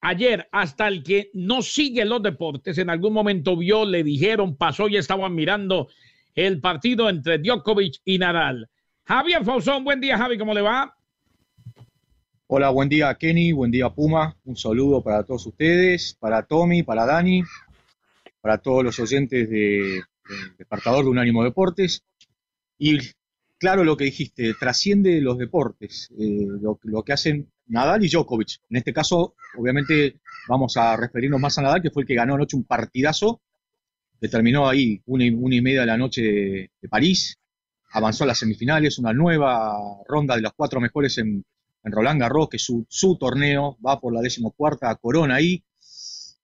Ayer, 0.01 0.49
hasta 0.51 0.89
el 0.89 1.03
que 1.03 1.31
no 1.35 1.63
sigue 1.63 2.05
los 2.05 2.23
deportes, 2.23 2.79
en 2.79 2.91
algún 2.91 3.13
momento 3.13 3.57
vio, 3.57 3.85
le 3.85 4.03
dijeron, 4.03 4.57
pasó 4.57 4.89
y 4.89 4.97
estaban 4.97 5.35
mirando 5.35 5.89
el 6.47 6.61
partido 6.61 7.09
entre 7.09 7.39
Djokovic 7.39 8.01
y 8.05 8.19
Nadal. 8.19 8.69
Javier 9.05 9.45
Fausón, 9.45 9.85
buen 9.85 10.01
día, 10.01 10.17
Javi, 10.17 10.39
¿cómo 10.39 10.55
le 10.55 10.63
va? 10.63 10.97
Hola, 12.47 12.71
buen 12.71 12.89
día, 12.89 13.15
Kenny, 13.15 13.53
buen 13.53 13.71
día, 13.71 13.91
Puma. 13.91 14.37
Un 14.45 14.57
saludo 14.57 15.03
para 15.03 15.23
todos 15.23 15.47
ustedes, 15.47 16.17
para 16.19 16.43
Tommy, 16.43 16.83
para 16.83 17.05
Dani, 17.05 17.43
para 18.41 18.59
todos 18.59 18.83
los 18.83 18.99
oyentes 18.99 19.51
de, 19.51 19.57
de 19.57 20.03
Despertador 20.59 21.05
de 21.05 21.11
Unánimo 21.11 21.45
Deportes. 21.45 22.05
Y 22.79 22.99
claro 23.59 23.85
lo 23.85 23.97
que 23.97 24.05
dijiste, 24.05 24.55
trasciende 24.59 25.21
los 25.21 25.37
deportes, 25.37 26.11
eh, 26.19 26.47
lo, 26.61 27.03
que 27.05 27.13
hacen 27.13 27.53
Nadal 27.67 28.05
y 28.05 28.09
Djokovic. 28.09 28.61
En 28.71 28.79
este 28.79 28.93
caso, 28.95 29.35
obviamente, 29.59 30.21
vamos 30.49 30.77
a 30.79 30.97
referirnos 30.97 31.39
más 31.39 31.59
a 31.59 31.63
Nadal, 31.63 31.83
que 31.83 31.91
fue 31.91 32.03
el 32.03 32.09
que 32.09 32.15
ganó 32.15 32.35
anoche 32.35 32.57
un 32.57 32.65
partidazo, 32.65 33.43
que 34.21 34.29
terminó 34.29 34.69
ahí 34.69 35.01
una 35.07 35.25
y, 35.25 35.31
una 35.31 35.55
y 35.57 35.63
media 35.63 35.81
de 35.81 35.87
la 35.87 35.97
noche 35.97 36.23
de, 36.23 36.89
París, 36.89 37.39
avanzó 37.93 38.25
a 38.25 38.29
las 38.29 38.39
semifinales, 38.39 38.99
una 38.99 39.13
nueva 39.13 39.77
ronda 40.07 40.37
de 40.37 40.43
los 40.43 40.53
cuatro 40.55 40.81
mejores 40.81 41.19
en, 41.19 41.45
Roland 41.83 42.21
Garros, 42.21 42.51
que 42.51 42.59
su, 42.59 42.85
su 42.91 43.17
torneo, 43.17 43.79
va 43.85 43.99
por 43.99 44.13
la 44.13 44.21
decimocuarta 44.21 44.95
corona 44.97 45.37
ahí, 45.37 45.65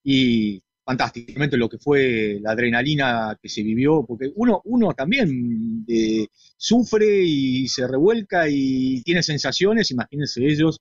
y 0.02 0.62
fantásticamente 0.82 1.58
lo 1.58 1.68
que 1.68 1.78
fue 1.78 2.38
la 2.40 2.52
adrenalina 2.52 3.36
que 3.42 3.48
se 3.50 3.62
vivió, 3.62 4.06
porque 4.06 4.32
uno, 4.36 4.62
uno 4.64 4.94
también 4.94 5.84
eh, 5.88 6.28
sufre 6.56 7.22
y 7.22 7.68
se 7.68 7.86
revuelca 7.86 8.48
y 8.48 9.02
tiene 9.02 9.22
sensaciones, 9.22 9.90
imagínense 9.90 10.46
ellos, 10.46 10.80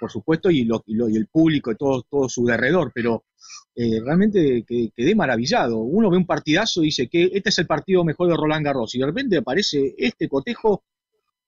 por 0.00 0.10
supuesto, 0.10 0.50
y, 0.50 0.64
lo, 0.64 0.82
y, 0.86 1.16
el 1.16 1.28
público 1.28 1.70
y 1.70 1.76
todo, 1.76 2.02
todo 2.10 2.28
su 2.28 2.44
derredor, 2.46 2.90
pero 2.92 3.24
eh, 3.74 4.00
realmente 4.00 4.64
quedé 4.66 5.14
maravillado. 5.14 5.78
Uno 5.78 6.10
ve 6.10 6.16
un 6.16 6.26
partidazo 6.26 6.82
y 6.82 6.86
dice 6.86 7.08
que 7.08 7.30
este 7.32 7.48
es 7.48 7.58
el 7.58 7.66
partido 7.66 8.04
mejor 8.04 8.28
de 8.28 8.36
Roland 8.36 8.64
Garros, 8.64 8.94
y 8.94 8.98
de 8.98 9.06
repente 9.06 9.36
aparece 9.38 9.94
este 9.98 10.28
cotejo 10.28 10.84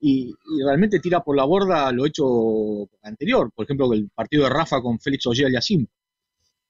y, 0.00 0.34
realmente 0.64 1.00
tira 1.00 1.20
por 1.22 1.36
la 1.36 1.44
borda 1.44 1.90
lo 1.92 2.06
hecho 2.06 2.88
anterior, 3.02 3.50
por 3.54 3.64
ejemplo, 3.64 3.92
el 3.92 4.10
partido 4.10 4.44
de 4.44 4.50
Rafa 4.50 4.80
con 4.80 4.98
Félix 4.98 5.26
Ogier 5.26 5.50
Yassim. 5.50 5.86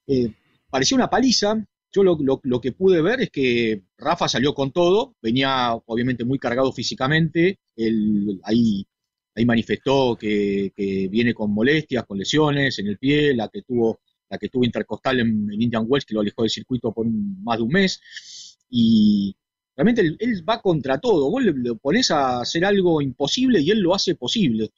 Eh, 0.06 0.32
parecía 0.70 0.96
una 0.96 1.10
paliza. 1.10 1.56
Yo 1.92 2.02
lo, 2.02 2.60
que 2.60 2.72
pude 2.72 3.00
ver 3.00 3.22
es 3.22 3.30
que 3.30 3.84
Rafa 3.96 4.28
salió 4.28 4.52
con 4.52 4.70
todo, 4.70 5.14
venía 5.22 5.74
obviamente 5.86 6.24
muy 6.24 6.38
cargado 6.38 6.70
físicamente, 6.70 7.60
él 7.74 8.38
ahí, 8.44 8.86
ahí 9.34 9.46
manifestó 9.46 10.14
que, 10.14 10.72
viene 11.10 11.32
con 11.32 11.54
molestias, 11.54 12.04
con 12.04 12.18
lesiones 12.18 12.78
en 12.80 12.88
el 12.88 12.98
pie, 12.98 13.34
la 13.34 13.48
que 13.48 13.62
tuvo, 13.62 14.00
la 14.28 14.38
que 14.38 14.48
tuvo 14.48 14.64
intercostal 14.64 15.20
en, 15.20 15.48
Indian 15.52 15.84
Wells, 15.86 16.04
que 16.04 16.14
lo 16.14 16.20
alejó 16.20 16.42
del 16.42 16.50
circuito 16.50 16.92
por 16.92 17.06
más 17.06 17.58
de 17.58 17.62
un 17.62 17.70
mes, 17.70 18.58
y 18.70 19.34
realmente 19.76 20.02
él, 20.18 20.44
va 20.48 20.60
contra 20.60 20.98
todo, 20.98 21.30
vos 21.30 21.42
le, 21.42 21.74
pones 21.74 22.10
a 22.10 22.40
hacer 22.40 22.64
algo 22.64 23.00
imposible 23.00 23.60
y 23.60 23.70
él 23.70 23.80
lo 23.80 23.94
hace 23.94 24.14
posible. 24.14 24.70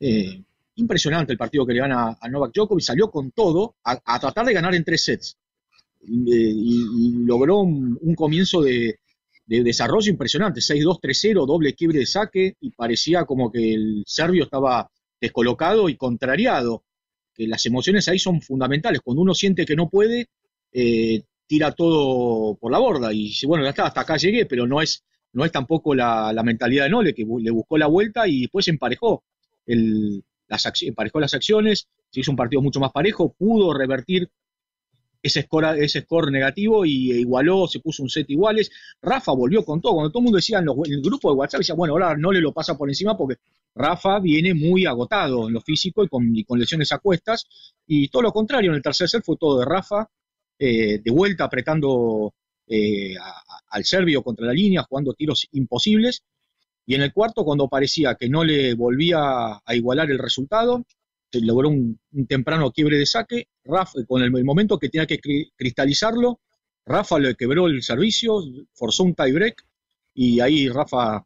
Eh, 0.00 0.42
impresionante 0.76 1.32
el 1.32 1.38
partido 1.38 1.66
que 1.66 1.74
le 1.74 1.80
gana 1.80 2.16
a 2.20 2.28
Novak 2.28 2.52
Djokovic, 2.52 2.84
salió 2.84 3.10
con 3.10 3.30
todo 3.30 3.76
a, 3.84 4.18
tratar 4.18 4.46
de 4.46 4.52
ganar 4.52 4.74
en 4.74 4.84
tres 4.84 5.04
sets. 5.04 5.38
Y, 6.04 7.12
logró 7.24 7.60
un, 7.60 8.14
comienzo 8.16 8.62
de, 8.62 8.98
desarrollo 9.46 10.10
impresionante, 10.10 10.60
6-2, 10.60 11.00
3-0, 11.00 11.46
doble 11.46 11.74
quiebre 11.74 12.00
de 12.00 12.06
saque. 12.06 12.56
Y 12.60 12.70
parecía 12.70 13.24
como 13.24 13.50
que 13.50 13.74
el 13.74 14.02
serbio 14.06 14.44
estaba 14.44 14.90
descolocado 15.20 15.88
y 15.88 15.96
contrariado, 15.96 16.84
que 17.34 17.46
las 17.46 17.64
emociones 17.66 18.08
ahí 18.08 18.18
son 18.18 18.40
fundamentales, 18.40 19.00
cuando 19.02 19.22
uno 19.22 19.34
siente 19.34 19.64
que 19.64 19.76
no 19.76 19.88
puede, 19.88 20.28
eh, 20.72 21.22
tira 21.46 21.72
todo 21.72 22.54
por 22.56 22.72
la 22.72 22.78
borda 22.78 23.12
y 23.12 23.24
dice, 23.24 23.46
bueno, 23.46 23.64
ya 23.64 23.70
está, 23.70 23.86
hasta 23.86 24.02
acá 24.02 24.16
llegué, 24.16 24.46
pero 24.46 24.66
no 24.66 24.80
es, 24.80 25.04
no 25.32 25.44
es 25.44 25.52
tampoco 25.52 25.94
la, 25.94 26.32
la 26.32 26.42
mentalidad 26.42 26.84
de 26.84 26.90
Nole, 26.90 27.14
que 27.14 27.24
le 27.24 27.50
buscó 27.50 27.78
la 27.78 27.86
vuelta 27.86 28.26
y 28.28 28.42
después 28.42 28.68
emparejó 28.68 29.24
el, 29.66 30.22
las, 30.48 30.82
emparejó 30.82 31.20
las 31.20 31.34
acciones, 31.34 31.88
se 32.10 32.20
hizo 32.20 32.30
un 32.30 32.36
partido 32.36 32.62
mucho 32.62 32.80
más 32.80 32.92
parejo, 32.92 33.32
pudo 33.32 33.72
revertir 33.74 34.28
ese 35.22 35.42
score, 35.42 36.30
negativo 36.30 36.84
y 36.84 37.12
igualó, 37.12 37.68
se 37.68 37.80
puso 37.80 38.02
un 38.02 38.08
set 38.08 38.28
iguales. 38.30 38.70
Rafa 39.00 39.32
volvió 39.32 39.64
con 39.64 39.80
todo. 39.80 39.94
Cuando 39.94 40.10
todo 40.10 40.20
el 40.20 40.24
mundo 40.24 40.36
decía 40.36 40.58
en, 40.58 40.66
el 40.68 41.02
grupo 41.02 41.30
de 41.30 41.36
WhatsApp, 41.36 41.60
decía, 41.60 41.74
bueno, 41.74 41.94
ahora 41.94 42.16
no 42.16 42.32
le 42.32 42.40
lo 42.40 42.52
pasa 42.52 42.76
por 42.76 42.88
encima 42.88 43.16
porque 43.16 43.40
Rafa 43.74 44.18
viene 44.18 44.54
muy 44.54 44.84
agotado 44.86 45.46
en 45.48 45.54
lo 45.54 45.60
físico 45.60 46.04
y 46.04 46.08
con, 46.08 46.58
lesiones 46.58 46.92
a 46.92 46.98
cuestas. 46.98 47.46
Y 47.86 48.08
todo 48.08 48.22
lo 48.22 48.32
contrario, 48.32 48.70
en 48.70 48.76
el 48.76 48.82
tercer 48.82 49.08
set 49.08 49.24
fue 49.24 49.36
todo 49.36 49.60
de 49.60 49.64
Rafa, 49.64 50.08
eh, 50.58 50.98
de 50.98 51.10
vuelta 51.10 51.44
apretando 51.44 52.34
eh, 52.66 53.14
al 53.68 53.84
serbio 53.84 54.22
contra 54.22 54.46
la 54.46 54.52
línea, 54.52 54.82
jugando 54.82 55.14
tiros 55.14 55.46
imposibles. 55.52 56.24
Y 56.84 56.96
en 56.96 57.02
el 57.02 57.12
cuarto, 57.12 57.44
cuando 57.44 57.68
parecía 57.68 58.16
que 58.16 58.28
no 58.28 58.42
le 58.42 58.74
volvía 58.74 59.62
a 59.64 59.74
igualar 59.74 60.10
el 60.10 60.18
resultado, 60.18 60.84
se 61.32 61.40
logró 61.40 61.70
un, 61.70 61.98
temprano 62.28 62.70
quiebre 62.72 62.98
de 62.98 63.06
saque. 63.06 63.48
Rafa, 63.64 64.04
con 64.06 64.22
el, 64.22 64.44
momento 64.44 64.78
que 64.78 64.90
tenía 64.90 65.06
que 65.06 65.18
cristalizarlo, 65.56 66.40
Rafa 66.84 67.18
le 67.18 67.34
quebró 67.34 67.66
el 67.66 67.82
servicio, 67.82 68.42
forzó 68.74 69.04
un 69.04 69.14
tiebreak 69.14 69.64
y 70.14 70.40
ahí 70.40 70.68
Rafa 70.68 71.24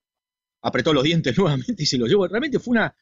apretó 0.62 0.92
los 0.92 1.02
dientes 1.02 1.36
nuevamente 1.38 1.82
y 1.82 1.86
se 1.86 1.98
lo 1.98 2.06
llevó. 2.06 2.28
Realmente 2.28 2.58
fue 2.58 2.72
una, 2.72 2.94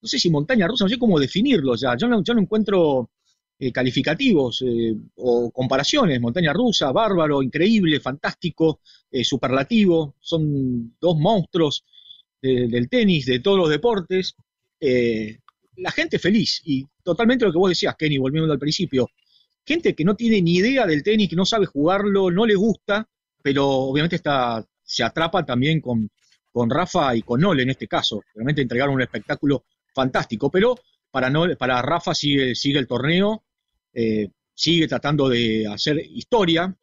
no 0.00 0.08
sé 0.08 0.18
si 0.18 0.30
montaña 0.30 0.68
rusa, 0.68 0.84
no 0.84 0.88
sé 0.88 0.98
cómo 0.98 1.18
definirlo 1.18 1.74
ya. 1.74 1.96
Yo 1.96 2.06
no, 2.06 2.22
encuentro 2.38 3.10
eh, 3.58 3.72
calificativos 3.72 4.62
eh, 4.62 4.94
o 5.16 5.50
comparaciones. 5.50 6.20
Montaña 6.20 6.52
rusa, 6.52 6.92
bárbaro, 6.92 7.42
increíble, 7.42 7.98
fantástico, 7.98 8.80
eh, 9.10 9.24
superlativo. 9.24 10.14
Son 10.20 10.94
dos 11.00 11.16
monstruos 11.18 11.84
del 12.40 12.88
tenis, 12.88 13.26
de 13.26 13.38
todos 13.38 13.56
los 13.56 13.70
deportes. 13.70 14.34
La 15.76 15.90
gente 15.90 16.18
feliz 16.18 16.60
y 16.64 16.86
totalmente 17.02 17.44
lo 17.44 17.52
que 17.52 17.58
vos 17.58 17.70
decías, 17.70 17.96
Kenny, 17.96 18.18
volviendo 18.18 18.52
al 18.52 18.58
principio. 18.58 19.10
Gente 19.64 19.94
que 19.94 20.04
no 20.04 20.16
tiene 20.16 20.42
ni 20.42 20.56
idea 20.56 20.86
del 20.86 21.02
tenis, 21.02 21.28
que 21.28 21.36
no 21.36 21.46
sabe 21.46 21.66
jugarlo, 21.66 22.30
no 22.30 22.46
le 22.46 22.54
gusta, 22.54 23.08
pero 23.42 23.68
obviamente 23.68 24.16
está, 24.16 24.64
se 24.82 25.04
atrapa 25.04 25.44
también 25.44 25.80
con, 25.80 26.10
con 26.50 26.68
Rafa 26.68 27.14
y 27.16 27.22
con 27.22 27.40
Nole 27.40 27.62
en 27.62 27.70
este 27.70 27.88
caso. 27.88 28.22
Realmente 28.34 28.62
entregaron 28.62 28.94
un 28.94 29.02
espectáculo 29.02 29.64
fantástico, 29.94 30.50
pero 30.50 30.76
para, 31.10 31.30
no, 31.30 31.46
para 31.56 31.80
Rafa 31.82 32.14
sigue, 32.14 32.54
sigue 32.54 32.78
el 32.78 32.86
torneo, 32.86 33.44
eh, 33.92 34.28
sigue 34.54 34.88
tratando 34.88 35.28
de 35.28 35.66
hacer 35.66 35.98
historia, 35.98 36.74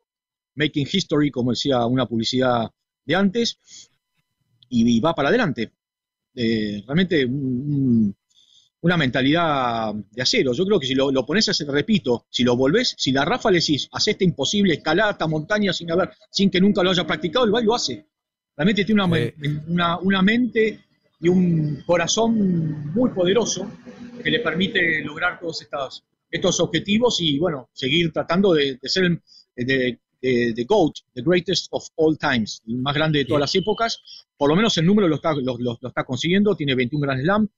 making 0.55 0.87
history, 0.91 1.31
como 1.31 1.51
decía 1.51 1.85
una 1.85 2.05
publicidad 2.05 2.69
de 3.05 3.15
antes, 3.15 3.59
y, 4.69 4.99
va 4.99 5.15
para 5.15 5.29
adelante. 5.29 5.71
Eh, 6.35 6.83
realmente 6.85 7.27
una 8.81 8.97
mentalidad 8.97 9.93
de 9.93 10.21
acero. 10.21 10.53
Yo 10.53 10.65
creo 10.65 10.79
que 10.79 10.87
si 10.87 10.95
lo, 10.95 11.11
pones 11.25 11.47
a 11.47 11.51
hacer, 11.51 11.67
repito, 11.67 12.25
si 12.29 12.43
lo 12.43 12.55
volvés, 12.55 12.95
si 12.97 13.11
la 13.11 13.25
Rafa 13.25 13.51
le 13.51 13.59
decís, 13.59 13.89
hace 13.91 14.11
este 14.11 14.23
imposible, 14.23 14.75
escalar 14.75 15.11
esta 15.11 15.27
montaña 15.27 15.73
sin 15.73 15.91
haber, 15.91 16.11
sin 16.29 16.49
que 16.49 16.61
nunca 16.61 16.83
lo 16.83 16.91
haya 16.91 17.05
practicado, 17.05 17.45
el 17.45 17.65
lo 17.65 17.75
hace. 17.75 18.05
Realmente 18.55 18.85
tiene 18.85 19.03
una, 19.67 19.97
una, 19.99 20.21
mente 20.21 20.79
y 21.21 21.29
un 21.29 21.81
corazón 21.85 22.93
muy 22.93 23.09
poderoso 23.11 23.69
que 24.21 24.29
le 24.29 24.39
permite 24.39 25.01
lograr 25.01 25.39
todos 25.39 25.61
estos, 25.61 26.03
estos 26.29 26.59
objetivos 26.59 27.21
y, 27.21 27.39
bueno, 27.39 27.69
seguir 27.73 28.11
tratando 28.11 28.53
de, 28.53 28.77
ser, 28.83 29.21
de, 29.55 29.99
The 30.21 30.65
GOAT, 30.67 30.93
The 31.13 31.21
Greatest 31.21 31.67
of 31.71 31.87
All 31.95 32.17
Times, 32.17 32.61
el 32.67 32.77
más 32.77 32.93
grande 32.93 33.19
de 33.19 33.25
todas 33.25 33.39
las 33.39 33.55
épocas. 33.55 34.25
Por 34.35 34.49
lo 34.49 34.55
menos 34.55 34.77
el 34.77 34.85
número 34.85 35.07
lo 35.07 35.15
está, 35.15 35.33
lo, 35.33 35.79
está 35.81 36.03
consiguiendo, 36.03 36.55
tiene 36.55 36.75
21 36.75 37.01
Grand 37.01 37.21
Slam, 37.21 37.49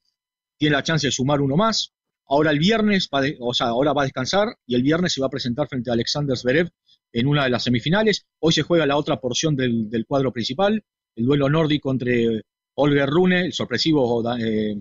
tiene 0.62 0.76
la 0.76 0.84
chance 0.84 1.08
de 1.08 1.12
sumar 1.12 1.41
uno 1.41 1.58
más. 1.58 1.91
Ahora 2.28 2.52
el 2.52 2.60
viernes, 2.60 3.10
va 3.12 3.24
o 3.39 3.52
sea, 3.52 3.69
ahora 3.69 3.93
va 3.93 4.04
a 4.04 4.06
descansar 4.06 4.50
y 4.67 4.76
el 4.76 4.84
viernes 4.84 5.12
se 5.12 5.19
va 5.19 5.26
a 5.26 5.32
presentar 5.32 5.67
frente 5.67 5.89
a 5.89 5.93
Alexander 5.93 6.38
Zverev 6.38 6.69
en 7.12 7.26
una 7.26 7.45
de 7.45 7.50
las 7.50 7.63
semifinales. 7.63 8.28
Hoy 8.38 8.54
se 8.54 8.62
juega 8.62 8.86
la 8.86 8.95
otra 8.95 9.19
porción 9.19 9.56
del, 9.56 10.06
cuadro 10.08 10.32
principal, 10.32 10.84
el 11.15 11.26
duelo 11.26 11.50
nórdico 11.50 11.89
entre 11.89 12.43
Olger 12.76 13.10
Rune, 13.10 13.45
el 13.45 13.54
sorpresivo 13.54 14.24
eh, 14.38 14.80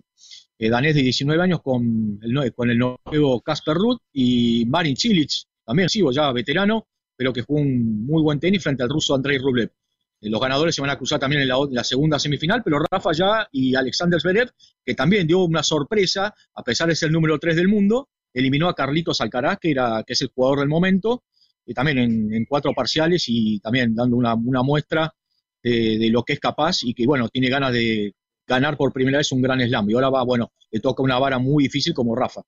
eh, 0.59 0.69
danés 0.69 0.95
de 0.97 1.01
19 1.01 1.43
años, 1.43 1.63
con 1.63 2.21
el, 2.21 2.53
con 2.53 2.69
el 2.69 2.79
nuevo 2.79 3.41
Casper 3.41 3.75
Ruud, 3.75 3.97
y 4.13 4.67
Marin 4.67 4.99
Cilic, 4.99 5.31
también 5.65 5.89
sigo 5.89 6.13
ya 6.13 6.31
veterano, 6.31 6.89
pero 7.17 7.33
que 7.33 7.41
jugó 7.41 7.61
un 7.61 8.05
muy 8.05 8.23
buen 8.23 8.39
tenis 8.39 8.63
frente 8.63 8.83
al 8.83 8.91
ruso 8.91 9.15
Andrei 9.15 9.39
Rublev. 9.39 9.73
Eh, 10.21 10.29
los 10.29 10.41
ganadores 10.41 10.75
se 10.75 10.81
van 10.81 10.91
a 10.91 10.97
cruzar 10.97 11.19
también 11.19 11.43
en 11.43 11.49
la, 11.49 11.85
segunda 11.85 12.19
semifinal, 12.19 12.63
pero 12.63 12.79
Rafa 12.91 13.13
ya 13.13 13.49
y 13.53 13.75
Alexander 13.75 14.21
Zverev, 14.21 14.51
que 14.85 14.95
también 14.95 15.27
dio 15.27 15.45
una 15.45 15.63
sorpresa, 15.63 16.35
a 16.55 16.63
pesar 16.63 16.89
de 16.89 16.97
ser 16.97 17.09
el 17.09 17.13
número 17.15 17.39
3 17.39 17.57
del 17.57 17.69
mundo, 17.69 18.09
eliminó 18.33 18.69
a 18.69 18.75
Carlitos 18.75 19.21
Alcaraz, 19.21 19.59
que, 19.59 19.71
era, 19.71 20.03
que 20.07 20.13
es 20.13 20.23
el 20.23 20.29
jugador 20.29 20.61
del 20.61 20.69
momento, 20.69 21.25
y 21.67 21.75
también 21.75 21.99
en, 21.99 22.45
cuatro 22.47 22.73
parciales 22.75 23.25
y 23.29 23.61
también 23.61 23.95
dando 23.95 24.17
una, 24.17 24.63
muestra 24.63 25.15
de, 25.63 26.09
lo 26.11 26.25
que 26.25 26.33
es 26.33 26.41
capaz 26.41 26.83
y 26.83 26.95
que, 26.95 27.07
bueno, 27.07 27.29
tiene 27.29 27.49
ganas 27.49 27.73
de 27.73 28.15
ganar 28.47 28.77
por 28.77 28.93
primera 28.93 29.19
vez 29.19 29.31
un 29.31 29.43
gran 29.43 29.61
slam. 29.61 29.89
Y 29.89 29.95
ahora 29.95 30.11
va, 30.11 30.25
bueno, 30.25 30.51
le 30.71 30.81
toca 30.81 31.03
una 31.03 31.19
vara 31.19 31.39
muy 31.39 31.65
difícil 31.65 31.95
como 31.95 32.17
Rafa. 32.17 32.43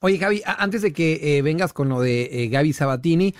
Oye, 0.00 0.18
Gaby, 0.18 0.42
antes 0.44 0.82
de 0.82 0.92
que 0.92 1.38
eh, 1.38 1.42
vengas 1.42 1.72
con 1.72 1.88
lo 1.88 2.00
de 2.00 2.28
eh, 2.30 2.48
Gaby 2.48 2.72
Sabatini, 2.72 3.34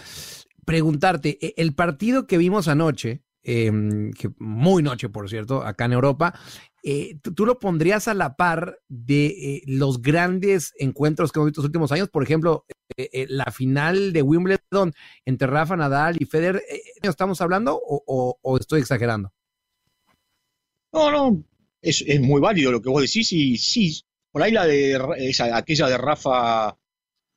preguntarte, 0.66 1.38
e, 1.40 1.54
el 1.56 1.74
partido 1.74 2.26
que 2.26 2.36
vimos 2.36 2.68
anoche, 2.68 3.22
que 3.42 4.30
muy 4.38 4.82
noche, 4.82 5.08
por 5.08 5.30
cierto, 5.30 5.62
acá 5.62 5.84
en 5.84 5.92
Europa, 5.92 6.34
eh, 6.82 7.16
¿tú, 7.22 7.46
lo 7.46 7.60
pondrías 7.60 8.08
a 8.08 8.14
la 8.14 8.34
par 8.34 8.80
de 8.88 9.62
los 9.66 10.02
grandes 10.02 10.74
encuentros 10.78 11.30
que 11.30 11.38
hemos 11.38 11.46
visto 11.46 11.60
en 11.60 11.62
los 11.62 11.68
últimos 11.68 11.92
años? 11.92 12.08
Por 12.08 12.24
ejemplo, 12.24 12.66
la 13.28 13.44
final 13.52 14.12
de 14.12 14.22
Wimbledon 14.22 14.92
entre 15.24 15.46
Rafa 15.46 15.76
Nadal 15.76 16.16
y 16.18 16.24
Federer, 16.24 16.60
¿estamos 17.02 17.40
hablando 17.40 17.80
o, 17.80 18.58
estoy 18.58 18.80
exagerando? 18.80 19.32
No, 20.92 21.12
no, 21.12 21.44
es, 21.80 22.02
es, 22.04 22.20
muy 22.20 22.40
válido 22.40 22.72
lo 22.72 22.82
que 22.82 22.88
vos 22.88 23.02
decís 23.02 23.32
y 23.32 23.56
sí, 23.58 24.02
por 24.32 24.42
ahí 24.42 24.50
la 24.50 24.66
de 24.66 24.98
aquella 25.52 25.86
de 25.86 25.98
Rafa 25.98 26.76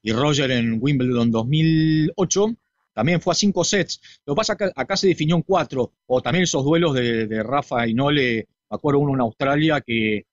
y 0.01 0.11
Roger 0.11 0.49
en 0.51 0.79
Wimbledon 0.81 1.29
2008 1.29 2.55
también 2.99 3.21
fue 3.21 3.31
a 3.31 3.35
cinco 3.35 3.63
sets. 3.63 4.01
Lo 4.25 4.33
que 4.33 4.39
pasa 4.39 4.57
que 4.57 4.69
acá 4.75 4.97
se 4.97 5.07
definió 5.07 5.37
en 5.37 5.43
cuatro, 5.43 5.93
o 6.05 6.21
también 6.21 6.43
esos 6.43 6.65
duelos 6.65 6.93
de, 6.93 7.43
Rafa 7.43 7.87
y 7.87 7.93
Nole, 7.93 8.49
me 8.69 8.75
acuerdo 8.75 8.99
uno 8.99 9.13
en 9.13 9.21
Australia 9.21 9.79
que, 9.79 10.25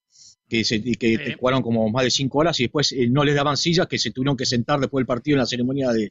que, 0.48 0.64
se, 0.64 0.82
que 0.82 1.36
jugaron 1.38 1.62
como 1.62 1.88
más 1.90 2.02
de 2.02 2.10
cinco 2.10 2.38
horas 2.38 2.58
y 2.58 2.64
después 2.64 2.90
eh, 2.90 3.06
no 3.08 3.22
les 3.22 3.36
daban 3.36 3.56
sillas 3.56 3.86
que 3.86 4.00
se 4.00 4.10
tuvieron 4.10 4.36
que 4.36 4.44
sentar 4.44 4.80
después 4.80 5.00
del 5.00 5.06
partido 5.06 5.36
en 5.36 5.42
la 5.42 5.46
ceremonia 5.46 5.92
de, 5.92 6.10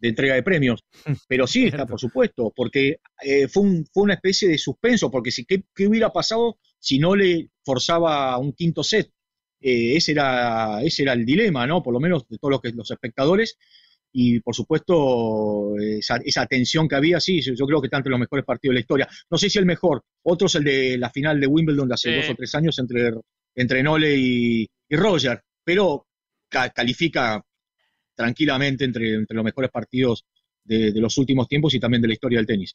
entrega 0.00 0.36
de 0.36 0.44
premios. 0.44 0.84
Pero 1.28 1.44
sí, 1.48 1.64
está, 1.66 1.86
por 1.86 1.98
supuesto, 1.98 2.52
porque 2.54 3.00
eh, 3.20 3.48
fue, 3.48 3.64
un, 3.64 3.84
fue 3.92 4.04
una 4.04 4.14
especie 4.14 4.48
de 4.48 4.58
suspenso, 4.58 5.10
porque 5.10 5.32
si, 5.32 5.44
¿qué, 5.44 5.64
¿qué, 5.74 5.88
hubiera 5.88 6.12
pasado 6.12 6.56
si 6.78 7.00
no 7.00 7.16
le 7.16 7.50
forzaba 7.64 8.38
un 8.38 8.52
quinto 8.52 8.84
set? 8.84 9.10
Eh, 9.60 9.96
ese, 9.96 10.12
era, 10.12 10.84
ese 10.84 11.02
era 11.02 11.14
el 11.14 11.26
dilema, 11.26 11.66
¿no? 11.66 11.82
Por 11.82 11.92
lo 11.92 11.98
menos 11.98 12.28
de 12.28 12.38
todos 12.38 12.52
los, 12.52 12.60
que, 12.60 12.70
los 12.70 12.92
espectadores. 12.92 13.58
Y 14.18 14.40
por 14.40 14.54
supuesto, 14.54 15.76
esa, 15.78 16.16
esa, 16.24 16.46
tensión 16.46 16.88
que 16.88 16.94
había, 16.94 17.20
sí, 17.20 17.42
yo 17.42 17.66
creo 17.66 17.82
que 17.82 17.88
está 17.88 17.98
entre 17.98 18.08
los 18.08 18.18
mejores 18.18 18.46
partidos 18.46 18.72
de 18.72 18.76
la 18.76 18.80
historia. 18.80 19.08
No 19.30 19.36
sé 19.36 19.50
si 19.50 19.58
el 19.58 19.66
mejor, 19.66 20.04
otro 20.22 20.46
es 20.46 20.54
el 20.54 20.64
de 20.64 20.96
la 20.96 21.10
final 21.10 21.38
de 21.38 21.46
Wimbledon 21.46 21.86
de 21.86 21.94
hace 21.94 22.16
dos 22.16 22.30
o 22.30 22.34
tres 22.34 22.54
años 22.54 22.78
entre, 22.78 23.12
entre 23.54 23.82
Nole 23.82 24.16
y, 24.16 24.66
Roger, 24.88 25.42
pero 25.62 26.06
califica 26.48 27.44
tranquilamente 28.14 28.84
entre, 28.86 29.16
entre 29.16 29.36
los 29.36 29.44
mejores 29.44 29.70
partidos 29.70 30.24
de, 30.64 30.92
de 30.92 31.00
los 31.02 31.18
últimos 31.18 31.46
tiempos 31.46 31.74
y 31.74 31.80
también 31.80 32.00
de 32.00 32.08
la 32.08 32.14
historia 32.14 32.38
del 32.38 32.46
tenis. 32.46 32.74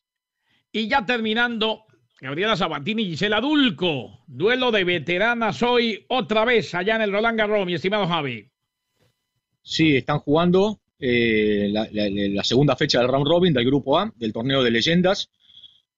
Y 0.72 0.88
ya 0.88 1.04
terminando, 1.04 1.86
Gabriela 2.20 2.56
Sabatini 2.56 3.02
y 3.02 3.10
Gisela 3.10 3.42
Dulco. 3.42 4.20
Duelo 4.28 4.70
de 4.70 4.84
veteranas 4.84 5.64
hoy, 5.64 6.06
otra 6.08 6.46
vez 6.46 6.76
allá 6.76 6.98
en 6.98 7.02
el 7.02 7.12
Roland 7.12 7.40
Garros, 7.40 7.66
mi 7.66 7.74
estimado 7.74 8.06
Javi. 8.06 8.48
Sí, 9.64 9.96
están 9.96 10.20
jugando 10.20 10.81
eh, 11.02 11.70
la, 11.72 12.44
segunda 12.44 12.76
fecha 12.76 13.00
del 13.00 13.08
round 13.08 13.28
robin 13.28 13.54
del 13.54 13.66
grupo 13.66 13.98
A, 13.98 14.14
del 14.16 14.32
torneo 14.32 14.62
de 14.64 14.70
leyendas. 14.70 15.30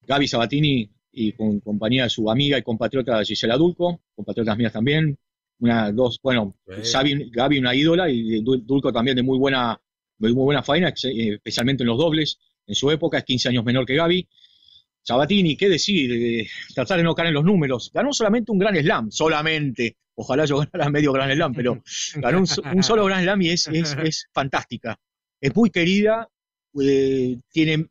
Gaby 0.06 0.26
Sabatini 0.26 0.90
y 1.12 1.32
con 1.32 1.60
compañía 1.60 2.04
de 2.04 2.10
su 2.10 2.30
amiga 2.30 2.58
y 2.58 2.62
compatriota 2.62 3.22
Gisela 3.22 3.56
Dulco, 3.56 4.00
compatriotas 4.14 4.56
mías 4.56 4.72
también. 4.72 5.18
Una, 5.60 5.92
dos, 5.92 6.18
bueno, 6.22 6.56
Gaby, 6.66 7.58
una 7.58 7.74
ídola 7.74 8.10
y 8.10 8.42
Dulco 8.42 8.92
también 8.92 9.16
de 9.16 9.22
muy 9.22 9.38
buena, 9.38 9.80
muy 10.18 10.32
buena 10.32 10.62
faena, 10.62 10.88
especialmente 10.88 11.82
en 11.82 11.88
los 11.88 11.98
dobles. 11.98 12.38
En 12.66 12.74
su 12.74 12.90
época 12.90 13.18
es 13.18 13.24
15 13.24 13.50
años 13.50 13.64
menor 13.64 13.84
que 13.86 13.94
Gaby. 13.94 14.26
Sabatini, 15.02 15.54
¿qué 15.54 15.68
decir? 15.68 16.48
tratar 16.74 16.96
de 16.96 17.04
no 17.04 17.14
caer 17.14 17.28
en 17.28 17.34
los 17.34 17.44
números. 17.44 17.90
Ganó 17.92 18.12
solamente 18.12 18.50
un 18.50 18.58
gran 18.58 18.74
slam, 18.74 19.10
solamente. 19.10 19.96
Ojalá 20.16 20.44
yo 20.44 20.58
ganara 20.58 20.90
medio 20.90 21.12
gran 21.12 21.30
slam, 21.32 21.52
pero 21.54 21.82
ganó 22.16 22.38
un, 22.38 22.82
solo 22.82 23.04
gran 23.04 23.22
slam 23.22 23.42
y 23.42 23.50
es, 23.50 23.68
es, 23.68 24.26
fantástica. 24.32 24.98
Es 25.40 25.54
muy 25.54 25.70
querida, 25.70 26.28
eh, 26.80 27.36
tiene 27.50 27.86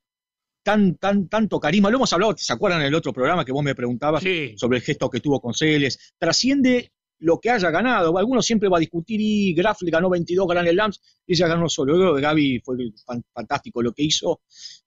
tan, 0.64 0.96
tan, 0.96 1.28
tanto 1.28 1.60
carisma. 1.60 1.90
Lo 1.90 1.98
hemos 1.98 2.14
hablado, 2.14 2.36
¿se 2.38 2.54
acuerdan 2.54 2.82
en 2.82 2.88
el 2.88 2.96
otro 2.96 3.14
programa 3.14 3.46
que 3.46 3.52
vos 3.52 3.64
me 3.64 3.76
preguntabas 3.76 4.24
sobre 4.56 4.78
el 4.78 4.84
gesto 4.84 5.10
que 5.10 5.20
tuvo 5.20 5.40
con 5.42 5.54
Celes? 5.54 6.14
Trasciende 6.18 6.92
lo 7.20 7.40
que 7.40 7.50
haya 7.50 7.70
ganado. 7.72 8.18
Algunos 8.18 8.46
siempre 8.46 8.70
va 8.70 8.78
a 8.78 8.82
discutir 8.82 9.20
y 9.22 9.54
Graf 9.54 9.82
le 9.82 9.92
ganó 9.92 10.10
22 10.10 10.48
Grand 10.48 10.70
Slams 10.70 11.02
y 11.26 11.34
ella 11.34 11.48
ganó 11.48 11.70
solo. 11.70 11.96
Luego 11.96 12.16
Gaby 12.16 12.62
fue 12.64 12.76
fantástico 13.34 13.82
lo 13.82 13.94
que 13.94 14.04
hizo 14.04 14.42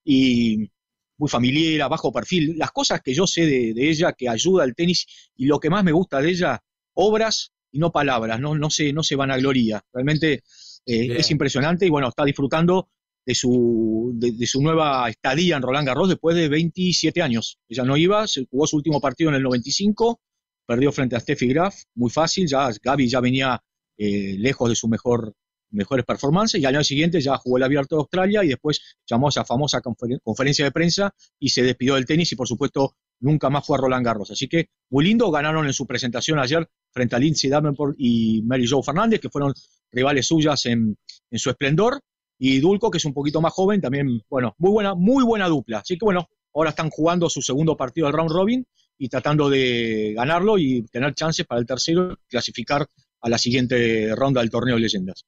y 0.04 0.70
muy 1.18 1.30
familiar, 1.30 1.88
bajo 1.88 2.12
perfil, 2.12 2.56
las 2.58 2.72
cosas 2.72 3.00
que 3.00 3.14
yo 3.14 3.26
sé 3.26 3.46
de, 3.46 3.88
ella 3.90 4.12
que 4.12 4.28
ayuda 4.28 4.64
al 4.64 4.74
tenis 4.74 5.06
y 5.36 5.46
lo 5.46 5.58
que 5.58 5.70
más 5.70 5.82
me 5.82 5.92
gusta 5.92 6.20
de 6.20 6.30
ella, 6.30 6.62
obras 6.96 7.52
y 7.70 7.78
no 7.78 7.92
palabras, 7.92 8.40
no, 8.40 8.54
no, 8.54 8.70
se, 8.70 8.92
no 8.92 9.02
se 9.02 9.16
van 9.16 9.30
a 9.30 9.36
gloria. 9.36 9.84
Realmente 9.92 10.42
eh, 10.86 11.16
es 11.16 11.30
impresionante 11.30 11.86
y 11.86 11.90
bueno, 11.90 12.08
está 12.08 12.24
disfrutando 12.24 12.88
de 13.24 13.34
su, 13.34 14.12
de, 14.14 14.46
su 14.46 14.62
nueva 14.62 15.08
estadía 15.08 15.56
en 15.56 15.62
Roland 15.62 15.86
Garros 15.86 16.08
después 16.08 16.36
de 16.36 16.48
27 16.48 17.22
años. 17.22 17.58
Ella 17.68 17.84
no 17.84 17.96
iba, 17.96 18.26
se 18.26 18.46
jugó 18.46 18.66
su 18.66 18.76
último 18.76 19.00
partido 19.00 19.30
en 19.30 19.36
el 19.36 19.42
95, 19.42 20.20
perdió 20.64 20.92
frente 20.92 21.16
a 21.16 21.20
Steffi 21.20 21.48
Graf, 21.48 21.74
muy 21.94 22.10
fácil, 22.10 22.46
ya 22.46 22.70
Gaby 22.82 23.08
ya 23.08 23.20
venía 23.20 23.62
eh, 23.98 24.36
lejos 24.38 24.68
de 24.68 24.76
su 24.76 24.88
mejor 24.88 25.34
mejores 25.70 26.04
performances 26.04 26.60
y 26.60 26.64
al 26.64 26.76
año 26.76 26.84
siguiente 26.84 27.20
ya 27.20 27.36
jugó 27.38 27.56
el 27.56 27.64
Abierto 27.64 27.96
de 27.96 28.00
Australia 28.00 28.44
y 28.44 28.48
después 28.48 28.80
llamó 29.04 29.26
a 29.26 29.30
esa 29.30 29.44
famosa 29.44 29.80
conferencia 29.80 30.64
de 30.64 30.70
prensa 30.70 31.12
y 31.38 31.48
se 31.48 31.62
despidió 31.62 31.96
del 31.96 32.06
tenis 32.06 32.30
y 32.32 32.36
por 32.36 32.46
supuesto 32.46 32.94
nunca 33.20 33.50
más 33.50 33.66
fue 33.66 33.76
a 33.76 33.80
Roland 33.80 34.04
Garros. 34.04 34.30
Así 34.30 34.48
que 34.48 34.68
muy 34.90 35.04
lindo, 35.04 35.30
ganaron 35.30 35.66
en 35.66 35.72
su 35.72 35.86
presentación 35.86 36.38
ayer 36.38 36.68
frente 36.96 37.14
a 37.14 37.18
Lindsay 37.18 37.50
Davenport 37.50 37.94
y 37.98 38.40
Mary 38.42 38.66
Jo 38.66 38.82
Fernández, 38.82 39.20
que 39.20 39.28
fueron 39.28 39.52
rivales 39.92 40.26
suyas 40.26 40.64
en, 40.64 40.96
en, 41.30 41.38
su 41.38 41.50
esplendor, 41.50 42.00
y 42.38 42.58
Dulco, 42.58 42.90
que 42.90 42.96
es 42.96 43.04
un 43.04 43.12
poquito 43.12 43.42
más 43.42 43.52
joven, 43.52 43.82
también, 43.82 44.22
bueno, 44.30 44.54
muy 44.56 44.70
buena, 44.70 44.94
muy 44.94 45.22
buena 45.22 45.46
dupla. 45.46 45.80
Así 45.80 45.98
que 45.98 46.06
bueno, 46.06 46.26
ahora 46.54 46.70
están 46.70 46.88
jugando 46.88 47.28
su 47.28 47.42
segundo 47.42 47.76
partido 47.76 48.06
del 48.06 48.16
round 48.16 48.30
robin 48.30 48.66
y 48.96 49.10
tratando 49.10 49.50
de 49.50 50.14
ganarlo 50.16 50.56
y 50.56 50.86
tener 50.86 51.12
chances 51.14 51.44
para 51.44 51.60
el 51.60 51.66
tercero 51.66 52.16
clasificar 52.28 52.86
a 53.20 53.28
la 53.28 53.36
siguiente 53.36 54.14
ronda 54.16 54.40
del 54.40 54.50
torneo 54.50 54.76
de 54.76 54.80
leyendas. 54.80 55.26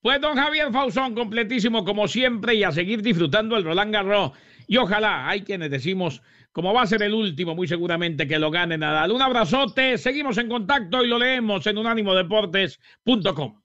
Pues 0.00 0.18
don 0.18 0.34
Javier 0.34 0.72
Fausón, 0.72 1.14
completísimo 1.14 1.84
como 1.84 2.08
siempre 2.08 2.54
y 2.54 2.64
a 2.64 2.72
seguir 2.72 3.02
disfrutando 3.02 3.58
el 3.58 3.64
Roland 3.64 3.92
Garros. 3.92 4.32
Y 4.70 4.76
ojalá, 4.76 5.28
hay 5.28 5.42
quienes 5.42 5.68
decimos, 5.68 6.22
como 6.52 6.72
va 6.72 6.82
a 6.82 6.86
ser 6.86 7.02
el 7.02 7.12
último, 7.12 7.56
muy 7.56 7.66
seguramente 7.66 8.28
que 8.28 8.38
lo 8.38 8.52
gane 8.52 8.78
Nadal. 8.78 9.10
Un 9.10 9.20
abrazote, 9.20 9.98
seguimos 9.98 10.38
en 10.38 10.48
contacto 10.48 11.04
y 11.04 11.08
lo 11.08 11.18
leemos 11.18 11.66
en 11.66 11.76
unánimodeportes.com. 11.76 13.60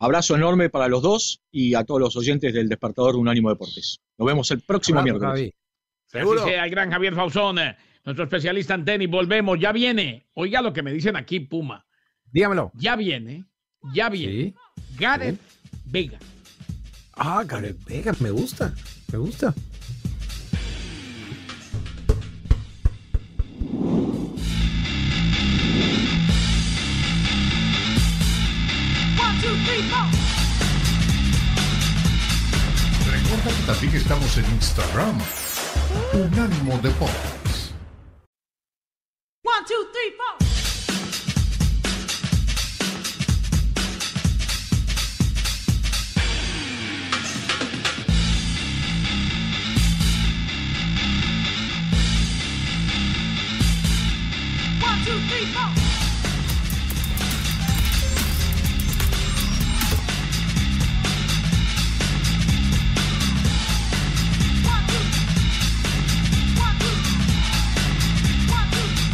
Abrazo 0.00 0.36
enorme 0.36 0.68
para 0.68 0.86
los 0.86 1.00
dos 1.00 1.40
y 1.50 1.72
a 1.72 1.82
todos 1.82 1.98
los 1.98 2.14
oyentes 2.14 2.52
del 2.52 2.68
Despertador 2.68 3.16
Unánimo 3.16 3.48
Deportes. 3.48 4.02
Nos 4.18 4.26
vemos 4.26 4.50
el 4.50 4.60
próximo 4.60 5.02
miércoles. 5.02 5.52
Seguro. 6.04 6.46
el 6.46 6.70
gran 6.70 6.90
Javier 6.90 7.14
Fausón, 7.14 7.56
nuestro 8.04 8.24
especialista 8.24 8.74
en 8.74 8.84
tenis. 8.84 9.08
Volvemos, 9.08 9.58
ya 9.58 9.72
viene. 9.72 10.26
Oiga 10.34 10.60
lo 10.60 10.74
que 10.74 10.82
me 10.82 10.92
dicen 10.92 11.16
aquí, 11.16 11.40
Puma. 11.40 11.86
Dígamelo. 12.30 12.70
Ya 12.74 12.96
viene, 12.96 13.46
ya 13.94 14.10
viene. 14.10 14.52
Gareth 14.98 15.40
Vega. 15.86 16.18
Ah, 17.14 17.42
Gareth 17.46 17.82
Vega, 17.86 18.12
me 18.20 18.30
gusta, 18.30 18.74
me 19.12 19.18
gusta. 19.18 19.54
Recuerda 33.10 33.50
que 33.50 33.66
también 33.66 33.96
estamos 33.96 34.38
en 34.38 34.44
Instagram. 34.46 35.18
Unánimo 36.12 36.78
Deportes. 36.78 37.72
One, 39.44 39.64
two, 39.66 39.84
three, 39.92 40.12
four. 40.16 40.63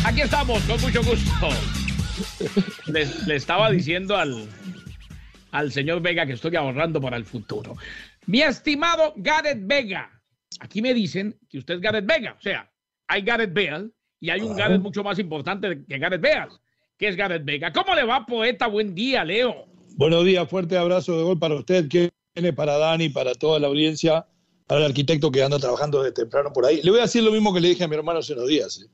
Aquí 0.05 0.23
estamos, 0.23 0.61
con 0.63 0.81
mucho 0.81 1.03
gusto. 1.03 1.49
Le, 2.87 3.37
estaba 3.37 3.71
diciendo 3.71 4.17
al, 4.17 4.49
al 5.53 5.71
señor 5.73 6.03
Vega 6.03 6.27
que 6.27 6.33
estoy 6.33 6.57
ahorrando 6.57 7.01
para 7.01 7.17
el 7.17 7.25
futuro. 7.25 7.77
Mi 8.27 8.43
estimado 8.43 9.15
Gareth 9.17 9.61
Vega, 9.63 10.11
aquí 10.59 10.83
me 10.83 10.95
dicen 10.95 11.39
que 11.49 11.59
usted 11.59 11.75
es 11.75 11.81
Gareth 11.81 12.07
Vega, 12.07 12.35
o 12.39 12.41
sea, 12.41 12.71
hay 13.07 13.23
Gareth 13.23 13.55
Bale 13.55 13.91
y 14.21 14.31
hay 14.31 14.43
un 14.43 14.55
Gareth 14.55 14.83
mucho 14.83 15.03
más 15.03 15.19
importante 15.19 15.83
que 15.89 15.99
Gareth 15.99 16.21
Bale, 16.21 16.53
que 16.99 17.09
es 17.09 17.17
Gareth 17.17 17.45
Vega. 17.45 17.73
¿Cómo 17.73 17.95
le 17.95 18.05
va, 18.05 18.27
poeta? 18.27 18.67
Buen 18.67 18.95
día, 18.95 19.25
Leo. 19.25 19.67
Buenos 19.97 20.25
días, 20.25 20.49
fuerte 20.49 20.77
abrazo 20.77 21.17
de 21.17 21.25
gol 21.25 21.39
para 21.39 21.55
usted, 21.55 21.89
que 21.89 22.11
viene 22.35 22.53
para 22.53 22.77
Dani, 22.77 23.09
para 23.09 23.35
toda 23.35 23.59
la 23.59 23.67
audiencia, 23.67 24.27
para 24.67 24.81
el 24.83 24.87
arquitecto 24.87 25.31
que 25.31 25.43
anda 25.43 25.59
trabajando 25.59 26.03
de 26.03 26.13
temprano 26.13 26.53
por 26.53 26.67
ahí. 26.67 26.81
Le 26.83 26.91
voy 26.91 27.01
a 27.01 27.05
decir 27.05 27.23
lo 27.23 27.33
mismo 27.33 27.53
que 27.53 27.61
le 27.61 27.69
dije 27.69 27.85
a 27.85 27.89
mi 27.89 27.97
hermano 27.97 28.21
hace 28.21 28.35
unos 28.35 28.49
días. 28.49 28.81
¿eh? 28.83 28.89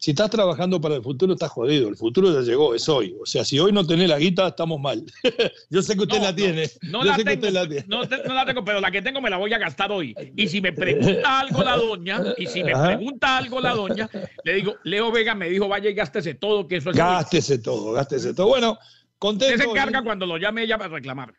Si 0.00 0.12
estás 0.12 0.30
trabajando 0.30 0.80
para 0.80 0.94
el 0.94 1.02
futuro, 1.02 1.34
estás 1.34 1.50
jodido. 1.50 1.86
El 1.90 1.94
futuro 1.94 2.32
ya 2.32 2.40
llegó, 2.40 2.74
es 2.74 2.88
hoy. 2.88 3.14
O 3.20 3.26
sea, 3.26 3.44
si 3.44 3.58
hoy 3.58 3.70
no 3.70 3.86
tenés 3.86 4.08
la 4.08 4.18
guita, 4.18 4.48
estamos 4.48 4.80
mal. 4.80 5.04
Yo 5.68 5.82
sé 5.82 5.94
que 5.94 6.04
usted 6.04 6.22
la 6.22 6.34
tiene. 6.34 6.70
No, 6.90 7.04
la 7.04 7.18
tengo, 7.18 7.50
No, 7.86 8.34
la 8.34 8.46
tengo, 8.46 8.64
pero 8.64 8.80
la 8.80 8.90
que 8.90 9.02
tengo 9.02 9.20
me 9.20 9.28
la 9.28 9.36
voy 9.36 9.52
a 9.52 9.58
gastar 9.58 9.92
hoy. 9.92 10.16
Y 10.34 10.48
si 10.48 10.62
me 10.62 10.72
pregunta 10.72 11.40
algo 11.40 11.62
la 11.62 11.76
doña, 11.76 12.22
y 12.38 12.46
si 12.46 12.64
me 12.64 12.72
pregunta 12.72 13.36
algo 13.36 13.60
la 13.60 13.74
doña, 13.74 14.08
le 14.42 14.54
digo, 14.54 14.76
Leo 14.84 15.12
Vega 15.12 15.34
me 15.34 15.50
dijo, 15.50 15.68
vaya 15.68 15.90
y 15.90 15.94
gástese 15.94 16.32
todo, 16.32 16.66
que 16.66 16.76
eso 16.76 16.92
es. 16.92 16.96
Gástese 16.96 17.58
todo, 17.58 17.92
gástese 17.92 18.32
todo. 18.32 18.46
Bueno, 18.46 18.78
contento. 19.18 19.54
Usted 19.54 19.66
se 19.66 19.70
encarga 19.70 20.02
cuando 20.02 20.24
lo 20.24 20.38
llame 20.38 20.62
ella 20.62 20.78
para 20.78 20.94
reclamar. 20.94 21.34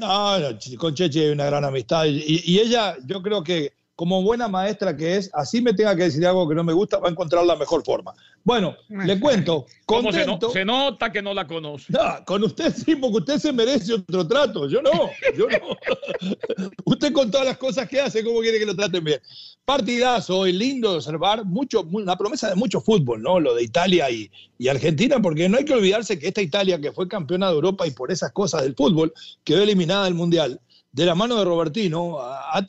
No, 0.00 0.38
no, 0.38 0.58
con 0.78 0.94
Cheche 0.94 1.20
hay 1.20 1.30
una 1.32 1.44
gran 1.44 1.66
amistad. 1.66 2.06
y 2.06 2.58
ella, 2.60 2.96
yo 3.04 3.20
creo 3.20 3.44
que 3.44 3.74
como 3.96 4.22
buena 4.22 4.46
maestra 4.46 4.94
que 4.94 5.16
es, 5.16 5.30
así 5.32 5.62
me 5.62 5.72
tenga 5.72 5.96
que 5.96 6.04
decir 6.04 6.24
algo 6.26 6.46
que 6.46 6.54
no 6.54 6.62
me 6.62 6.74
gusta, 6.74 6.98
va 6.98 7.08
a 7.08 7.10
encontrar 7.10 7.46
la 7.46 7.56
mejor 7.56 7.82
forma. 7.82 8.14
Bueno, 8.44 8.76
le 8.90 9.18
cuento, 9.18 9.66
contento. 9.86 10.50
Se, 10.50 10.66
nota 10.66 11.10
que 11.10 11.22
no 11.22 11.32
la 11.32 11.46
conoce. 11.46 11.92
No, 11.92 12.24
con 12.26 12.44
usted 12.44 12.72
sí, 12.74 12.94
porque 12.94 13.16
usted 13.16 13.38
se 13.38 13.52
merece 13.54 13.94
otro 13.94 14.28
trato. 14.28 14.68
Yo 14.68 14.82
no, 14.82 15.10
yo 15.36 15.46
no. 15.48 16.68
usted 16.84 17.12
con 17.12 17.30
todas 17.30 17.46
las 17.46 17.56
cosas 17.56 17.88
que 17.88 17.98
hace, 17.98 18.22
¿cómo 18.22 18.40
quiere 18.40 18.58
que 18.58 18.66
lo 18.66 18.76
traten 18.76 19.02
bien? 19.02 19.20
Partidazo, 19.64 20.44
es 20.44 20.54
lindo 20.54 20.90
de 20.90 20.96
observar, 20.98 21.46
mucho, 21.46 21.82
una 21.90 22.16
promesa 22.16 22.50
de 22.50 22.54
mucho 22.54 22.82
fútbol, 22.82 23.22
¿no? 23.22 23.40
Lo 23.40 23.54
de 23.54 23.64
Italia 23.64 24.10
y, 24.10 24.30
y 24.58 24.68
Argentina, 24.68 25.20
porque 25.20 25.48
no 25.48 25.56
hay 25.56 25.64
que 25.64 25.74
olvidarse 25.74 26.18
que 26.18 26.28
esta 26.28 26.42
Italia, 26.42 26.78
que 26.78 26.92
fue 26.92 27.08
campeona 27.08 27.48
de 27.48 27.54
Europa 27.54 27.86
y 27.86 27.92
por 27.92 28.12
esas 28.12 28.30
cosas 28.32 28.62
del 28.62 28.74
fútbol, 28.74 29.12
quedó 29.42 29.62
eliminada 29.62 30.04
del 30.04 30.14
Mundial 30.14 30.60
de 30.96 31.04
la 31.04 31.14
mano 31.14 31.36
de 31.36 31.44
Robertino, 31.44 32.18
ha, 32.20 32.64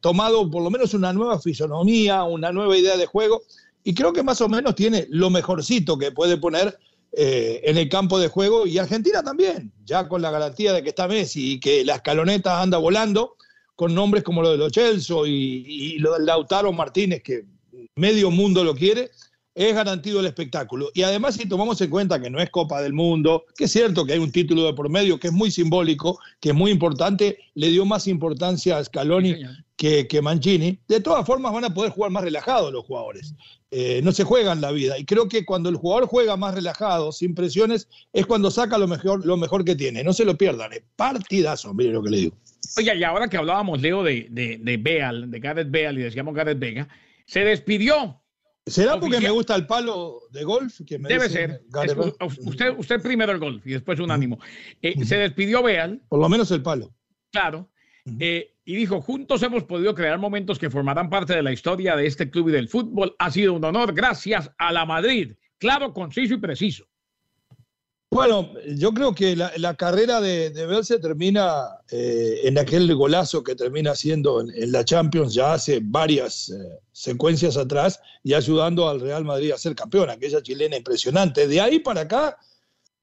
tomado 0.00 0.50
por 0.50 0.64
lo 0.64 0.68
menos 0.68 0.94
una 0.94 1.12
nueva 1.12 1.38
fisonomía, 1.38 2.24
una 2.24 2.50
nueva 2.50 2.76
idea 2.76 2.96
de 2.96 3.06
juego, 3.06 3.42
y 3.84 3.94
creo 3.94 4.12
que 4.12 4.24
más 4.24 4.40
o 4.40 4.48
menos 4.48 4.74
tiene 4.74 5.06
lo 5.10 5.30
mejorcito 5.30 5.96
que 5.96 6.10
puede 6.10 6.38
poner 6.38 6.76
eh, 7.12 7.60
en 7.62 7.76
el 7.76 7.88
campo 7.88 8.18
de 8.18 8.26
juego, 8.26 8.66
y 8.66 8.78
Argentina 8.78 9.22
también, 9.22 9.72
ya 9.84 10.08
con 10.08 10.22
la 10.22 10.32
garantía 10.32 10.72
de 10.72 10.82
que 10.82 10.88
está 10.88 11.06
Messi 11.06 11.52
y 11.52 11.60
que 11.60 11.84
la 11.84 11.94
escaloneta 11.94 12.60
anda 12.60 12.78
volando, 12.78 13.36
con 13.76 13.94
nombres 13.94 14.24
como 14.24 14.42
lo 14.42 14.50
de 14.50 14.58
los 14.58 14.72
Chelsea 14.72 15.16
y, 15.26 15.64
y 15.94 15.98
lo 15.98 16.14
del 16.14 16.26
Lautaro 16.26 16.72
Martínez, 16.72 17.22
que 17.22 17.44
medio 17.94 18.32
mundo 18.32 18.64
lo 18.64 18.74
quiere, 18.74 19.12
es 19.54 19.74
garantido 19.74 20.20
el 20.20 20.26
espectáculo. 20.26 20.90
Y 20.94 21.02
además, 21.02 21.34
si 21.34 21.46
tomamos 21.46 21.80
en 21.80 21.90
cuenta 21.90 22.20
que 22.20 22.30
no 22.30 22.40
es 22.40 22.50
Copa 22.50 22.80
del 22.80 22.92
Mundo, 22.92 23.44
que 23.56 23.64
es 23.64 23.72
cierto 23.72 24.06
que 24.06 24.14
hay 24.14 24.18
un 24.18 24.32
título 24.32 24.64
de 24.64 24.72
por 24.72 24.88
medio 24.88 25.18
que 25.18 25.28
es 25.28 25.32
muy 25.32 25.50
simbólico, 25.50 26.18
que 26.40 26.50
es 26.50 26.54
muy 26.54 26.70
importante, 26.70 27.38
le 27.54 27.68
dio 27.68 27.84
más 27.84 28.06
importancia 28.06 28.78
a 28.78 28.84
Scaloni 28.84 29.36
que, 29.76 30.06
que, 30.08 30.22
Mancini. 30.22 30.78
De 30.88 31.00
todas 31.00 31.26
formas, 31.26 31.52
van 31.52 31.64
a 31.64 31.74
poder 31.74 31.90
jugar 31.92 32.10
más 32.10 32.24
relajados 32.24 32.72
los 32.72 32.84
jugadores. 32.84 33.34
Eh, 33.70 34.00
no 34.02 34.12
se 34.12 34.24
juegan 34.24 34.60
la 34.60 34.70
vida. 34.70 34.98
Y 34.98 35.04
creo 35.04 35.28
que 35.28 35.44
cuando 35.44 35.68
el 35.68 35.76
jugador 35.76 36.06
juega 36.06 36.36
más 36.36 36.54
relajado, 36.54 37.12
sin 37.12 37.34
presiones, 37.34 37.88
es 38.12 38.26
cuando 38.26 38.50
saca 38.50 38.78
lo 38.78 38.88
mejor, 38.88 39.24
lo 39.26 39.36
mejor 39.36 39.64
que 39.64 39.74
tiene. 39.74 40.02
No 40.04 40.12
se 40.12 40.24
lo 40.24 40.36
pierdan. 40.36 40.72
Es 40.72 40.82
partidazo, 40.96 41.74
mire 41.74 41.92
lo 41.92 42.02
que 42.02 42.10
le 42.10 42.16
digo. 42.18 42.36
Oye, 42.78 42.96
y 42.96 43.02
ahora 43.02 43.28
que 43.28 43.36
hablábamos, 43.36 43.82
Leo, 43.82 44.02
de, 44.02 44.28
de, 44.30 44.58
de 44.58 44.76
Beal, 44.76 45.30
de 45.30 45.40
Gareth 45.40 45.70
Beal, 45.70 45.98
y 45.98 46.02
decíamos 46.02 46.34
Gareth 46.34 46.58
Vega, 46.58 46.88
se 47.26 47.40
despidió 47.40 48.21
¿Será 48.66 48.98
porque 49.00 49.20
me 49.20 49.30
gusta 49.30 49.56
el 49.56 49.66
palo 49.66 50.20
de 50.30 50.44
golf? 50.44 50.80
Debe 50.80 51.28
ser. 51.28 51.62
usted, 52.44 52.74
usted 52.78 53.02
primero 53.02 53.32
el 53.32 53.38
golf 53.38 53.66
y 53.66 53.72
después 53.72 53.98
un 53.98 54.10
ánimo. 54.10 54.38
Eh, 54.80 55.04
se 55.04 55.16
despidió 55.16 55.62
Beal. 55.62 56.00
Por 56.08 56.20
lo 56.20 56.28
menos 56.28 56.50
el 56.52 56.62
palo. 56.62 56.94
Claro. 57.32 57.70
Eh, 58.18 58.54
y 58.64 58.76
dijo, 58.76 59.00
juntos 59.00 59.42
hemos 59.42 59.64
podido 59.64 59.94
crear 59.94 60.18
momentos 60.18 60.58
que 60.58 60.70
formarán 60.70 61.10
parte 61.10 61.34
de 61.34 61.42
la 61.42 61.52
historia 61.52 61.96
de 61.96 62.06
este 62.06 62.30
club 62.30 62.48
y 62.48 62.52
del 62.52 62.68
fútbol. 62.68 63.14
Ha 63.18 63.30
sido 63.30 63.54
un 63.54 63.64
honor 63.64 63.94
gracias 63.94 64.50
a 64.58 64.72
la 64.72 64.86
Madrid. 64.86 65.34
Claro, 65.58 65.92
conciso 65.92 66.34
y 66.34 66.38
preciso. 66.38 66.86
Bueno, 68.12 68.50
yo 68.76 68.92
creo 68.92 69.14
que 69.14 69.34
la, 69.34 69.74
carrera 69.74 70.20
de, 70.20 70.50
de 70.50 70.84
se 70.84 70.98
termina 70.98 71.78
eh, 71.90 72.40
en 72.44 72.58
aquel 72.58 72.94
golazo 72.94 73.42
que 73.42 73.54
termina 73.54 73.92
haciendo 73.92 74.42
en, 74.42 74.70
la 74.70 74.84
Champions 74.84 75.32
ya 75.32 75.54
hace 75.54 75.80
varias 75.82 76.50
eh, 76.50 76.78
secuencias 76.92 77.56
atrás 77.56 78.00
y 78.22 78.34
ayudando 78.34 78.86
al 78.86 79.00
Real 79.00 79.24
Madrid 79.24 79.52
a 79.52 79.56
ser 79.56 79.74
campeón, 79.74 80.10
aquella 80.10 80.42
chilena 80.42 80.76
impresionante. 80.76 81.48
De 81.48 81.58
ahí 81.62 81.78
para 81.78 82.02
acá, 82.02 82.36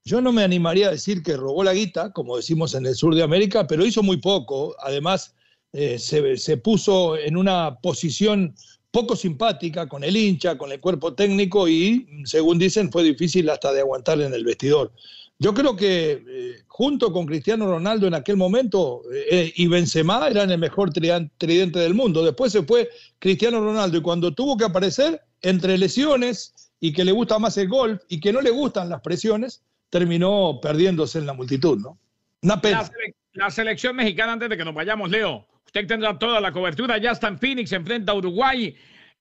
yo 0.04 0.20
no 0.20 0.30
me 0.30 0.44
animaría 0.44 0.86
a 0.86 0.92
decir 0.92 1.24
que 1.24 1.36
robó 1.36 1.64
la 1.64 1.74
guita, 1.74 2.12
como 2.12 2.36
decimos 2.36 2.76
en 2.76 2.86
el 2.86 2.94
sur 2.94 3.12
de 3.12 3.24
América, 3.24 3.66
pero 3.66 3.84
hizo 3.84 4.04
muy 4.04 4.18
poco. 4.18 4.76
Además, 4.78 5.34
eh, 5.72 5.98
se, 5.98 6.36
se 6.36 6.56
puso 6.56 7.16
en 7.16 7.36
una 7.36 7.80
posición 7.82 8.54
poco 8.90 9.14
simpática 9.16 9.86
con 9.86 10.04
el 10.04 10.16
hincha, 10.16 10.58
con 10.58 10.72
el 10.72 10.80
cuerpo 10.80 11.14
técnico 11.14 11.68
y, 11.68 12.06
según 12.24 12.58
dicen, 12.58 12.90
fue 12.90 13.02
difícil 13.04 13.48
hasta 13.50 13.72
de 13.72 13.80
aguantar 13.80 14.20
en 14.20 14.34
el 14.34 14.44
vestidor. 14.44 14.92
Yo 15.38 15.54
creo 15.54 15.74
que 15.74 16.22
eh, 16.28 16.62
junto 16.66 17.12
con 17.12 17.24
Cristiano 17.24 17.66
Ronaldo 17.66 18.06
en 18.06 18.14
aquel 18.14 18.36
momento 18.36 19.02
eh, 19.12 19.50
y 19.56 19.68
Benzema 19.68 20.28
eran 20.28 20.50
el 20.50 20.58
mejor 20.58 20.92
tridente 20.92 21.78
del 21.78 21.94
mundo. 21.94 22.22
Después 22.22 22.52
se 22.52 22.62
fue 22.62 22.90
Cristiano 23.18 23.58
Ronaldo 23.60 23.96
y 23.96 24.02
cuando 24.02 24.34
tuvo 24.34 24.58
que 24.58 24.64
aparecer 24.64 25.22
entre 25.40 25.78
lesiones 25.78 26.70
y 26.78 26.92
que 26.92 27.04
le 27.04 27.12
gusta 27.12 27.38
más 27.38 27.56
el 27.56 27.68
golf 27.68 28.02
y 28.08 28.20
que 28.20 28.34
no 28.34 28.42
le 28.42 28.50
gustan 28.50 28.90
las 28.90 29.00
presiones, 29.00 29.62
terminó 29.88 30.58
perdiéndose 30.60 31.18
en 31.18 31.26
la 31.26 31.32
multitud, 31.32 31.78
¿no? 31.78 31.98
Una 32.42 32.60
pena. 32.60 32.90
la 33.32 33.50
selección 33.50 33.96
mexicana, 33.96 34.32
antes 34.32 34.50
de 34.50 34.56
que 34.58 34.64
nos 34.64 34.74
vayamos, 34.74 35.10
Leo, 35.10 35.46
Usted 35.70 35.86
tendrá 35.86 36.18
toda 36.18 36.40
la 36.40 36.50
cobertura. 36.50 36.98
Ya 36.98 37.12
está 37.12 37.28
en 37.28 37.38
Phoenix, 37.38 37.70
enfrenta 37.70 38.10
a 38.10 38.16
Uruguay. 38.16 38.74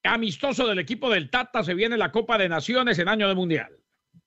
Amistoso 0.04 0.66
del 0.66 0.80
equipo 0.80 1.08
del 1.08 1.30
Tata. 1.30 1.64
Se 1.64 1.76
viene 1.76 1.96
la 1.96 2.12
Copa 2.12 2.40
de 2.40 2.50
Naciones 2.50 2.98
en 2.98 3.08
año 3.08 3.28
de 3.28 3.36
Mundial. 3.36 3.70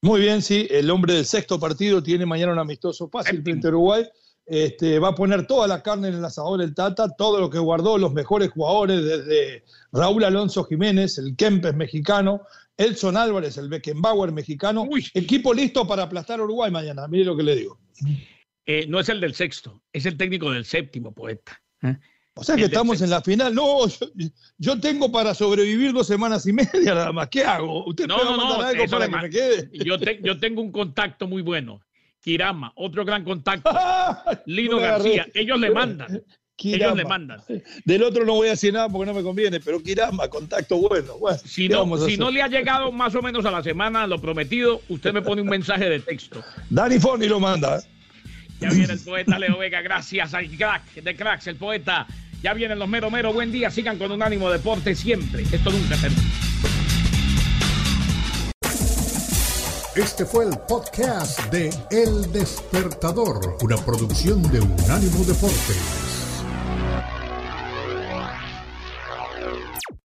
Muy 0.02 0.20
bien, 0.20 0.40
sí. 0.40 0.68
El 0.70 0.88
hombre 0.90 1.14
del 1.14 1.24
sexto 1.24 1.58
partido 1.58 2.00
tiene 2.00 2.24
mañana 2.24 2.52
un 2.52 2.60
amistoso 2.60 3.08
fácil 3.08 3.42
frente 3.42 3.66
a 3.66 3.70
Uruguay. 3.70 4.04
Este, 4.46 5.00
va 5.00 5.08
a 5.08 5.14
poner 5.16 5.48
toda 5.48 5.66
la 5.66 5.82
carne 5.82 6.08
en 6.08 6.14
el 6.14 6.24
asador 6.24 6.62
el 6.62 6.76
Tata, 6.76 7.08
todo 7.16 7.40
lo 7.40 7.50
que 7.50 7.58
guardó, 7.58 7.98
los 7.98 8.12
mejores 8.12 8.50
jugadores, 8.50 9.04
desde 9.04 9.64
Raúl 9.90 10.22
Alonso 10.22 10.62
Jiménez, 10.62 11.18
el 11.18 11.34
Kempes 11.34 11.74
mexicano, 11.74 12.42
Elson 12.76 13.16
Álvarez, 13.16 13.58
el 13.58 13.68
Beckenbauer 13.68 14.30
mexicano. 14.30 14.88
Equipo 15.14 15.52
listo 15.52 15.88
para 15.88 16.04
aplastar 16.04 16.38
a 16.38 16.44
Uruguay 16.44 16.70
mañana, 16.70 17.08
mire 17.08 17.24
lo 17.24 17.36
que 17.36 17.42
le 17.42 17.56
digo. 17.56 17.80
Eh, 18.64 18.86
no 18.86 19.00
es 19.00 19.08
el 19.08 19.20
del 19.20 19.34
sexto, 19.34 19.82
es 19.92 20.06
el 20.06 20.16
técnico 20.16 20.52
del 20.52 20.64
séptimo, 20.64 21.12
poeta. 21.12 21.60
¿eh? 21.82 21.96
O 22.34 22.44
sea 22.44 22.56
que 22.56 22.64
estamos 22.64 23.02
en 23.02 23.10
la 23.10 23.20
final. 23.20 23.54
No, 23.54 23.80
yo, 24.58 24.80
tengo 24.80 25.12
para 25.12 25.34
sobrevivir 25.34 25.92
dos 25.92 26.06
semanas 26.06 26.46
y 26.46 26.52
media 26.52 26.68
nada 26.94 27.12
más. 27.12 27.28
¿Qué 27.28 27.44
hago? 27.44 27.86
¿Usted 27.86 28.06
no, 28.06 28.24
no, 28.24 28.36
no, 28.36 28.60
algo 28.62 28.86
para 28.86 29.06
que 29.06 29.16
me 29.16 29.30
quede? 29.30 29.70
Yo, 29.84 29.96
yo 30.22 30.38
tengo 30.38 30.62
un 30.62 30.72
contacto 30.72 31.26
muy 31.26 31.42
bueno. 31.42 31.80
Kirama, 32.22 32.72
otro 32.76 33.04
gran 33.04 33.24
contacto. 33.24 33.70
Lino 34.46 34.78
García. 34.78 35.26
Ellos 35.34 35.58
le 35.58 35.70
mandan. 35.70 36.22
Ellos 36.58 36.96
le 36.96 37.04
mandan. 37.04 37.42
Del 37.84 38.02
otro 38.04 38.24
no 38.24 38.34
voy 38.34 38.46
a 38.46 38.50
decir 38.50 38.72
nada 38.72 38.88
porque 38.88 39.06
no 39.06 39.14
me 39.14 39.22
conviene, 39.24 39.58
pero 39.58 39.82
Kirama, 39.82 40.28
contacto 40.28 40.76
bueno. 40.76 41.14
si 41.44 41.68
no, 41.68 41.98
si 41.98 42.16
no 42.16 42.30
le 42.30 42.42
ha 42.42 42.48
llegado 42.48 42.92
más 42.92 43.14
o 43.16 43.22
menos 43.22 43.44
a 43.44 43.50
la 43.50 43.62
semana 43.62 44.06
lo 44.06 44.20
prometido, 44.20 44.80
usted 44.88 45.12
me 45.12 45.22
pone 45.22 45.42
un 45.42 45.48
mensaje 45.48 45.88
de 45.88 45.98
texto. 46.00 46.42
Dani 46.70 47.00
Forni 47.00 47.26
lo 47.26 47.40
manda. 47.40 47.82
Ya 48.62 48.70
viene 48.70 48.92
el 48.92 49.00
poeta 49.00 49.40
Leo 49.40 49.58
Vega, 49.58 49.80
gracias 49.82 50.34
al 50.34 50.48
crack 50.48 50.94
de 50.94 51.16
cracks, 51.16 51.48
el 51.48 51.56
poeta. 51.56 52.06
Ya 52.44 52.54
vienen 52.54 52.78
los 52.78 52.88
mero 52.88 53.10
mero, 53.10 53.32
buen 53.32 53.50
día, 53.50 53.72
sigan 53.72 53.98
con 53.98 54.12
un 54.12 54.22
ánimo 54.22 54.48
deporte 54.50 54.94
siempre. 54.94 55.42
Esto 55.42 55.70
nunca 55.70 55.96
termina. 55.96 56.22
Este 59.96 60.24
fue 60.24 60.44
el 60.44 60.56
podcast 60.68 61.40
de 61.50 61.70
El 61.90 62.30
Despertador, 62.30 63.58
una 63.62 63.76
producción 63.76 64.40
de 64.52 64.60
Unánimo 64.60 65.24
Deportes. 65.24 66.11